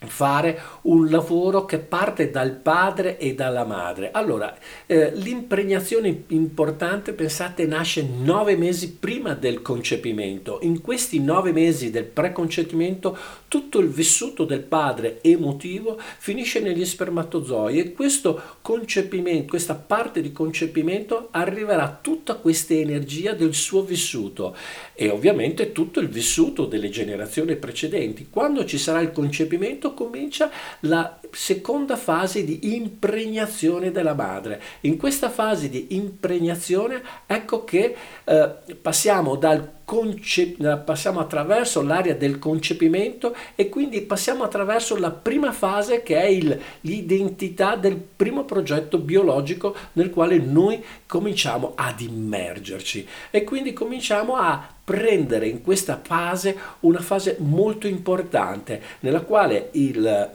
fare 0.08 0.60
un 0.84 1.10
lavoro 1.10 1.66
che 1.66 1.78
parte 1.78 2.32
dal 2.32 2.54
padre 2.54 3.18
e 3.18 3.36
dalla 3.36 3.66
madre. 3.66 4.12
Allora, 4.12 4.58
eh, 4.88 5.12
l'impregnazione 5.14 6.24
importante, 6.28 7.14
pensate, 7.14 7.66
nasce 7.66 8.04
nove 8.04 8.56
mesi 8.56 8.94
prima 8.94 9.36
del 9.36 9.62
concepimento. 9.62 10.60
In 10.64 10.82
questi 10.82 11.20
nove 11.20 11.52
mesi 11.52 11.92
del 11.92 12.06
preconcepimento 12.06 13.18
tutto 13.48 13.80
il 13.80 13.90
vissuto 13.90 14.46
del 14.46 14.62
padre 14.62 15.20
emotivo 15.22 16.00
finisce 16.18 16.62
negli 16.62 16.86
spermatozoi 16.86 17.80
e 17.80 17.94
questo 17.94 18.42
concepimento, 18.62 19.50
questa 19.50 19.76
parte 19.76 20.22
di 20.22 20.32
concepimento 20.32 21.28
arriverà 21.32 22.00
tutta 22.02 22.36
questa 22.36 22.74
energia 22.74 23.34
del 23.34 23.54
suo 23.54 23.84
vissuto 23.84 24.56
e 25.02 25.10
ovviamente 25.10 25.72
tutto 25.72 26.00
il 26.00 26.10
vissuto 26.10 26.66
delle 26.66 26.90
generazioni 26.90 27.56
precedenti. 27.56 28.28
Quando 28.30 28.66
ci 28.66 28.78
sarà 28.78 29.00
il 29.00 29.12
concepimento 29.12 29.96
comincia 29.96 30.52
la 30.82 31.20
seconda 31.32 31.96
fase 31.96 32.44
di 32.44 32.76
impregnazione 32.76 33.90
della 33.90 34.14
madre. 34.14 34.62
In 34.82 34.98
questa 34.98 35.32
fase 35.32 35.70
di 35.70 35.96
impregnazione 35.96 37.02
ecco 37.26 37.64
che 37.64 37.96
eh, 38.24 38.50
passiamo 38.80 39.38
dal 39.38 39.68
Conce- 39.84 40.56
passiamo 40.86 41.20
attraverso 41.20 41.82
l'area 41.82 42.14
del 42.14 42.40
concepimento 42.40 43.36
e 43.56 43.70
quindi 43.70 44.02
passiamo 44.02 44.44
attraverso 44.44 44.98
la 44.98 45.12
prima 45.12 45.52
fase 45.52 46.04
che 46.04 46.20
è 46.22 46.26
il, 46.26 46.60
l'identità 46.82 47.76
del 47.76 47.98
primo 47.98 48.44
progetto 48.46 48.98
biologico 48.98 49.76
nel 49.94 50.10
quale 50.10 50.38
noi 50.38 50.84
cominciamo 51.06 51.74
ad 51.76 52.00
immergerci. 52.00 53.08
E 53.32 53.44
quindi 53.44 53.74
cominciamo 53.74 54.36
a 54.36 54.76
prendere 54.84 55.48
in 55.48 55.62
questa 55.62 56.02
fase 56.04 56.58
una 56.82 57.00
fase 57.00 57.38
molto 57.40 57.88
importante 57.88 58.82
nella 59.02 59.22
quale 59.22 59.70
il, 59.74 60.02
la, 60.02 60.30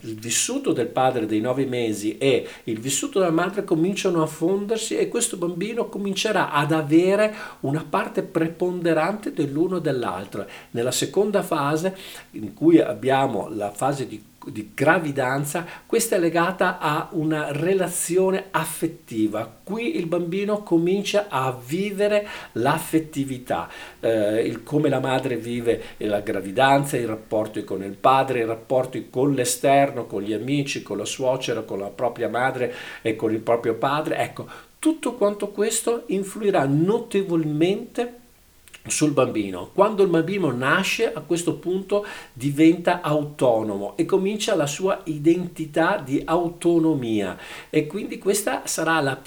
il, 0.00 0.14
vissuto 0.14 0.72
del 0.72 0.86
padre 0.86 1.26
dei 1.26 1.40
nove 1.40 1.64
mesi 1.64 2.18
e 2.18 2.46
il 2.64 2.78
vissuto 2.78 3.18
della 3.18 3.32
madre 3.32 3.64
cominciano 3.64 4.22
a 4.22 4.26
fondersi 4.26 4.96
e 4.96 5.08
questo 5.08 5.36
bambino 5.38 5.88
comincerà 5.88 6.52
ad 6.52 6.72
avere 6.72 7.34
una 7.60 7.84
parte 7.88 8.22
preponderante 8.22 8.85
dell'uno 9.32 9.76
e 9.78 9.80
dell'altro. 9.80 10.46
Nella 10.70 10.92
seconda 10.92 11.42
fase 11.42 11.96
in 12.32 12.54
cui 12.54 12.80
abbiamo 12.80 13.48
la 13.48 13.70
fase 13.70 14.06
di 14.06 14.22
di 14.46 14.72
gravidanza, 14.74 15.66
questa 15.86 16.16
è 16.16 16.18
legata 16.18 16.78
a 16.78 17.08
una 17.12 17.48
relazione 17.50 18.46
affettiva. 18.50 19.52
Qui 19.62 19.96
il 19.96 20.06
bambino 20.06 20.62
comincia 20.62 21.26
a 21.28 21.52
vivere 21.52 22.26
l'affettività, 22.52 23.68
eh, 24.00 24.40
il, 24.42 24.62
come 24.62 24.88
la 24.88 25.00
madre 25.00 25.36
vive 25.36 25.82
la 25.98 26.20
gravidanza, 26.20 26.96
i 26.96 27.04
rapporti 27.04 27.64
con 27.64 27.82
il 27.82 27.96
padre, 27.96 28.40
i 28.40 28.44
rapporti 28.44 29.08
con 29.10 29.34
l'esterno, 29.34 30.06
con 30.06 30.22
gli 30.22 30.32
amici, 30.32 30.82
con 30.82 30.98
la 30.98 31.04
suocera, 31.04 31.62
con 31.62 31.78
la 31.78 31.90
propria 31.90 32.28
madre 32.28 32.72
e 33.02 33.16
con 33.16 33.32
il 33.32 33.40
proprio 33.40 33.74
padre. 33.74 34.18
Ecco, 34.18 34.46
tutto 34.78 35.14
quanto 35.14 35.48
questo 35.48 36.04
influirà 36.06 36.64
notevolmente 36.66 38.24
sul 38.86 39.12
bambino. 39.12 39.70
Quando 39.72 40.02
il 40.02 40.08
bambino 40.08 40.50
nasce, 40.50 41.12
a 41.12 41.20
questo 41.20 41.54
punto 41.54 42.04
diventa 42.32 43.00
autonomo 43.00 43.96
e 43.96 44.04
comincia 44.04 44.54
la 44.54 44.66
sua 44.66 45.00
identità 45.04 46.00
di 46.04 46.22
autonomia 46.24 47.36
e 47.70 47.86
quindi 47.86 48.18
questa 48.18 48.62
sarà 48.66 49.00
la, 49.00 49.20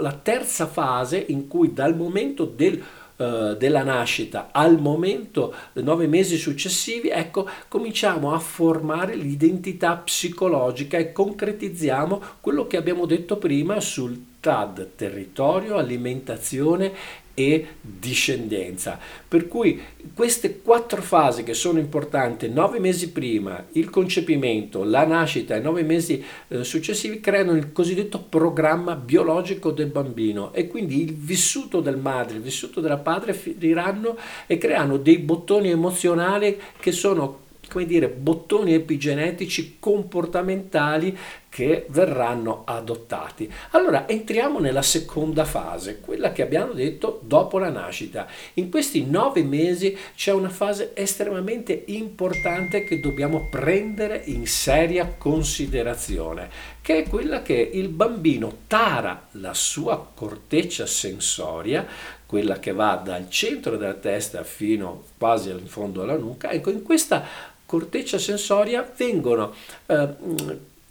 la 0.00 0.12
terza 0.12 0.66
fase 0.66 1.24
in 1.28 1.48
cui 1.48 1.72
dal 1.72 1.96
momento 1.96 2.44
del 2.44 2.82
eh, 3.20 3.54
della 3.58 3.82
nascita 3.82 4.48
al 4.50 4.80
momento 4.80 5.54
nove 5.74 6.06
mesi 6.06 6.38
successivi 6.38 7.10
ecco 7.10 7.46
cominciamo 7.68 8.32
a 8.32 8.38
formare 8.38 9.14
l'identità 9.14 9.94
psicologica 9.96 10.96
e 10.96 11.12
concretizziamo 11.12 12.22
quello 12.40 12.66
che 12.66 12.78
abbiamo 12.78 13.04
detto 13.04 13.36
prima 13.36 13.78
sul 13.78 14.29
TAD, 14.40 14.90
territorio, 14.96 15.76
alimentazione 15.76 16.92
e 17.34 17.66
discendenza. 17.80 18.98
Per 19.26 19.48
cui 19.48 19.80
queste 20.14 20.60
quattro 20.60 21.00
fasi 21.00 21.42
che 21.42 21.54
sono 21.54 21.78
importanti, 21.78 22.48
nove 22.48 22.78
mesi 22.80 23.12
prima, 23.12 23.64
il 23.72 23.88
concepimento, 23.88 24.84
la 24.84 25.06
nascita 25.06 25.54
e 25.54 25.60
nove 25.60 25.82
mesi 25.82 26.22
eh, 26.48 26.64
successivi, 26.64 27.20
creano 27.20 27.52
il 27.52 27.72
cosiddetto 27.72 28.20
programma 28.20 28.94
biologico 28.94 29.70
del 29.70 29.86
bambino 29.88 30.52
e 30.52 30.66
quindi 30.66 31.02
il 31.02 31.14
vissuto 31.14 31.80
del 31.80 31.96
madre, 31.96 32.36
il 32.36 32.42
vissuto 32.42 32.80
della 32.80 32.98
padre 32.98 33.32
finiranno 33.32 34.16
e 34.46 34.58
creano 34.58 34.98
dei 34.98 35.18
bottoni 35.18 35.70
emozionali 35.70 36.58
che 36.78 36.92
sono 36.92 37.48
come 37.70 37.86
dire, 37.86 38.08
bottoni 38.08 38.74
epigenetici 38.74 39.76
comportamentali 39.78 41.16
che 41.50 41.86
verranno 41.88 42.62
adottati. 42.64 43.52
Allora 43.70 44.08
entriamo 44.08 44.60
nella 44.60 44.82
seconda 44.82 45.44
fase, 45.44 45.98
quella 46.00 46.32
che 46.32 46.42
abbiamo 46.42 46.72
detto 46.72 47.20
dopo 47.24 47.58
la 47.58 47.70
nascita. 47.70 48.26
In 48.54 48.70
questi 48.70 49.04
nove 49.04 49.42
mesi 49.42 49.96
c'è 50.14 50.32
una 50.32 50.48
fase 50.48 50.92
estremamente 50.94 51.82
importante 51.88 52.84
che 52.84 53.00
dobbiamo 53.00 53.48
prendere 53.50 54.22
in 54.26 54.46
seria 54.46 55.12
considerazione, 55.18 56.48
che 56.80 57.02
è 57.02 57.08
quella 57.08 57.42
che 57.42 57.70
il 57.72 57.88
bambino 57.88 58.58
tara 58.68 59.26
la 59.32 59.52
sua 59.52 60.08
corteccia 60.14 60.86
sensoria 60.86 61.86
quella 62.26 62.60
che 62.60 62.72
va 62.72 62.94
dal 62.94 63.28
centro 63.28 63.76
della 63.76 63.94
testa 63.94 64.44
fino 64.44 65.02
quasi 65.18 65.50
al 65.50 65.62
fondo 65.66 66.02
della 66.02 66.16
nuca. 66.16 66.52
Ecco, 66.52 66.70
in 66.70 66.84
questa 66.84 67.26
corteccia 67.66 68.18
sensoria 68.18 68.88
vengono 68.96 69.52
eh, 69.86 70.08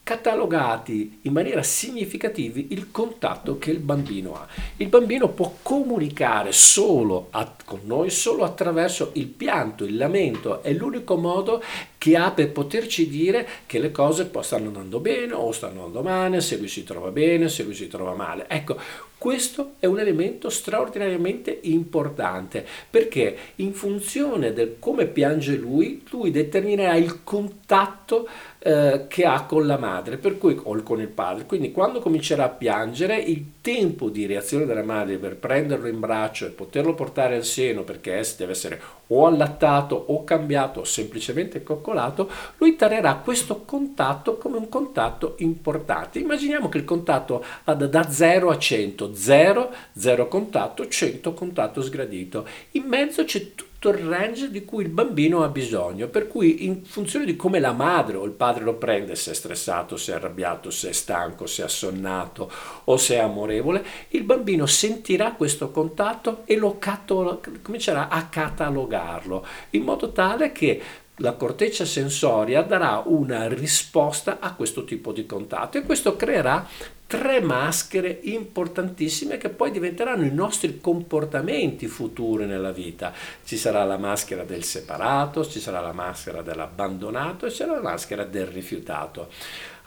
catalogati 0.10 1.20
in 1.22 1.34
maniera 1.34 1.62
significativa 1.62 2.57
il 2.57 2.89
contatto 2.89 3.60
che 3.60 3.70
il 3.70 3.78
bambino 3.78 4.34
ha. 4.34 4.47
Il 4.78 4.88
bambino 4.88 5.30
può 5.30 5.57
comunicare 5.62 6.51
solo 6.51 7.28
a, 7.30 7.53
con 7.64 7.82
noi 7.84 8.10
solo 8.10 8.43
attraverso 8.43 9.12
il 9.14 9.28
pianto, 9.28 9.84
il 9.84 9.97
lamento, 9.97 10.64
è 10.64 10.74
l'unico 10.74 11.16
modo 11.16 11.62
che 11.99 12.18
ha 12.18 12.32
per 12.32 12.51
poterci 12.51 13.07
dire 13.07 13.47
che 13.68 13.78
le 13.78 13.91
cose 13.91 14.28
stanno 14.41 14.68
andando 14.68 14.99
bene 14.99 15.34
o 15.34 15.51
stanno 15.51 15.84
andando 15.86 16.01
male, 16.01 16.41
se 16.41 16.57
lui 16.57 16.70
si 16.70 16.84
trova 16.84 17.12
bene, 17.12 17.47
se 17.47 17.62
lui 17.62 17.76
si 17.76 17.88
trova 17.88 18.16
male. 18.16 18.47
Ecco, 18.49 18.80
questo 19.20 19.74
è 19.80 19.86
un 19.86 19.99
elemento 19.99 20.49
straordinariamente 20.49 21.59
importante 21.63 22.65
perché 22.89 23.36
in 23.55 23.74
funzione 23.74 24.53
del 24.53 24.78
come 24.80 25.07
piange 25.07 25.57
lui, 25.57 26.03
lui 26.09 26.32
determinerà 26.32 26.95
il 26.95 27.24
contatto 27.26 28.28
eh, 28.59 29.05
che 29.07 29.26
ha 29.26 29.43
con 29.43 29.65
la 29.65 29.78
madre 29.78 30.17
per 30.17 30.38
cui, 30.38 30.59
o 30.61 30.82
con 30.84 30.99
il 30.99 31.07
padre. 31.07 31.45
Quindi 31.45 31.72
quando 31.72 31.99
comincerà 31.99 32.45
a 32.45 32.49
piangere, 32.49 33.17
il 33.17 33.45
tempo 33.61 34.09
di 34.09 34.26
reazione 34.26 34.65
della 34.65 34.84
madre 34.84 35.17
per 35.17 35.38
prenderlo 35.38 35.88
in 35.88 35.99
braccio 35.99 36.45
e 36.45 36.49
poterlo 36.49 36.93
portare 36.93 37.36
al 37.36 37.45
seno 37.45 37.84
perché 37.84 38.22
deve 38.38 38.51
essere 38.51 38.82
o 39.11 39.26
allattato 39.26 39.95
o 39.95 40.24
cambiato 40.24 40.82
o 40.82 40.84
semplicemente 40.84 41.63
coccolato, 41.63 42.30
lui 42.57 42.76
tarerà 42.76 43.15
questo 43.15 43.63
contatto 43.65 44.38
come 44.38 44.57
un 44.57 44.70
contatto 44.70 45.36
importante. 45.38 46.20
Immaginiamo 46.20 46.70
che 46.70 46.78
il 46.78 46.86
contatto 46.86 47.43
vada 47.63 47.88
da 47.88 48.09
0 48.09 48.49
a 48.49 48.57
100, 48.57 49.09
0, 49.14 49.74
0 49.97 50.28
contatto, 50.28 50.88
100 50.88 51.34
contatto 51.34 51.82
sgradito. 51.82 52.47
In 52.72 52.84
mezzo 52.84 53.24
c'è 53.24 53.53
tutto 53.55 53.89
il 53.89 53.97
range 53.97 54.51
di 54.51 54.66
cui 54.66 54.84
il 54.84 54.89
bambino 54.89 55.43
ha 55.43 55.47
bisogno, 55.47 56.07
per 56.07 56.28
cui 56.28 56.66
in 56.66 56.84
funzione 56.84 57.26
di 57.26 57.36
come 57.36 57.60
la 57.60 57.72
madre 57.72 58.18
o 58.18 58.26
il 58.26 58.32
padre 58.32 58.64
lo 58.64 58.76
prende, 58.76 59.16
se 59.16 59.32
è 59.32 59.34
stressato, 59.34 59.95
se 59.95 60.12
è 60.12 60.16
arrabbiato, 60.16 60.70
se 60.70 60.89
è 60.89 60.91
stanco, 60.91 61.45
se 61.45 61.62
è 61.62 61.66
assonnato 61.66 62.51
o 62.84 62.97
se 62.97 63.16
è 63.16 63.20
amorevole, 63.20 63.86
il 64.10 64.24
bambino 64.24 64.66
sentirà 64.66 65.32
questo 65.32 65.72
contatto 65.72 66.41
e 66.45 66.57
lo 66.57 66.78
catalo- 66.78 67.41
comincerà 67.62 68.10
a 68.10 68.28
catalogarlo 68.28 69.45
in 69.72 69.84
modo 69.84 70.12
tale 70.12 70.51
che 70.51 70.82
la 71.22 71.34
corteccia 71.34 71.86
sensoria 71.86 72.62
darà 72.62 73.01
una 73.05 73.47
risposta 73.47 74.38
a 74.39 74.53
questo 74.53 74.86
tipo 74.86 75.12
di 75.12 75.26
contatto 75.26 75.78
e 75.78 75.84
questo 75.84 76.16
creerà 76.16 76.66
tre 77.10 77.41
maschere 77.41 78.20
importantissime 78.22 79.38
che 79.38 79.49
poi 79.49 79.72
diventeranno 79.72 80.26
i 80.26 80.32
nostri 80.32 80.80
comportamenti 80.80 81.88
futuri 81.88 82.45
nella 82.45 82.72
vita. 82.72 83.12
Ci 83.43 83.57
sarà 83.57 83.84
la 83.84 83.97
maschera 83.97 84.43
del 84.43 84.64
separato, 84.64 85.43
ci 85.43 85.60
sarà 85.60 85.80
la 85.80 85.91
maschera 85.91 86.43
dell'abbandonato 86.43 87.47
e 87.47 87.49
ci 87.49 87.55
sarà 87.55 87.74
la 87.74 87.82
maschera 87.82 88.26
del 88.26 88.45
rifiutato. 88.45 89.28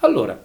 Allora, 0.00 0.36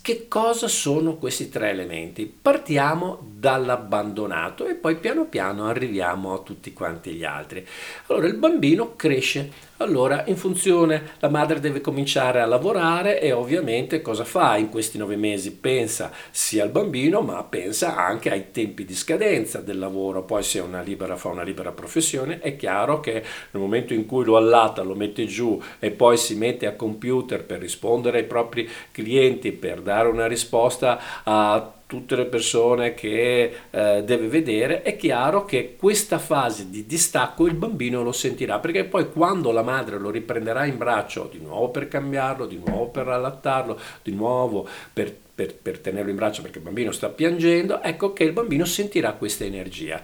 che 0.00 0.28
cosa 0.28 0.66
sono 0.66 1.16
questi 1.16 1.50
tre 1.50 1.68
elementi? 1.68 2.24
Partiamo 2.24 3.18
dall'abbandonato 3.22 4.66
e 4.66 4.76
poi 4.76 4.96
piano 4.96 5.26
piano 5.26 5.66
arriviamo 5.66 6.32
a 6.32 6.38
tutti 6.38 6.72
quanti 6.72 7.12
gli 7.12 7.24
altri. 7.24 7.66
Allora 8.06 8.28
il 8.28 8.36
bambino 8.36 8.96
cresce 8.96 9.65
allora, 9.78 10.24
in 10.26 10.36
funzione, 10.36 11.10
la 11.18 11.28
madre 11.28 11.60
deve 11.60 11.80
cominciare 11.80 12.40
a 12.40 12.46
lavorare 12.46 13.20
e 13.20 13.32
ovviamente 13.32 14.00
cosa 14.00 14.24
fa 14.24 14.56
in 14.56 14.70
questi 14.70 14.96
nove 14.96 15.16
mesi? 15.16 15.52
Pensa 15.52 16.10
sia 16.30 16.62
al 16.62 16.70
bambino, 16.70 17.20
ma 17.20 17.42
pensa 17.44 17.94
anche 17.96 18.30
ai 18.30 18.50
tempi 18.52 18.84
di 18.84 18.94
scadenza 18.94 19.60
del 19.60 19.78
lavoro. 19.78 20.22
Poi 20.22 20.42
se 20.42 20.60
una 20.60 20.80
libera, 20.80 21.16
fa 21.16 21.28
una 21.28 21.42
libera 21.42 21.72
professione, 21.72 22.40
è 22.40 22.56
chiaro 22.56 23.00
che 23.00 23.12
nel 23.12 23.62
momento 23.62 23.92
in 23.92 24.06
cui 24.06 24.24
lo 24.24 24.36
allatta, 24.36 24.82
lo 24.82 24.94
mette 24.94 25.26
giù 25.26 25.60
e 25.78 25.90
poi 25.90 26.16
si 26.16 26.36
mette 26.36 26.66
a 26.66 26.74
computer 26.74 27.44
per 27.44 27.60
rispondere 27.60 28.18
ai 28.18 28.24
propri 28.24 28.68
clienti, 28.92 29.52
per 29.52 29.82
dare 29.82 30.08
una 30.08 30.26
risposta 30.26 30.98
a 31.22 31.75
tutte 31.86 32.16
le 32.16 32.26
persone 32.26 32.94
che 32.94 33.52
eh, 33.70 34.02
deve 34.04 34.26
vedere, 34.26 34.82
è 34.82 34.96
chiaro 34.96 35.44
che 35.44 35.76
questa 35.78 36.18
fase 36.18 36.68
di 36.68 36.84
distacco 36.84 37.46
il 37.46 37.54
bambino 37.54 38.02
lo 38.02 38.12
sentirà, 38.12 38.58
perché 38.58 38.84
poi 38.84 39.10
quando 39.10 39.52
la 39.52 39.62
madre 39.62 39.98
lo 39.98 40.10
riprenderà 40.10 40.64
in 40.64 40.78
braccio 40.78 41.28
di 41.30 41.38
nuovo 41.38 41.68
per 41.68 41.86
cambiarlo, 41.86 42.46
di 42.46 42.60
nuovo 42.64 42.88
per 42.88 43.06
allattarlo, 43.06 43.78
di 44.02 44.12
nuovo 44.12 44.66
per, 44.92 45.14
per, 45.34 45.54
per 45.54 45.78
tenerlo 45.78 46.10
in 46.10 46.16
braccio 46.16 46.42
perché 46.42 46.58
il 46.58 46.64
bambino 46.64 46.90
sta 46.90 47.08
piangendo, 47.08 47.80
ecco 47.80 48.12
che 48.12 48.24
il 48.24 48.32
bambino 48.32 48.64
sentirà 48.64 49.12
questa 49.12 49.44
energia. 49.44 50.02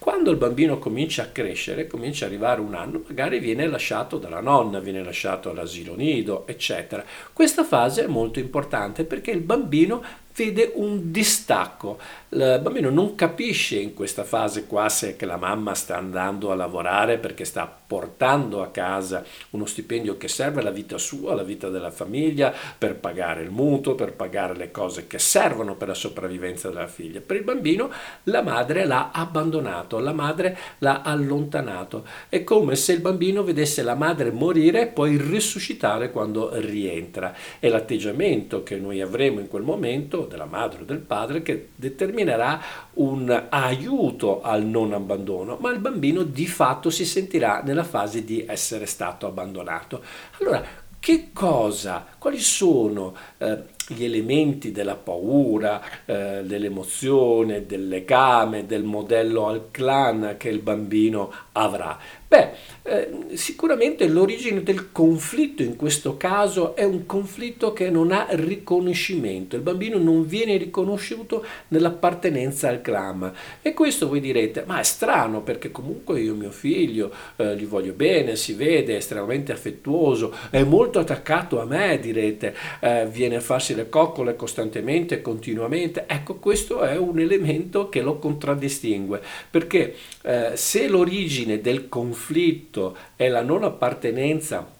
Quando 0.00 0.30
il 0.30 0.38
bambino 0.38 0.78
comincia 0.78 1.24
a 1.24 1.26
crescere, 1.26 1.86
comincia 1.86 2.24
ad 2.24 2.30
arrivare 2.30 2.62
un 2.62 2.74
anno, 2.74 3.02
magari 3.06 3.38
viene 3.38 3.66
lasciato 3.66 4.16
dalla 4.16 4.40
nonna, 4.40 4.80
viene 4.80 5.04
lasciato 5.04 5.50
all'asilo 5.50 5.94
nido, 5.94 6.46
eccetera. 6.46 7.04
Questa 7.34 7.64
fase 7.64 8.04
è 8.04 8.06
molto 8.06 8.38
importante 8.38 9.04
perché 9.04 9.30
il 9.30 9.40
bambino 9.40 10.02
vede 10.34 10.72
un 10.74 11.10
distacco. 11.10 11.98
Il 12.30 12.60
bambino 12.62 12.90
non 12.90 13.14
capisce 13.14 13.76
in 13.76 13.92
questa 13.92 14.24
fase 14.24 14.66
qua 14.66 14.88
se 14.88 15.16
la 15.20 15.36
mamma 15.36 15.74
sta 15.74 15.96
andando 15.96 16.50
a 16.50 16.54
lavorare 16.54 17.18
perché 17.18 17.44
sta 17.44 17.66
portando 17.66 18.62
a 18.62 18.68
casa 18.68 19.24
uno 19.50 19.66
stipendio 19.66 20.16
che 20.16 20.28
serve 20.28 20.60
alla 20.60 20.70
vita 20.70 20.96
sua, 20.96 21.32
alla 21.32 21.42
vita 21.42 21.68
della 21.68 21.90
famiglia, 21.90 22.54
per 22.78 22.94
pagare 22.96 23.42
il 23.42 23.50
mutuo, 23.50 23.96
per 23.96 24.12
pagare 24.12 24.54
le 24.54 24.70
cose 24.70 25.08
che 25.08 25.18
servono 25.18 25.74
per 25.74 25.88
la 25.88 25.94
sopravvivenza 25.94 26.68
della 26.68 26.86
figlia. 26.86 27.20
Per 27.20 27.36
il 27.36 27.42
bambino 27.42 27.90
la 28.24 28.42
madre 28.42 28.86
l'ha 28.86 29.10
abbandonato, 29.12 29.98
la 29.98 30.12
madre 30.12 30.56
l'ha 30.78 31.02
allontanato. 31.02 32.06
È 32.28 32.44
come 32.44 32.76
se 32.76 32.92
il 32.92 33.00
bambino 33.00 33.42
vedesse 33.42 33.82
la 33.82 33.96
madre 33.96 34.30
morire 34.30 34.82
e 34.82 34.86
poi 34.86 35.16
risuscitare 35.16 36.12
quando 36.12 36.50
rientra. 36.54 37.34
È 37.58 37.68
l'atteggiamento 37.68 38.62
che 38.62 38.76
noi 38.76 39.00
avremo 39.00 39.40
in 39.40 39.48
quel 39.48 39.62
momento 39.62 40.19
della 40.26 40.44
madre 40.44 40.82
o 40.82 40.84
del 40.84 40.98
padre 40.98 41.42
che 41.42 41.70
determinerà 41.74 42.60
un 42.94 43.46
aiuto 43.48 44.42
al 44.42 44.64
non 44.64 44.92
abbandono, 44.92 45.56
ma 45.60 45.70
il 45.70 45.78
bambino 45.78 46.22
di 46.22 46.46
fatto 46.46 46.90
si 46.90 47.04
sentirà 47.04 47.62
nella 47.64 47.84
fase 47.84 48.24
di 48.24 48.44
essere 48.46 48.86
stato 48.86 49.26
abbandonato. 49.26 50.02
Allora, 50.40 50.62
che 51.00 51.30
cosa, 51.32 52.06
quali 52.18 52.38
sono 52.38 53.14
eh, 53.38 53.62
gli 53.88 54.04
elementi 54.04 54.70
della 54.70 54.96
paura, 54.96 55.80
eh, 56.04 56.42
dell'emozione, 56.44 57.64
del 57.64 57.88
legame, 57.88 58.66
del 58.66 58.84
modello 58.84 59.46
al 59.46 59.68
clan 59.70 60.34
che 60.36 60.50
il 60.50 60.60
bambino 60.60 61.32
avrà? 61.52 61.98
Beh, 62.30 62.50
eh, 62.82 63.08
sicuramente 63.34 64.06
l'origine 64.06 64.62
del 64.62 64.92
conflitto 64.92 65.64
in 65.64 65.74
questo 65.74 66.16
caso 66.16 66.76
è 66.76 66.84
un 66.84 67.04
conflitto 67.04 67.72
che 67.72 67.90
non 67.90 68.12
ha 68.12 68.28
riconoscimento, 68.30 69.56
il 69.56 69.62
bambino 69.62 69.98
non 69.98 70.24
viene 70.24 70.56
riconosciuto 70.56 71.44
nell'appartenenza 71.68 72.68
al 72.68 72.82
clan. 72.82 73.32
E 73.60 73.74
questo 73.74 74.06
voi 74.06 74.20
direte, 74.20 74.62
ma 74.64 74.78
è 74.78 74.84
strano 74.84 75.42
perché 75.42 75.72
comunque 75.72 76.20
io 76.20 76.36
mio 76.36 76.52
figlio 76.52 77.10
eh, 77.34 77.56
gli 77.56 77.66
voglio 77.66 77.94
bene, 77.94 78.36
si 78.36 78.52
vede, 78.52 78.92
è 78.92 78.98
estremamente 78.98 79.50
affettuoso, 79.50 80.32
è 80.50 80.62
molto 80.62 81.00
attaccato 81.00 81.60
a 81.60 81.64
me, 81.64 81.98
direte, 81.98 82.54
eh, 82.78 83.08
viene 83.10 83.34
a 83.34 83.40
farsi 83.40 83.74
le 83.74 83.88
coccole 83.88 84.36
costantemente, 84.36 85.20
continuamente, 85.20 86.04
ecco 86.06 86.36
questo 86.36 86.82
è 86.82 86.96
un 86.96 87.18
elemento 87.18 87.88
che 87.88 88.02
lo 88.02 88.20
contraddistingue 88.20 89.20
perché 89.50 89.96
eh, 90.22 90.52
se 90.54 90.86
l'origine 90.86 91.60
del 91.60 91.88
conflitto 91.88 92.18
è 93.16 93.28
la 93.28 93.42
non 93.42 93.64
appartenenza 93.64 94.78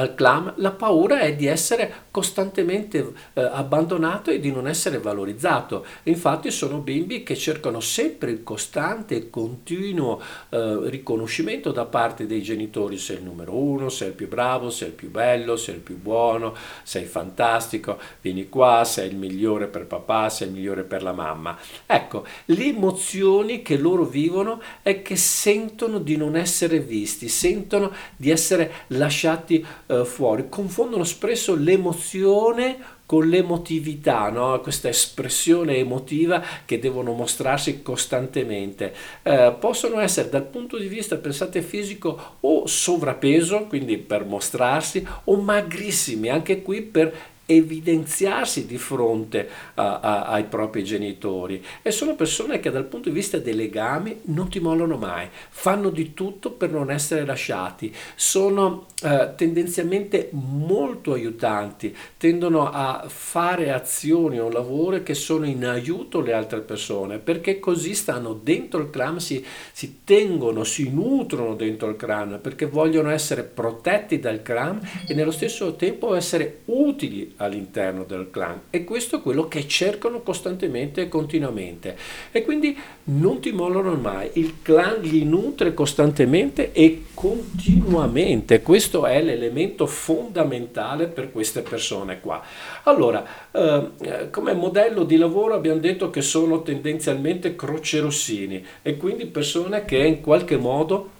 al 0.00 0.14
clan, 0.14 0.52
la 0.56 0.72
paura 0.72 1.20
è 1.20 1.34
di 1.34 1.46
essere 1.46 1.92
costantemente 2.10 3.12
eh, 3.32 3.42
abbandonato 3.42 4.30
e 4.30 4.40
di 4.40 4.52
non 4.52 4.68
essere 4.68 4.98
valorizzato. 4.98 5.84
Infatti 6.04 6.50
sono 6.50 6.78
bimbi 6.78 7.22
che 7.22 7.36
cercano 7.36 7.80
sempre 7.80 8.30
il 8.30 8.42
costante 8.42 9.16
e 9.16 9.30
continuo 9.30 10.20
eh, 10.50 10.78
riconoscimento 10.84 11.72
da 11.72 11.84
parte 11.84 12.26
dei 12.26 12.42
genitori, 12.42 12.98
sei 12.98 13.16
il 13.16 13.24
numero 13.24 13.56
uno, 13.56 13.88
sei 13.88 14.08
il 14.08 14.14
più 14.14 14.28
bravo, 14.28 14.70
sei 14.70 14.88
il 14.88 14.94
più 14.94 15.10
bello, 15.10 15.56
sei 15.56 15.76
il 15.76 15.80
più 15.80 15.98
buono, 15.98 16.54
sei 16.82 17.04
fantastico, 17.04 17.98
vieni 18.20 18.48
qua, 18.48 18.84
sei 18.84 19.08
il 19.08 19.16
migliore 19.16 19.66
per 19.66 19.86
papà, 19.86 20.28
sei 20.28 20.48
il 20.48 20.54
migliore 20.54 20.82
per 20.82 21.02
la 21.02 21.12
mamma. 21.12 21.58
Ecco, 21.86 22.24
le 22.46 22.64
emozioni 22.64 23.62
che 23.62 23.76
loro 23.76 24.04
vivono 24.04 24.60
è 24.82 25.02
che 25.02 25.16
sentono 25.16 25.98
di 25.98 26.16
non 26.16 26.36
essere 26.36 26.78
visti, 26.80 27.28
sentono 27.28 27.92
di 28.16 28.30
essere 28.30 28.72
lasciati 28.88 29.64
eh, 29.86 30.04
fuori, 30.04 30.48
confondono 30.48 31.04
spesso 31.04 31.54
l'emozione 31.54 32.92
con 33.06 33.28
l'emotività, 33.28 34.30
no? 34.30 34.58
questa 34.60 34.88
espressione 34.88 35.76
emotiva 35.76 36.42
che 36.64 36.78
devono 36.78 37.12
mostrarsi 37.12 37.82
costantemente. 37.82 38.94
Eh, 39.22 39.54
possono 39.58 40.00
essere 40.00 40.30
dal 40.30 40.46
punto 40.46 40.78
di 40.78 40.88
vista, 40.88 41.16
pensate, 41.16 41.60
fisico 41.60 42.36
o 42.40 42.66
sovrappeso, 42.66 43.66
quindi 43.66 43.98
per 43.98 44.24
mostrarsi, 44.24 45.06
o 45.24 45.36
magrissimi, 45.36 46.30
anche 46.30 46.62
qui 46.62 46.80
per 46.80 47.14
evidenziarsi 47.46 48.66
di 48.66 48.78
fronte 48.78 49.48
a, 49.74 50.00
a, 50.00 50.22
ai 50.26 50.44
propri 50.44 50.84
genitori. 50.84 51.62
E 51.82 51.90
sono 51.90 52.14
persone 52.14 52.60
che 52.60 52.70
dal 52.70 52.84
punto 52.84 53.08
di 53.08 53.14
vista 53.14 53.38
dei 53.38 53.54
legami 53.54 54.20
non 54.24 54.48
ti 54.48 54.60
mollano 54.60 54.96
mai, 54.96 55.28
fanno 55.50 55.90
di 55.90 56.14
tutto 56.14 56.52
per 56.52 56.70
non 56.70 56.90
essere 56.90 57.24
lasciati, 57.24 57.94
sono 58.14 58.86
eh, 59.02 59.32
tendenzialmente 59.36 60.28
molto 60.32 61.12
aiutanti, 61.12 61.94
tendono 62.16 62.70
a 62.70 63.04
fare 63.06 63.72
azioni 63.72 64.40
o 64.40 64.48
lavori 64.48 65.02
che 65.02 65.14
sono 65.14 65.44
in 65.46 65.64
aiuto 65.64 66.18
alle 66.20 66.32
altre 66.32 66.60
persone 66.60 67.18
perché 67.18 67.58
così 67.58 67.94
stanno 67.94 68.32
dentro 68.32 68.80
il 68.80 68.90
clan, 68.90 69.20
si, 69.20 69.44
si 69.72 70.00
tengono, 70.04 70.64
si 70.64 70.90
nutrono 70.90 71.54
dentro 71.54 71.88
il 71.88 71.96
clan 71.96 72.38
perché 72.40 72.66
vogliono 72.66 73.10
essere 73.10 73.42
protetti 73.42 74.18
dal 74.18 74.42
clan 74.42 74.80
e 75.06 75.14
nello 75.14 75.30
stesso 75.30 75.74
tempo 75.74 76.14
essere 76.14 76.60
utili 76.66 77.33
all'interno 77.36 78.04
del 78.04 78.28
clan. 78.30 78.62
E 78.70 78.84
questo 78.84 79.16
è 79.16 79.22
quello 79.22 79.48
che 79.48 79.66
cercano 79.66 80.20
costantemente 80.20 81.02
e 81.02 81.08
continuamente. 81.08 81.96
E 82.30 82.42
quindi 82.42 82.76
non 83.04 83.40
ti 83.40 83.52
mollano 83.52 83.94
mai, 83.94 84.30
il 84.34 84.56
clan 84.62 85.00
li 85.00 85.24
nutre 85.24 85.74
costantemente 85.74 86.72
e 86.72 87.04
continuamente, 87.14 88.62
questo 88.62 89.06
è 89.06 89.22
l'elemento 89.22 89.86
fondamentale 89.86 91.06
per 91.06 91.30
queste 91.32 91.62
persone 91.62 92.20
qua. 92.20 92.42
Allora, 92.84 93.24
eh, 93.50 94.30
come 94.30 94.54
modello 94.54 95.04
di 95.04 95.16
lavoro 95.16 95.54
abbiamo 95.54 95.80
detto 95.80 96.10
che 96.10 96.22
sono 96.22 96.62
tendenzialmente 96.62 97.56
crocerossini 97.56 98.64
e 98.82 98.96
quindi 98.96 99.26
persone 99.26 99.84
che 99.84 99.98
in 99.98 100.20
qualche 100.20 100.56
modo 100.56 101.13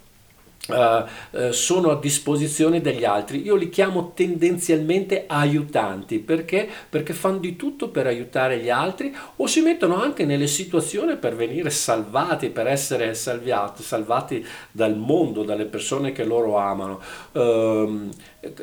Uh, 0.67 1.05
uh, 1.37 1.51
sono 1.51 1.91
a 1.91 1.99
disposizione 1.99 2.81
degli 2.81 3.03
altri. 3.03 3.43
Io 3.43 3.55
li 3.55 3.69
chiamo 3.69 4.13
tendenzialmente 4.15 5.25
aiutanti 5.27 6.17
perché? 6.17 6.67
perché 6.89 7.13
fanno 7.13 7.37
di 7.37 7.55
tutto 7.55 7.89
per 7.89 8.07
aiutare 8.07 8.57
gli 8.57 8.69
altri 8.71 9.15
o 9.35 9.45
si 9.45 9.61
mettono 9.61 10.01
anche 10.01 10.25
nelle 10.25 10.47
situazioni 10.47 11.17
per 11.17 11.35
venire 11.35 11.69
salvati, 11.69 12.49
per 12.49 12.65
essere 12.65 13.13
salviati, 13.13 13.83
salvati 13.83 14.43
dal 14.71 14.97
mondo, 14.97 15.43
dalle 15.43 15.65
persone 15.65 16.11
che 16.11 16.23
loro 16.23 16.57
amano. 16.57 16.99
Uh, 17.33 18.09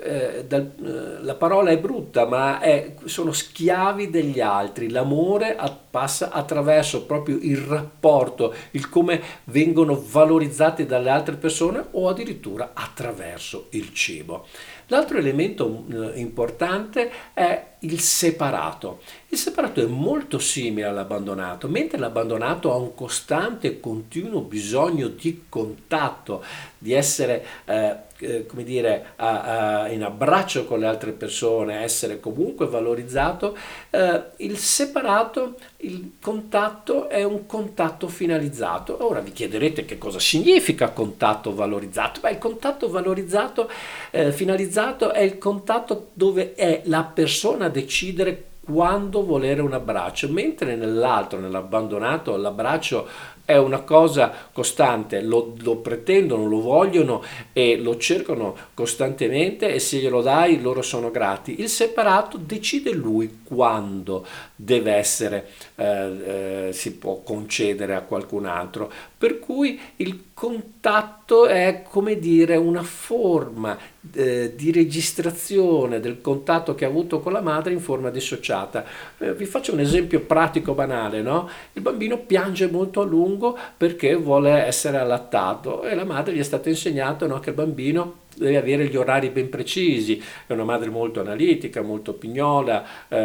eh, 0.02 0.44
dal, 0.46 0.72
eh, 0.78 1.22
la 1.22 1.34
parola 1.34 1.70
è 1.70 1.78
brutta, 1.78 2.26
ma 2.26 2.60
è, 2.60 2.94
sono 3.04 3.32
schiavi 3.32 4.10
degli 4.10 4.40
altri. 4.40 4.90
L'amore 4.90 5.56
a, 5.56 5.70
passa 5.70 6.30
attraverso 6.30 7.04
proprio 7.04 7.38
il 7.40 7.58
rapporto, 7.58 8.54
il 8.72 8.88
come 8.88 9.20
vengono 9.44 10.02
valorizzati 10.04 10.86
dalle 10.86 11.10
altre 11.10 11.36
persone 11.36 11.84
o 11.92 12.08
addirittura 12.08 12.70
attraverso 12.74 13.66
il 13.70 13.92
cibo. 13.92 14.46
L'altro 14.86 15.18
elemento 15.18 15.84
eh, 15.90 16.18
importante 16.18 17.10
è 17.32 17.70
il 17.80 17.98
separato. 18.00 19.00
Il 19.28 19.38
separato 19.38 19.80
è 19.80 19.86
molto 19.86 20.38
simile 20.38 20.86
all'abbandonato, 20.86 21.66
mentre 21.68 21.98
l'abbandonato 21.98 22.72
ha 22.72 22.76
un 22.76 22.94
costante 22.94 23.68
e 23.68 23.80
continuo 23.80 24.42
bisogno 24.42 25.08
di 25.08 25.44
contatto, 25.48 26.44
di 26.78 26.92
essere 26.92 27.44
eh, 27.64 27.96
eh, 28.22 28.46
come 28.46 28.62
dire, 28.62 29.12
a, 29.16 29.82
a, 29.82 29.88
in 29.88 30.02
abbraccio 30.02 30.64
con 30.64 30.78
le 30.78 30.86
altre 30.86 31.12
persone, 31.12 31.82
essere 31.82 32.20
comunque 32.20 32.66
valorizzato, 32.66 33.56
eh, 33.90 34.22
il 34.36 34.56
separato, 34.56 35.56
il 35.78 36.12
contatto 36.20 37.08
è 37.08 37.24
un 37.24 37.46
contatto 37.46 38.08
finalizzato. 38.08 39.04
Ora 39.04 39.20
vi 39.20 39.32
chiederete 39.32 39.84
che 39.84 39.98
cosa 39.98 40.18
significa 40.18 40.90
contatto 40.90 41.54
valorizzato. 41.54 42.20
Beh, 42.20 42.30
il 42.30 42.38
contatto 42.38 42.88
valorizzato, 42.88 43.68
eh, 44.10 44.32
finalizzato 44.32 45.12
è 45.12 45.20
il 45.20 45.38
contatto 45.38 46.10
dove 46.12 46.54
è 46.54 46.82
la 46.84 47.02
persona 47.02 47.66
a 47.66 47.68
decidere 47.70 48.50
quando 48.64 49.24
volere 49.24 49.60
un 49.60 49.72
abbraccio, 49.72 50.28
mentre 50.28 50.76
nell'altro, 50.76 51.40
nell'abbandonato, 51.40 52.36
l'abbraccio 52.36 53.08
è 53.44 53.56
una 53.56 53.80
cosa 53.80 54.32
costante, 54.52 55.20
lo, 55.20 55.54
lo, 55.60 55.76
pretendono, 55.76 56.46
lo 56.46 56.60
vogliono 56.60 57.22
e 57.52 57.76
lo 57.76 57.96
cercano 57.96 58.56
costantemente 58.74 59.72
e 59.72 59.78
se 59.78 59.98
glielo 59.98 60.22
dai 60.22 60.60
loro 60.60 60.82
sono 60.82 61.10
grati. 61.10 61.60
Il 61.60 61.68
separato 61.68 62.38
decide 62.38 62.92
lui 62.92 63.40
quando 63.44 64.24
deve 64.64 64.92
essere, 64.92 65.48
eh, 65.74 66.68
eh, 66.68 66.72
si 66.72 66.94
può 66.94 67.22
concedere 67.22 67.96
a 67.96 68.02
qualcun 68.02 68.46
altro, 68.46 68.90
per 69.18 69.40
cui 69.40 69.78
il 69.96 70.26
contatto 70.34 71.46
è 71.46 71.82
come 71.88 72.18
dire 72.18 72.56
una 72.56 72.84
forma 72.84 73.76
eh, 74.14 74.54
di 74.54 74.70
registrazione 74.70 75.98
del 75.98 76.20
contatto 76.20 76.76
che 76.76 76.84
ha 76.84 76.88
avuto 76.88 77.18
con 77.18 77.32
la 77.32 77.40
madre 77.40 77.72
in 77.72 77.80
forma 77.80 78.10
dissociata. 78.10 78.84
Eh, 79.18 79.34
vi 79.34 79.46
faccio 79.46 79.72
un 79.72 79.80
esempio 79.80 80.20
pratico 80.20 80.74
banale, 80.74 81.22
no? 81.22 81.48
Il 81.72 81.82
bambino 81.82 82.18
piange 82.18 82.70
molto 82.70 83.00
a 83.00 83.04
lungo 83.04 83.58
perché 83.76 84.14
vuole 84.14 84.64
essere 84.64 84.98
allattato 84.98 85.82
e 85.82 85.94
la 85.96 86.04
madre 86.04 86.34
gli 86.34 86.40
è 86.40 86.44
stato 86.44 86.68
insegnato 86.68 87.26
no, 87.26 87.40
che 87.40 87.50
il 87.50 87.56
bambino 87.56 88.20
deve 88.36 88.56
avere 88.56 88.86
gli 88.86 88.96
orari 88.96 89.30
ben 89.30 89.48
precisi, 89.48 90.22
è 90.46 90.52
una 90.52 90.64
madre 90.64 90.90
molto 90.90 91.20
analitica, 91.20 91.82
molto 91.82 92.14
pignola 92.14 93.08
eh, 93.08 93.16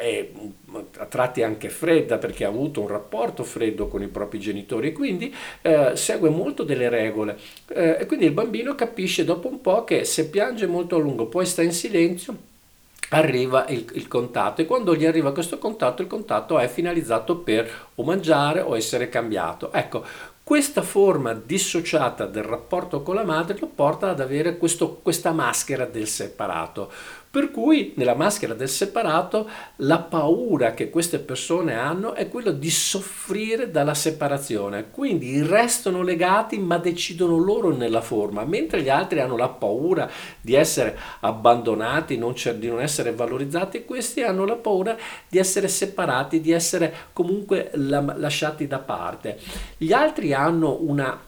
e 0.00 0.32
a 0.98 1.06
tratti 1.06 1.42
anche 1.42 1.70
fredda 1.70 2.18
perché 2.18 2.44
ha 2.44 2.48
avuto 2.48 2.80
un 2.80 2.88
rapporto 2.88 3.42
freddo 3.42 3.88
con 3.88 4.02
i 4.02 4.08
propri 4.08 4.38
genitori 4.38 4.88
e 4.88 4.92
quindi 4.92 5.34
eh, 5.62 5.92
segue 5.94 6.28
molto 6.28 6.62
delle 6.62 6.88
regole. 6.88 7.38
Eh, 7.68 7.98
e 8.00 8.06
quindi 8.06 8.26
il 8.26 8.32
bambino 8.32 8.74
capisce 8.74 9.24
dopo 9.24 9.48
un 9.48 9.60
po' 9.60 9.84
che 9.84 10.04
se 10.04 10.28
piange 10.28 10.66
molto 10.66 10.96
a 10.96 10.98
lungo 10.98 11.26
poi 11.26 11.46
sta 11.46 11.62
in 11.62 11.72
silenzio 11.72 12.36
arriva 13.10 13.66
il, 13.68 13.86
il, 13.94 14.08
contatto. 14.08 14.60
E 14.60 14.66
quando 14.66 14.94
gli 14.94 15.06
arriva 15.06 15.32
questo 15.32 15.58
contatto 15.58 16.02
il 16.02 16.08
contatto 16.08 16.58
è 16.58 16.68
finalizzato 16.68 17.38
per 17.38 17.86
o 17.94 18.02
mangiare 18.02 18.60
o 18.60 18.76
essere 18.76 19.08
cambiato. 19.08 19.72
Ecco 19.72 20.04
questa 20.48 20.80
forma 20.80 21.34
dissociata 21.34 22.24
del 22.24 22.42
rapporto 22.42 23.02
con 23.02 23.16
la 23.16 23.22
madre 23.22 23.58
lo 23.60 23.66
porta 23.66 24.08
ad 24.08 24.18
avere 24.18 24.56
questo, 24.56 24.94
questa 25.02 25.32
maschera 25.32 25.84
del 25.84 26.06
separato. 26.06 26.90
Per 27.30 27.50
cui 27.50 27.92
nella 27.96 28.14
maschera 28.14 28.54
del 28.54 28.70
separato 28.70 29.48
la 29.76 29.98
paura 29.98 30.72
che 30.72 30.88
queste 30.88 31.18
persone 31.18 31.74
hanno 31.74 32.14
è 32.14 32.26
quella 32.28 32.52
di 32.52 32.70
soffrire 32.70 33.70
dalla 33.70 33.92
separazione, 33.92 34.90
quindi 34.90 35.42
restano 35.42 36.02
legati 36.02 36.58
ma 36.58 36.78
decidono 36.78 37.36
loro 37.36 37.76
nella 37.76 38.00
forma, 38.00 38.44
mentre 38.44 38.80
gli 38.80 38.88
altri 38.88 39.20
hanno 39.20 39.36
la 39.36 39.50
paura 39.50 40.10
di 40.40 40.54
essere 40.54 40.98
abbandonati, 41.20 42.16
non 42.16 42.32
di 42.56 42.68
non 42.68 42.80
essere 42.80 43.12
valorizzati, 43.12 43.84
questi 43.84 44.22
hanno 44.22 44.46
la 44.46 44.56
paura 44.56 44.96
di 45.28 45.36
essere 45.36 45.68
separati, 45.68 46.40
di 46.40 46.52
essere 46.52 46.94
comunque 47.12 47.70
lasciati 47.74 48.66
da 48.66 48.78
parte. 48.78 49.38
Gli 49.76 49.92
altri 49.92 50.32
hanno 50.32 50.78
una 50.80 51.26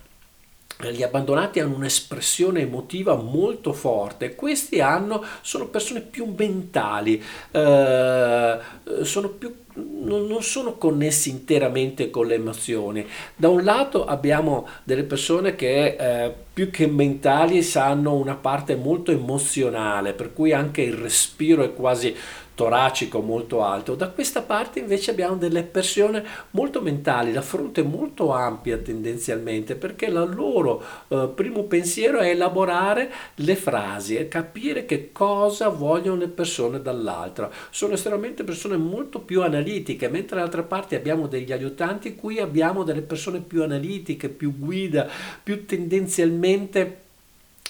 gli 0.88 1.02
abbandonati 1.02 1.60
hanno 1.60 1.74
un'espressione 1.74 2.60
emotiva 2.60 3.14
molto 3.14 3.72
forte, 3.72 4.34
questi 4.34 4.80
hanno, 4.80 5.22
sono 5.42 5.66
persone 5.66 6.00
più 6.00 6.32
mentali, 6.36 7.22
eh, 7.50 8.58
sono 9.02 9.28
più, 9.28 9.54
non, 9.74 10.42
sono 10.42 10.76
connessi 10.76 11.30
interamente 11.30 12.10
con 12.10 12.26
le 12.26 12.34
emozioni. 12.34 13.06
Da 13.36 13.48
un 13.48 13.62
lato 13.62 14.04
abbiamo 14.04 14.66
delle 14.84 15.04
persone 15.04 15.54
che 15.54 15.96
eh, 15.98 16.34
più 16.52 16.70
che 16.70 16.86
mentali 16.86 17.66
hanno 17.74 18.14
una 18.14 18.34
parte 18.34 18.74
molto 18.74 19.10
emozionale, 19.10 20.12
per 20.12 20.32
cui 20.32 20.52
anche 20.52 20.82
il 20.82 20.94
respiro 20.94 21.62
è 21.62 21.72
quasi 21.72 22.14
toracico 22.60 23.22
molto 23.22 23.62
alto. 23.62 23.94
Da 23.94 24.10
questa 24.10 24.42
parte 24.42 24.80
invece 24.80 25.12
abbiamo 25.12 25.36
delle 25.36 25.62
persone 25.62 26.22
molto 26.50 26.82
mentali, 26.82 27.32
la 27.32 27.40
fronte 27.40 27.82
molto 27.82 28.32
ampia 28.32 28.76
tendenzialmente, 28.76 29.76
perché 29.76 30.04
il 30.04 30.12
loro 30.12 30.82
eh, 31.08 31.30
primo 31.34 31.62
pensiero 31.62 32.18
è 32.18 32.28
elaborare 32.28 33.10
le 33.36 33.56
frasi 33.56 34.16
e 34.16 34.28
capire 34.28 34.84
che 34.84 35.10
cosa 35.10 35.68
vogliono 35.68 36.20
le 36.20 36.28
persone 36.28 36.82
dall'altra. 36.82 37.50
Sono 37.70 37.94
estremamente 37.94 38.44
persone 38.44 38.76
molto 38.76 39.20
più 39.20 39.40
analitiche, 39.40 40.10
mentre 40.10 40.36
dall'altra 40.36 40.62
parte 40.62 40.96
abbiamo 40.96 41.28
degli 41.28 41.52
aiutanti, 41.52 42.14
qui 42.14 42.40
abbiamo 42.40 42.84
delle 42.84 43.00
persone 43.00 43.40
più 43.40 43.62
analitiche, 43.62 44.28
più 44.28 44.58
guida, 44.58 45.08
più 45.42 45.64
tendenzialmente 45.64 47.08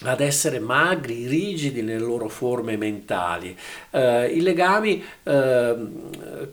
ad 0.05 0.20
essere 0.20 0.59
magri, 0.59 1.26
rigidi 1.26 1.82
nelle 1.82 2.05
loro 2.05 2.28
forme 2.28 2.76
mentali. 2.76 3.57
Eh, 3.90 4.26
I 4.26 4.40
legami 4.40 5.05
eh, 5.22 5.76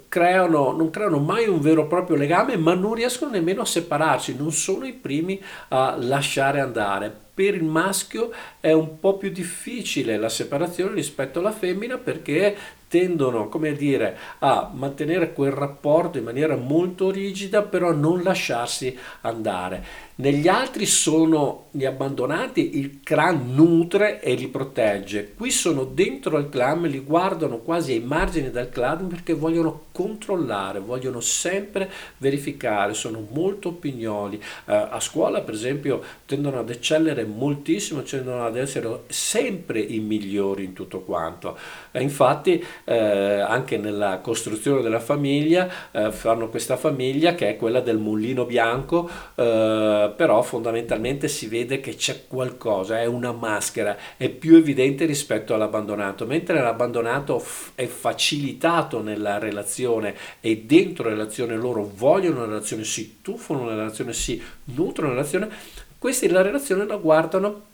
creano, 0.09 0.71
non 0.71 0.89
creano 0.89 1.19
mai 1.19 1.47
un 1.47 1.61
vero 1.61 1.83
e 1.83 1.87
proprio 1.87 2.17
legame, 2.17 2.57
ma 2.57 2.73
non 2.73 2.93
riescono 2.93 3.31
nemmeno 3.31 3.61
a 3.61 3.65
separarsi, 3.65 4.35
non 4.35 4.51
sono 4.51 4.85
i 4.85 4.93
primi 4.93 5.41
a 5.69 5.95
lasciare 5.97 6.59
andare. 6.59 7.25
Per 7.37 7.53
il 7.53 7.63
maschio 7.63 8.31
è 8.59 8.71
un 8.71 8.99
po' 8.99 9.15
più 9.17 9.29
difficile 9.29 10.17
la 10.17 10.29
separazione 10.29 10.95
rispetto 10.95 11.37
alla 11.37 11.51
femmina 11.51 11.97
perché 11.97 12.55
tendono, 12.87 13.49
come 13.49 13.73
dire, 13.73 14.17
a 14.39 14.71
mantenere 14.73 15.33
quel 15.33 15.51
rapporto 15.51 16.17
in 16.17 16.23
maniera 16.23 16.55
molto 16.55 17.11
rigida, 17.11 17.61
però 17.61 17.91
non 17.91 18.23
lasciarsi 18.23 18.97
andare. 19.21 20.05
Negli 20.19 20.47
altri 20.47 20.87
sono 20.87 21.65
gli 21.69 21.85
abbandonati, 21.85 22.79
il 22.79 23.01
clan 23.03 23.53
nutre 23.53 24.19
e 24.19 24.33
li 24.33 24.47
protegge. 24.47 25.33
Qui 25.35 25.51
sono 25.51 25.83
dentro 25.83 26.37
al 26.37 26.49
clan, 26.49 26.81
li 26.81 27.01
guardano 27.01 27.59
quasi 27.59 27.91
ai 27.91 27.99
margini 27.99 28.49
del 28.49 28.69
clan 28.69 29.07
perché 29.07 29.35
vogliono 29.35 29.85
controllare, 29.91 30.79
vogliono 30.79 31.19
sempre 31.19 31.87
verificare, 32.17 32.95
sono 32.95 33.27
molto 33.29 33.73
pignoli. 33.73 34.41
Eh, 34.65 34.73
a 34.73 34.99
scuola, 34.99 35.41
per 35.41 35.53
esempio, 35.53 36.01
tendono 36.25 36.57
ad 36.57 36.71
eccellere 36.71 37.23
moltissimo, 37.23 38.01
tendono 38.01 38.43
ad 38.43 38.57
essere 38.57 39.03
sempre 39.09 39.79
i 39.79 39.99
migliori 39.99 40.63
in 40.63 40.73
tutto 40.73 41.01
quanto. 41.01 41.59
Eh, 41.91 42.01
infatti, 42.01 42.63
eh, 42.83 43.39
anche 43.39 43.77
nella 43.77 44.19
costruzione 44.19 44.81
della 44.81 44.99
famiglia, 44.99 45.69
eh, 45.91 46.11
fanno 46.11 46.49
questa 46.49 46.77
famiglia 46.77 47.35
che 47.35 47.49
è 47.49 47.57
quella 47.57 47.81
del 47.81 47.97
mullino 47.97 48.45
bianco 48.45 49.09
eh, 49.35 50.13
però 50.15 50.41
fondamentalmente 50.41 51.27
si 51.27 51.47
vede 51.47 51.79
che 51.79 51.95
c'è 51.95 52.25
qualcosa, 52.27 52.99
è 52.99 53.05
una 53.05 53.31
maschera, 53.31 53.97
è 54.17 54.29
più 54.29 54.55
evidente 54.55 55.05
rispetto 55.05 55.53
all'abbandonato, 55.53 56.25
mentre 56.25 56.61
l'abbandonato 56.61 57.43
è 57.75 57.85
facilitato 57.85 59.01
nella 59.01 59.37
relazione 59.37 60.15
e 60.39 60.63
dentro 60.65 61.05
la 61.05 61.11
relazione 61.11 61.55
loro 61.55 61.89
vogliono 61.95 62.37
una 62.37 62.47
relazione, 62.47 62.83
si 62.83 63.19
tuffano 63.21 63.61
nella 63.63 63.75
relazione, 63.75 64.13
si 64.13 64.41
nutrono 64.65 65.09
nella 65.09 65.21
relazione, 65.21 65.55
questi 65.97 66.27
la 66.27 66.41
relazione 66.41 66.85
la 66.85 66.97
guardano 66.97 67.65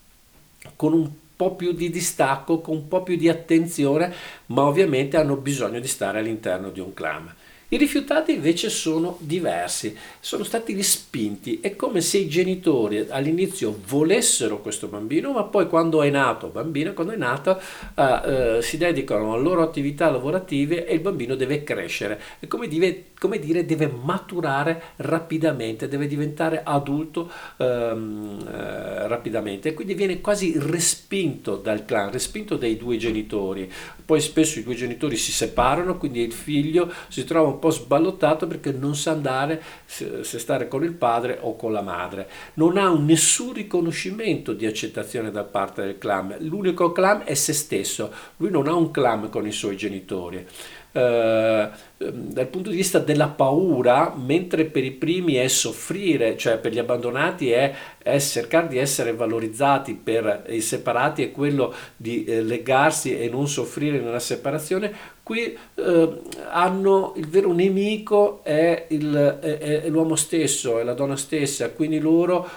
con 0.76 0.94
un 0.94 1.10
po' 1.36 1.56
più 1.56 1.72
di 1.74 1.90
distacco, 1.90 2.60
con 2.60 2.76
un 2.76 2.88
po' 2.88 3.04
più 3.04 3.16
di 3.16 3.30
attenzione, 3.30 4.14
ma 4.48 4.64
ovviamente 4.64 5.18
hanno 5.18 5.36
bisogno 5.36 5.80
di 5.80 5.88
stare 5.88 6.20
all'interno 6.20 6.70
di 6.70 6.80
un 6.80 6.94
clan. 6.94 7.34
I 7.74 7.78
rifiutati 7.78 8.34
invece 8.34 8.70
sono 8.70 9.18
diversi, 9.20 9.98
sono 10.20 10.44
stati 10.44 10.76
respinti, 10.76 11.60
è 11.60 11.76
come 11.76 12.02
se 12.02 12.20
i 12.20 12.28
genitori 12.28 13.08
all'inizio 13.10 13.76
volessero 13.88 14.62
questo 14.62 14.86
bambino, 14.86 15.32
ma 15.32 15.44
poi 15.46 15.68
quando 15.68 16.04
è 16.04 16.10
nato, 16.12 16.50
bambino, 16.50 16.94
quando 16.94 17.14
è 17.14 17.18
nato, 17.18 17.60
eh, 17.96 18.58
eh, 18.58 18.62
si 18.62 18.78
dedicano 18.78 19.34
alle 19.34 19.42
loro 19.42 19.64
attività 19.64 20.12
lavorative 20.12 20.86
e 20.86 20.94
il 20.94 21.00
bambino 21.00 21.34
deve 21.34 21.64
crescere, 21.64 22.22
è 22.38 22.46
come, 22.46 22.68
dive, 22.68 23.06
come 23.24 23.40
dire, 23.40 23.66
deve 23.66 23.88
maturare 23.88 24.82
rapidamente, 24.98 25.88
deve 25.88 26.08
diventare 26.08 26.62
adulto 26.62 27.32
ehm, 27.56 28.46
eh, 28.46 29.08
rapidamente 29.08 29.74
quindi 29.74 29.94
viene 29.94 30.20
quasi 30.20 30.54
respinto 30.58 31.56
dal 31.56 31.86
clan, 31.86 32.12
respinto 32.12 32.58
dai 32.58 32.76
due 32.76 32.98
genitori. 32.98 33.72
Poi 34.04 34.20
spesso 34.20 34.60
i 34.60 34.64
due 34.64 34.76
genitori 34.76 35.16
si 35.16 35.32
separano, 35.32 35.98
quindi 35.98 36.22
il 36.22 36.34
figlio 36.34 36.92
si 37.08 37.24
trova 37.24 37.48
un 37.48 37.60
po' 37.60 37.70
sballottato 37.70 38.46
perché 38.46 38.74
non 38.74 38.94
sa 38.96 39.12
andare 39.12 39.62
se, 39.86 40.24
stare 40.24 40.68
con 40.68 40.84
il 40.84 40.92
padre 40.94 41.38
o 41.40 41.56
con 41.56 41.72
la 41.72 41.82
madre. 41.82 42.28
Non 42.56 42.78
ha 42.78 42.90
un, 42.90 43.06
nessun 43.06 43.54
riconoscimento 43.54 44.52
di 44.52 44.66
accettazione 44.66 45.32
da 45.32 45.44
parte 45.44 45.84
del 45.84 45.98
clan. 45.98 46.36
L'unico 46.40 46.92
clan 46.92 47.22
è 47.24 47.34
se 47.36 47.54
stesso. 47.54 48.12
Lui 48.38 48.50
non 48.50 48.68
ha 48.68 48.74
un 48.74 48.92
clan 48.92 49.30
con 49.30 49.48
i 49.48 49.54
suoi 49.54 49.78
genitori. 49.78 50.46
Uh, 50.92 51.70
dal 52.12 52.48
punto 52.48 52.70
di 52.70 52.76
vista 52.76 53.00
della 53.00 53.28
paura, 53.28 54.14
mentre 54.16 54.66
per 54.66 54.84
i 54.84 54.92
primi 54.92 55.36
è 55.36 55.48
soffrire, 55.48 56.38
cioè 56.38 56.58
per 56.58 56.72
gli 56.72 56.80
abbandonati 56.80 57.52
è, 57.52 57.74
è 57.98 58.20
cercare 58.20 58.68
di 58.68 58.78
essere 58.78 59.14
valorizzati, 59.14 59.94
per 59.96 60.46
i 60.50 60.62
separati 60.62 61.24
è 61.24 61.32
quello 61.32 61.74
di 61.96 62.24
eh, 62.26 62.42
legarsi 62.42 63.18
e 63.18 63.30
non 63.30 63.48
soffrire 63.48 64.00
nella 64.00 64.20
separazione, 64.20 64.94
qui 65.24 65.58
eh, 65.76 66.22
hanno 66.52 67.14
il 67.16 67.28
vero 67.28 67.54
nemico 67.54 68.44
è, 68.44 68.88
il, 68.90 69.40
è, 69.42 69.82
è, 69.84 69.90
l'uomo 69.90 70.16
stesso, 70.16 70.80
è 70.80 70.84
la 70.84 70.94
donna 70.94 71.16
stessa, 71.16 71.72
quindi 71.72 72.00
loro 72.00 72.48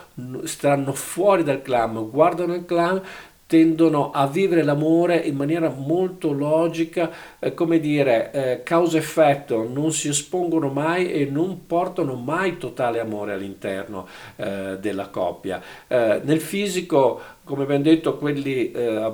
stanno 0.44 0.92
fuori 0.92 1.44
dal 1.44 1.62
clan, 1.62 2.10
guardano 2.10 2.54
il 2.54 2.64
clan, 2.64 3.00
tendono 3.46 4.10
a 4.10 4.26
vivere 4.26 4.62
l'amore 4.62 5.16
in 5.16 5.36
maniera 5.36 5.68
molto 5.68 6.32
logica, 6.32 7.10
eh, 7.38 7.54
come 7.54 7.78
dire, 7.78 8.30
eh, 8.32 8.62
causa-effetto, 8.64 9.68
non 9.68 9.92
si 9.92 10.08
espongono 10.08 10.68
mai 10.68 11.12
e 11.12 11.26
non 11.26 11.66
portano 11.66 12.14
mai 12.14 12.58
totale 12.58 12.98
amore 12.98 13.34
all'interno 13.34 14.06
eh, 14.36 14.78
della 14.80 15.08
coppia. 15.08 15.62
Eh, 15.86 16.20
nel 16.24 16.40
fisico 16.40 17.20
come 17.46 17.62
abbiamo 17.62 17.84
detto, 17.84 18.16
quelli, 18.16 18.72
eh, 18.72 19.12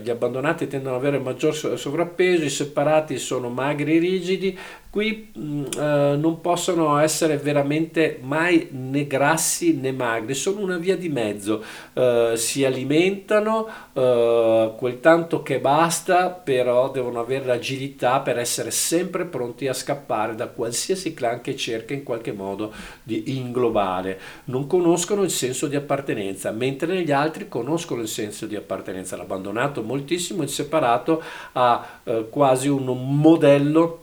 gli 0.00 0.08
abbandonati 0.08 0.68
tendono 0.68 0.94
ad 0.94 1.00
avere 1.00 1.18
maggior 1.18 1.56
sovrappeso, 1.56 2.44
i 2.44 2.48
separati 2.48 3.18
sono 3.18 3.48
magri 3.48 3.96
e 3.96 3.98
rigidi, 3.98 4.58
qui 4.90 5.32
mh, 5.34 5.42
mm, 5.42 5.64
eh, 5.76 6.16
non 6.16 6.40
possono 6.40 6.96
essere 6.98 7.36
veramente 7.36 8.20
mai 8.22 8.68
né 8.70 9.08
grassi 9.08 9.74
né 9.74 9.90
magri, 9.90 10.34
sono 10.34 10.60
una 10.60 10.76
via 10.76 10.96
di 10.96 11.08
mezzo, 11.08 11.64
eh, 11.94 12.34
si 12.36 12.64
alimentano 12.64 13.66
eh, 13.92 14.72
quel 14.76 15.00
tanto 15.00 15.42
che 15.42 15.58
basta, 15.58 16.30
però 16.30 16.92
devono 16.92 17.18
avere 17.18 17.44
l'agilità 17.44 18.20
per 18.20 18.38
essere 18.38 18.70
sempre 18.70 19.24
pronti 19.24 19.66
a 19.66 19.72
scappare 19.72 20.36
da 20.36 20.46
qualsiasi 20.46 21.12
clan 21.12 21.40
che 21.40 21.56
cerca 21.56 21.92
in 21.92 22.04
qualche 22.04 22.30
modo 22.30 22.72
di 23.02 23.36
inglobare. 23.36 24.20
Non 24.44 24.68
conoscono 24.68 25.24
il 25.24 25.30
senso 25.30 25.66
di 25.66 25.74
appartenenza, 25.74 26.52
mentre 26.52 26.86
negli 26.94 27.10
altri 27.10 27.48
conoscono 27.48 27.63
conoscono 27.64 28.02
il 28.02 28.08
senso 28.08 28.44
di 28.44 28.56
appartenenza, 28.56 29.16
l'abbandonato 29.16 29.82
moltissimo, 29.82 30.42
il 30.42 30.50
separato 30.50 31.22
ha 31.52 32.00
eh, 32.04 32.26
quasi 32.28 32.68
un 32.68 33.18
modello 33.18 34.00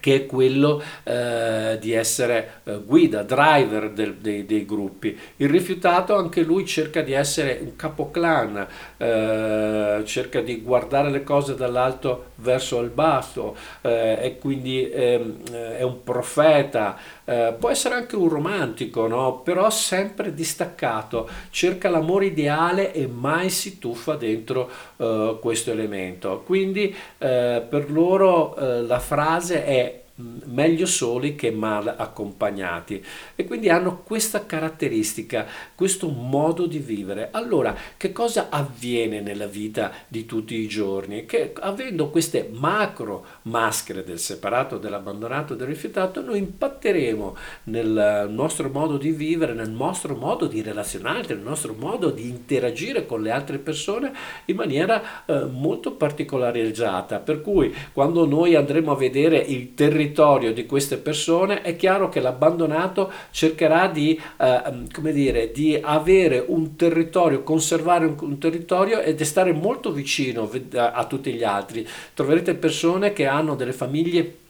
che 0.00 0.14
è 0.14 0.26
quello 0.26 0.82
eh, 1.04 1.78
di 1.80 1.92
essere 1.92 2.60
eh, 2.64 2.80
guida, 2.84 3.22
driver 3.22 3.90
del, 3.90 4.14
dei, 4.16 4.44
dei, 4.44 4.64
gruppi. 4.64 5.16
Il 5.36 5.48
rifiutato 5.48 6.16
anche 6.16 6.42
lui 6.42 6.66
cerca 6.66 7.02
di 7.02 7.12
essere 7.12 7.58
un 7.62 7.76
capoclan, 7.76 8.66
eh, 8.98 10.02
cerca 10.04 10.40
di 10.40 10.62
guardare 10.62 11.10
le 11.10 11.22
cose 11.22 11.54
dall'alto 11.54 12.32
verso 12.36 12.80
il 12.80 12.88
basso 12.88 13.56
eh, 13.82 14.18
e 14.20 14.38
quindi 14.38 14.88
ehm, 14.90 15.50
è 15.50 15.82
un 15.82 16.02
profeta, 16.02 16.96
eh, 17.24 17.54
può 17.58 17.70
essere 17.70 17.94
anche 17.94 18.16
un 18.16 18.28
romantico, 18.28 19.06
no? 19.06 19.40
però 19.40 19.68
sempre 19.70 20.32
distaccato, 20.32 21.28
cerca 21.50 21.90
l'amore 21.90 22.26
ideale 22.26 22.92
e 22.92 23.06
mai 23.06 23.50
si 23.50 23.78
tuffa 23.78 24.14
dentro 24.14 24.70
eh, 24.96 25.38
questo 25.40 25.70
elemento. 25.70 26.42
Quindi 26.44 26.94
per 27.18 27.86
loro 27.90 28.54
la 28.56 28.98
frase 28.98 29.64
è 29.64 30.04
meglio 30.16 30.86
soli 30.86 31.34
che 31.34 31.50
mal 31.50 31.94
accompagnati 31.94 33.04
e 33.34 33.44
quindi 33.44 33.68
hanno 33.68 34.02
questa 34.02 34.46
caratteristica, 34.46 35.46
questo 35.74 36.08
modo 36.08 36.66
di 36.66 36.78
vivere. 36.78 37.28
Allora, 37.32 37.76
che 37.96 38.12
cosa 38.12 38.46
avviene 38.48 39.20
nella 39.20 39.46
vita 39.46 39.92
di 40.08 40.24
tutti 40.24 40.54
i 40.54 40.66
giorni? 40.66 41.26
Che 41.26 41.52
avendo 41.60 42.08
queste 42.08 42.48
macro 42.50 43.26
maschere 43.42 44.04
del 44.04 44.18
separato, 44.18 44.78
dell'abbandonato, 44.78 45.54
del 45.54 45.66
rifiutato, 45.66 46.22
noi 46.22 46.38
impatteremo 46.38 47.36
nel 47.64 48.26
nostro 48.30 48.70
modo 48.70 48.96
di 48.96 49.10
vivere, 49.10 49.52
nel 49.52 49.70
nostro 49.70 50.16
modo 50.16 50.46
di 50.46 50.62
relazionarci, 50.62 51.34
nel 51.34 51.42
nostro 51.42 51.74
modo 51.78 52.10
di 52.10 52.26
interagire 52.26 53.04
con 53.04 53.20
le 53.20 53.30
altre 53.30 53.58
persone 53.58 54.12
in 54.46 54.56
maniera 54.56 55.24
eh, 55.26 55.44
molto 55.44 55.92
particolareggiata. 55.92 57.18
Per 57.18 57.42
cui 57.42 57.74
quando 57.92 58.24
noi 58.24 58.54
andremo 58.54 58.92
a 58.92 58.96
vedere 58.96 59.36
il 59.38 59.74
territorio 59.74 60.04
territorio 60.06 60.52
di 60.52 60.66
queste 60.66 60.96
persone, 60.98 61.62
è 61.62 61.76
chiaro 61.76 62.08
che 62.08 62.20
l'abbandonato 62.20 63.10
cercherà 63.30 63.88
di, 63.88 64.20
eh, 64.38 64.62
come 64.92 65.12
dire, 65.12 65.50
di 65.52 65.78
avere 65.80 66.44
un 66.46 66.76
territorio, 66.76 67.42
conservare 67.42 68.06
un, 68.06 68.16
un 68.20 68.38
territorio 68.38 69.00
ed 69.00 69.20
stare 69.22 69.52
molto 69.52 69.92
vicino 69.92 70.50
a, 70.74 70.92
a 70.92 71.06
tutti 71.06 71.32
gli 71.32 71.44
altri. 71.44 71.86
Troverete 72.14 72.54
persone 72.54 73.12
che 73.12 73.26
hanno 73.26 73.54
delle 73.54 73.72
famiglie 73.72 74.44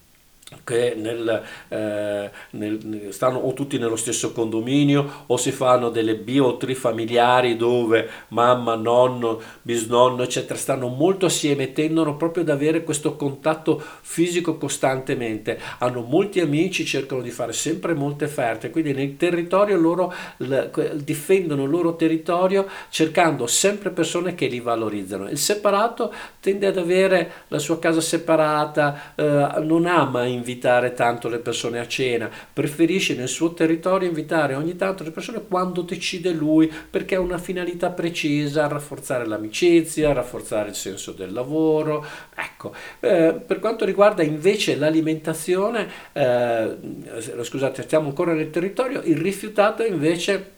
che 0.63 0.95
nel, 0.97 1.43
eh, 1.69 2.31
nel, 2.51 3.09
stanno 3.11 3.39
o 3.39 3.53
tutti 3.53 3.79
nello 3.79 3.97
stesso 3.97 4.31
condominio 4.31 5.25
o 5.27 5.37
si 5.37 5.51
fanno 5.51 5.91
delle 5.91 6.15
bio 6.15 6.45
o 6.45 6.57
trifamiliari 6.57 7.57
dove 7.57 8.09
mamma, 8.29 8.77
nonno, 8.77 9.41
bisnonno 9.63 10.23
eccetera 10.23 10.57
stanno 10.57 10.87
molto 10.87 11.27
assieme 11.27 11.65
e 11.65 11.73
tendono 11.73 12.15
proprio 12.15 12.45
ad 12.45 12.51
avere 12.51 12.85
questo 12.85 13.17
contatto 13.17 13.83
fisico 14.03 14.57
costantemente. 14.57 15.59
Hanno 15.79 16.03
molti 16.03 16.39
amici 16.39 16.85
cercano 16.85 17.23
di 17.23 17.31
fare 17.31 17.53
sempre 17.53 17.95
molte 17.95 18.29
ferte 18.29 18.71
quindi 18.71 18.93
nel 18.93 19.17
territorio 19.17 19.77
loro 19.77 20.15
difendono 20.93 21.65
il 21.65 21.71
loro 21.71 21.97
territorio 21.97 22.69
cercando 22.89 23.49
sempre 23.49 23.91
persone 23.91 24.37
che 24.37 24.47
li 24.47 24.61
valorizzano. 24.61 25.29
Il 25.29 25.39
separato 25.39 26.13
tende 26.39 26.69
ad 26.69 26.79
avere 26.79 27.33
la 27.49 27.59
sua 27.59 27.81
casa 27.81 28.01
separata 28.01 29.13
eh, 29.17 29.61
non 29.63 29.87
ama 29.87 30.35
invitare 30.37 30.93
tanto 30.93 31.29
le 31.29 31.39
persone 31.39 31.79
a 31.79 31.87
cena, 31.87 32.31
preferisce 32.53 33.15
nel 33.15 33.29
suo 33.29 33.55
territorio 33.55 34.09
invitare 34.09 34.55
ogni 34.55 34.77
tanto 34.77 35.03
le 35.03 35.11
persone 35.11 35.43
quando 35.47 35.83
decide 35.83 36.31
lui 36.31 36.73
perché 36.91 37.17
ha 37.17 37.21
una 37.21 37.39
finalità 37.39 37.91
precisa, 37.91 38.69
rafforzare 38.69 39.27
l'amicizia, 39.27 40.13
rafforzare 40.13 40.69
il 40.69 40.75
senso 40.75 41.13
del 41.13 41.33
lavoro. 41.33 42.05
Ecco, 42.35 42.75
eh, 43.01 43.35
per 43.45 43.59
quanto 43.59 43.85
riguarda 43.85 44.23
invece 44.23 44.77
l'alimentazione, 44.77 45.89
eh, 46.13 46.77
scusate, 47.43 47.83
stiamo 47.83 48.09
ancora 48.09 48.33
nel 48.33 48.51
territorio, 48.51 49.03
il 49.03 49.17
rifiutato 49.17 49.83
invece 49.85 50.55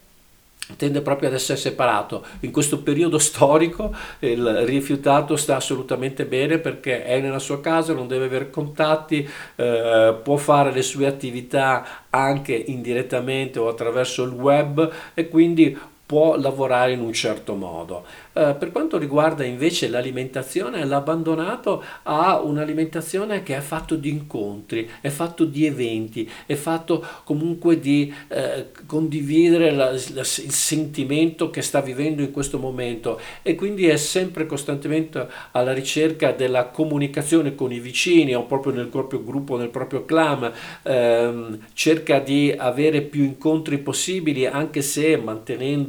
tende 0.77 1.01
proprio 1.01 1.29
ad 1.29 1.35
essere 1.35 1.59
separato. 1.59 2.25
In 2.41 2.51
questo 2.51 2.83
periodo 2.83 3.19
storico 3.19 3.95
il 4.21 4.65
rifiutato 4.65 5.37
sta 5.37 5.57
assolutamente 5.57 6.25
bene 6.27 6.59
perché 6.59 7.05
è 7.05 7.21
nella 7.21 7.39
sua 7.39 7.61
casa, 7.61 7.93
non 7.93 8.09
deve 8.09 8.27
avere 8.27 8.51
contatti, 8.51 9.29
eh, 9.57 10.17
può 10.23 10.37
fare 10.37 10.73
le 10.73 10.83
sue 10.83 11.07
attività 11.07 12.07
anche 12.11 12.55
indirettamente 12.55 13.59
o 13.59 13.69
attraverso 13.69 14.23
il 14.25 14.33
web 14.33 14.91
e 15.15 15.29
quindi 15.29 15.77
può 16.09 16.39
lavorare 16.39 16.93
in 16.93 17.01
un 17.01 17.13
certo 17.13 17.55
modo. 17.55 18.03
Eh, 18.33 18.57
per 18.59 18.73
quanto 18.73 18.97
riguarda 18.97 19.45
invece 19.45 19.91
l'alimentazione, 19.91 20.87
l'abbandonato 20.87 21.85
ha 22.05 22.41
un'alimentazione 22.41 23.43
che 23.43 23.55
è 23.55 23.61
fatto 23.61 23.95
di 23.95 24.09
incontri, 24.09 24.89
è 25.03 25.11
fatto 25.11 25.45
di 25.45 25.67
eventi, 25.67 26.27
è 26.47 26.55
fatto 26.55 27.05
comunque 27.25 27.79
di 27.79 28.11
eh, 28.29 28.69
condividere 28.87 29.71
la, 29.71 29.91
la, 29.91 30.21
il 30.21 30.25
sentimento 30.25 31.51
che 31.51 31.61
sta 31.61 31.83
vivendo 31.83 32.23
in 32.23 32.31
questo 32.31 32.59
momento 32.59 33.21
e 33.43 33.55
quindi 33.55 33.87
è 33.87 33.99
sempre 33.99 34.47
costantemente 34.47 35.29
alla 35.51 35.75
ricerca 35.75 36.33
della 36.33 36.69
comunicazione 36.69 37.55
con 37.55 37.71
i 37.71 37.81
vicini 37.81 38.35
o 38.35 38.45
proprio 38.45 38.73
nel 38.73 38.87
proprio 38.87 39.23
gruppo, 39.23 39.59
nel 39.59 39.69
proprio 39.69 40.07
clan, 40.07 40.51
ehm, 40.85 41.67
cerca 41.75 42.19
di 42.19 42.55
avere 42.57 43.03
più 43.03 43.25
incontri 43.25 43.77
possibili 43.77 44.47
anche 44.47 44.81
se 44.81 45.17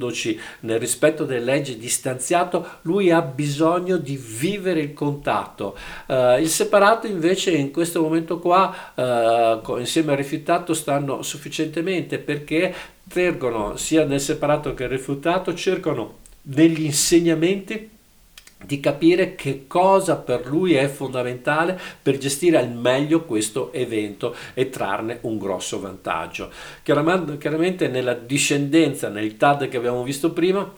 mantenendoci 0.10 0.40
nel 0.62 0.80
rispetto 0.80 1.26
delle 1.26 1.46
leggi 1.46 1.78
distanziato, 1.78 2.66
lui 2.82 3.12
ha 3.12 3.22
bisogno 3.22 3.98
di 3.98 4.18
vivere 4.18 4.82
il 4.82 4.94
contatto. 4.94 5.78
Uh, 6.08 6.40
il 6.40 6.50
separato 6.50 7.08
invece 7.08 7.52
in 7.52 7.72
questo 7.72 8.02
momento 8.02 8.40
qua, 8.40 8.94
uh, 8.96 9.78
insieme 9.78 10.12
al 10.12 10.18
rifiutato, 10.18 10.74
stanno 10.74 11.22
sufficientemente 11.22 12.18
perché 12.18 12.74
tergono 13.08 13.78
sia 13.78 14.06
nel 14.06 14.22
separato 14.22 14.74
che 14.74 14.84
nel 14.84 14.92
rifiutato, 14.92 15.54
cercano 15.54 16.18
negli 16.44 16.84
insegnamenti 16.84 17.98
di 18.64 18.80
capire 18.80 19.36
che 19.36 19.66
cosa 19.68 20.18
per 20.18 20.46
lui 20.46 20.74
è 20.74 20.88
fondamentale 20.88 21.80
per 22.02 22.18
gestire 22.18 22.58
al 22.58 22.72
meglio 22.72 23.24
questo 23.24 23.72
evento 23.72 24.36
e 24.54 24.70
trarne 24.70 25.20
un 25.22 25.38
grosso 25.38 25.80
vantaggio. 25.80 26.52
Chiaramente 26.84 27.88
nella 27.88 28.14
discendenza, 28.14 29.10
nel 29.10 29.38
TAD 29.38 29.70
che 29.70 29.78
abbiamo 29.78 30.04
visto 30.04 30.32
prima, 30.32 30.70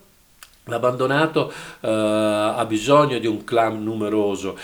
L'abbandonato 0.65 1.51
eh, 1.81 1.89
ha 1.89 2.63
bisogno 2.65 3.17
di 3.17 3.25
un 3.25 3.43
clan 3.43 3.83
numeroso, 3.83 4.55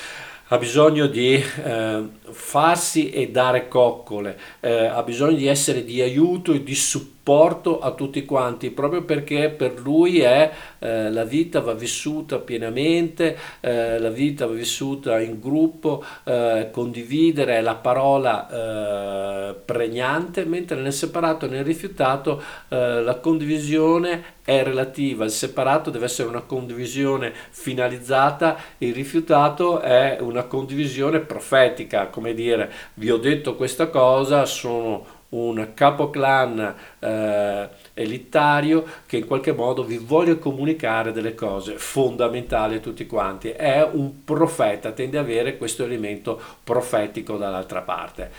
ha 0.50 0.58
bisogno 0.60 1.08
di 1.08 1.34
eh, 1.34 2.04
farsi 2.30 3.10
e 3.10 3.32
dare 3.32 3.68
coccole, 3.68 4.40
eh, 4.60 4.86
ha 4.86 5.02
bisogno 5.02 5.36
di 5.36 5.48
essere 5.48 5.84
di 5.84 6.00
aiuto 6.00 6.54
e 6.54 6.64
di 6.64 6.76
supporto 6.76 7.17
porto 7.28 7.82
a 7.82 7.92
tutti 7.92 8.24
quanti, 8.24 8.72
proprio 8.72 9.04
perché 9.04 9.50
per 9.50 9.82
lui 9.82 10.22
è 10.22 10.50
eh, 10.80 11.12
la 11.12 11.26
vita 11.26 11.60
va 11.60 11.74
vissuta 11.74 12.40
pienamente, 12.40 13.38
eh, 13.60 14.00
la 14.00 14.10
vita 14.10 14.46
va 14.46 14.54
vissuta 14.54 15.20
in 15.20 15.38
gruppo, 15.42 16.02
eh, 16.24 16.70
condividere 16.72 17.58
è 17.58 17.62
la 17.62 17.76
parola 17.76 19.50
eh, 19.50 19.56
pregnante, 19.56 20.46
mentre 20.46 20.80
nel 20.80 20.94
separato 20.94 21.48
e 21.48 21.50
nel 21.50 21.66
rifiutato 21.66 22.42
eh, 22.70 23.02
la 23.02 23.16
condivisione 23.16 24.36
è 24.46 24.64
relativa, 24.64 25.26
il 25.26 25.32
separato 25.32 25.90
deve 25.90 26.06
essere 26.06 26.30
una 26.30 26.44
condivisione 26.44 27.34
finalizzata, 27.50 28.56
il 28.78 28.94
rifiutato 28.94 29.82
è 29.82 30.20
una 30.22 30.44
condivisione 30.44 31.20
profetica, 31.20 32.08
come 32.08 32.34
dire, 32.34 32.72
vi 32.94 33.12
ho 33.12 33.18
detto 33.18 33.58
questa 33.58 33.90
cosa, 33.90 34.46
sono 34.46 35.17
un 35.30 35.72
capoclan 35.74 36.76
eh, 37.00 37.70
elitario 37.94 38.86
che 39.06 39.18
in 39.18 39.26
qualche 39.26 39.52
modo 39.54 39.84
vi 39.84 39.98
vuole 39.98 40.40
comunicare 40.40 41.12
delle 41.12 41.36
cose 41.36 41.78
fondamentali 41.78 42.76
a 42.76 42.80
tutti 42.80 43.06
quanti. 43.06 43.50
È 43.50 43.88
un 43.92 44.24
profeta, 44.24 44.92
tende 44.92 45.18
ad 45.18 45.26
avere 45.26 45.58
questo 45.58 45.84
elemento 45.84 46.40
profetico 46.64 47.38
dall'altra 47.38 47.82
parte. 47.82 48.32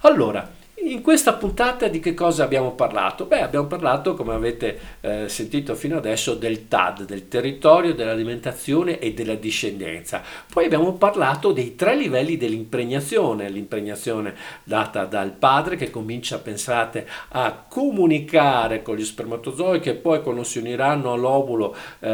Allora, 0.00 0.48
in 0.78 1.00
questa 1.00 1.32
puntata 1.32 1.88
di 1.88 2.00
che 2.00 2.12
cosa 2.12 2.44
abbiamo 2.44 2.72
parlato? 2.72 3.24
Beh, 3.24 3.40
abbiamo 3.40 3.66
parlato, 3.66 4.14
come 4.14 4.34
avete 4.34 4.78
eh, 5.00 5.28
sentito 5.28 5.74
fino 5.74 5.96
adesso, 5.96 6.34
del 6.34 6.68
TAD, 6.68 7.06
del 7.06 7.28
territorio, 7.28 7.94
dell'alimentazione 7.94 8.98
e 8.98 9.14
della 9.14 9.34
discendenza. 9.34 10.22
Poi 10.52 10.66
abbiamo 10.66 10.92
parlato 10.92 11.52
dei 11.52 11.74
tre 11.76 11.96
livelli 11.96 12.36
dell'impregnazione, 12.36 13.48
l'impregnazione 13.48 14.34
data 14.64 15.06
dal 15.06 15.32
padre 15.32 15.76
che 15.76 15.90
comincia, 15.90 16.38
pensate, 16.38 17.08
a 17.28 17.64
comunicare 17.66 18.82
con 18.82 18.96
gli 18.96 19.04
spermatozoi 19.04 19.80
che 19.80 19.94
poi 19.94 20.20
quando 20.20 20.44
si 20.44 20.58
uniranno 20.58 21.12
all'ovulo 21.12 21.74
eh, 22.00 22.08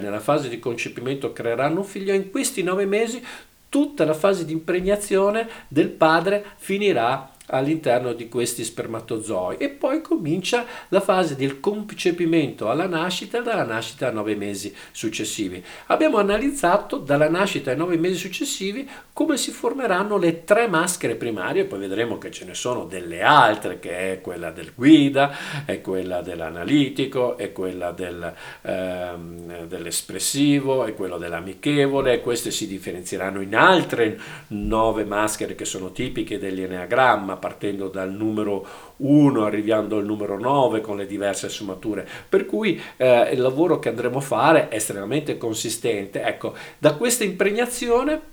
nella 0.00 0.20
fase 0.20 0.48
di 0.48 0.58
concepimento 0.58 1.32
creeranno 1.32 1.80
un 1.80 1.86
figlio. 1.86 2.14
In 2.14 2.30
questi 2.30 2.62
nove 2.62 2.86
mesi 2.86 3.22
tutta 3.68 4.04
la 4.04 4.14
fase 4.14 4.44
di 4.44 4.52
impregnazione 4.52 5.48
del 5.68 5.88
padre 5.88 6.44
finirà 6.56 7.33
all'interno 7.46 8.12
di 8.12 8.28
questi 8.28 8.64
spermatozoi. 8.64 9.56
E 9.58 9.68
poi 9.68 10.00
comincia 10.00 10.64
la 10.88 11.00
fase 11.00 11.36
del 11.36 11.60
concepimento 11.60 12.70
alla 12.70 12.86
nascita 12.86 13.40
dalla 13.40 13.64
nascita 13.64 14.08
a 14.08 14.10
nove 14.10 14.34
mesi 14.34 14.74
successivi. 14.92 15.62
Abbiamo 15.86 16.18
analizzato 16.18 16.98
dalla 16.98 17.28
nascita 17.28 17.70
ai 17.70 17.76
nove 17.76 17.96
mesi 17.96 18.16
successivi 18.16 18.88
come 19.12 19.36
si 19.36 19.52
formeranno 19.52 20.18
le 20.18 20.42
tre 20.42 20.66
maschere 20.66 21.14
primarie, 21.14 21.66
poi 21.66 21.78
vedremo 21.78 22.18
che 22.18 22.32
ce 22.32 22.44
ne 22.44 22.54
sono 22.54 22.84
delle 22.84 23.22
altre, 23.22 23.78
che 23.78 24.12
è 24.12 24.20
quella 24.20 24.50
del 24.50 24.72
guida, 24.74 25.32
è 25.64 25.80
quella 25.80 26.20
dell'analitico, 26.20 27.36
è 27.36 27.52
quella 27.52 27.92
del, 27.92 28.34
ehm, 28.62 29.66
dell'espressivo, 29.66 30.84
è 30.84 30.94
quello 30.94 31.16
dell'amichevole, 31.18 32.20
queste 32.20 32.50
si 32.50 32.66
differenzieranno 32.66 33.40
in 33.40 33.54
altre 33.54 34.18
nove 34.48 35.04
maschere 35.04 35.54
che 35.54 35.64
sono 35.64 35.92
tipiche 35.92 36.38
dell'eneagramma 36.38 37.33
partendo 37.36 37.88
dal 37.88 38.12
numero 38.12 38.66
1 38.98 39.44
arrivando 39.44 39.98
al 39.98 40.04
numero 40.04 40.38
9 40.38 40.80
con 40.80 40.96
le 40.96 41.06
diverse 41.06 41.48
sfumature 41.48 42.06
per 42.28 42.46
cui 42.46 42.80
eh, 42.96 43.30
il 43.32 43.40
lavoro 43.40 43.78
che 43.78 43.88
andremo 43.88 44.18
a 44.18 44.22
fare 44.22 44.68
è 44.68 44.76
estremamente 44.76 45.36
consistente 45.38 46.22
ecco 46.22 46.54
da 46.78 46.94
questa 46.94 47.24
impregnazione 47.24 48.32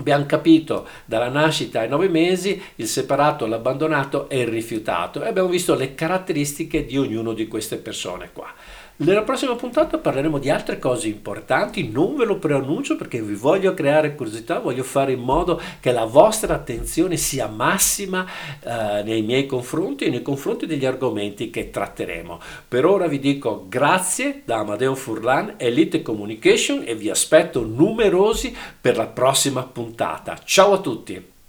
Abbiamo 0.00 0.24
capito 0.24 0.88
dalla 1.04 1.28
nascita 1.28 1.80
ai 1.80 1.88
nove 1.88 2.08
mesi 2.08 2.60
il 2.76 2.86
separato, 2.86 3.44
l'abbandonato 3.44 4.30
e 4.30 4.40
il 4.40 4.46
rifiutato 4.46 5.22
e 5.22 5.28
abbiamo 5.28 5.48
visto 5.48 5.74
le 5.74 5.94
caratteristiche 5.94 6.86
di 6.86 6.96
ognuno 6.96 7.34
di 7.34 7.46
queste 7.46 7.76
persone 7.76 8.30
qua. 8.32 8.50
Nella 9.02 9.22
prossima 9.22 9.54
puntata 9.54 9.96
parleremo 9.96 10.36
di 10.36 10.50
altre 10.50 10.78
cose 10.78 11.08
importanti, 11.08 11.88
non 11.88 12.16
ve 12.16 12.26
lo 12.26 12.36
preannuncio 12.36 12.96
perché 12.96 13.22
vi 13.22 13.32
voglio 13.32 13.72
creare 13.72 14.14
curiosità, 14.14 14.58
voglio 14.58 14.82
fare 14.82 15.12
in 15.12 15.20
modo 15.20 15.58
che 15.80 15.90
la 15.90 16.04
vostra 16.04 16.52
attenzione 16.52 17.16
sia 17.16 17.46
massima 17.46 18.26
eh, 18.60 19.02
nei 19.02 19.22
miei 19.22 19.46
confronti 19.46 20.04
e 20.04 20.10
nei 20.10 20.20
confronti 20.20 20.66
degli 20.66 20.84
argomenti 20.84 21.48
che 21.48 21.70
tratteremo. 21.70 22.40
Per 22.68 22.84
ora 22.84 23.06
vi 23.06 23.20
dico 23.20 23.64
grazie 23.70 24.42
da 24.44 24.58
Amadeo 24.58 24.94
Furlan, 24.94 25.54
Elite 25.56 26.02
Communication 26.02 26.82
e 26.84 26.94
vi 26.94 27.08
aspetto 27.08 27.64
numerosi 27.64 28.54
per 28.78 28.98
la 28.98 29.06
prossima 29.06 29.62
puntata. 29.62 30.38
Ciao 30.44 30.74
a 30.74 30.78
tutti! 30.78 31.39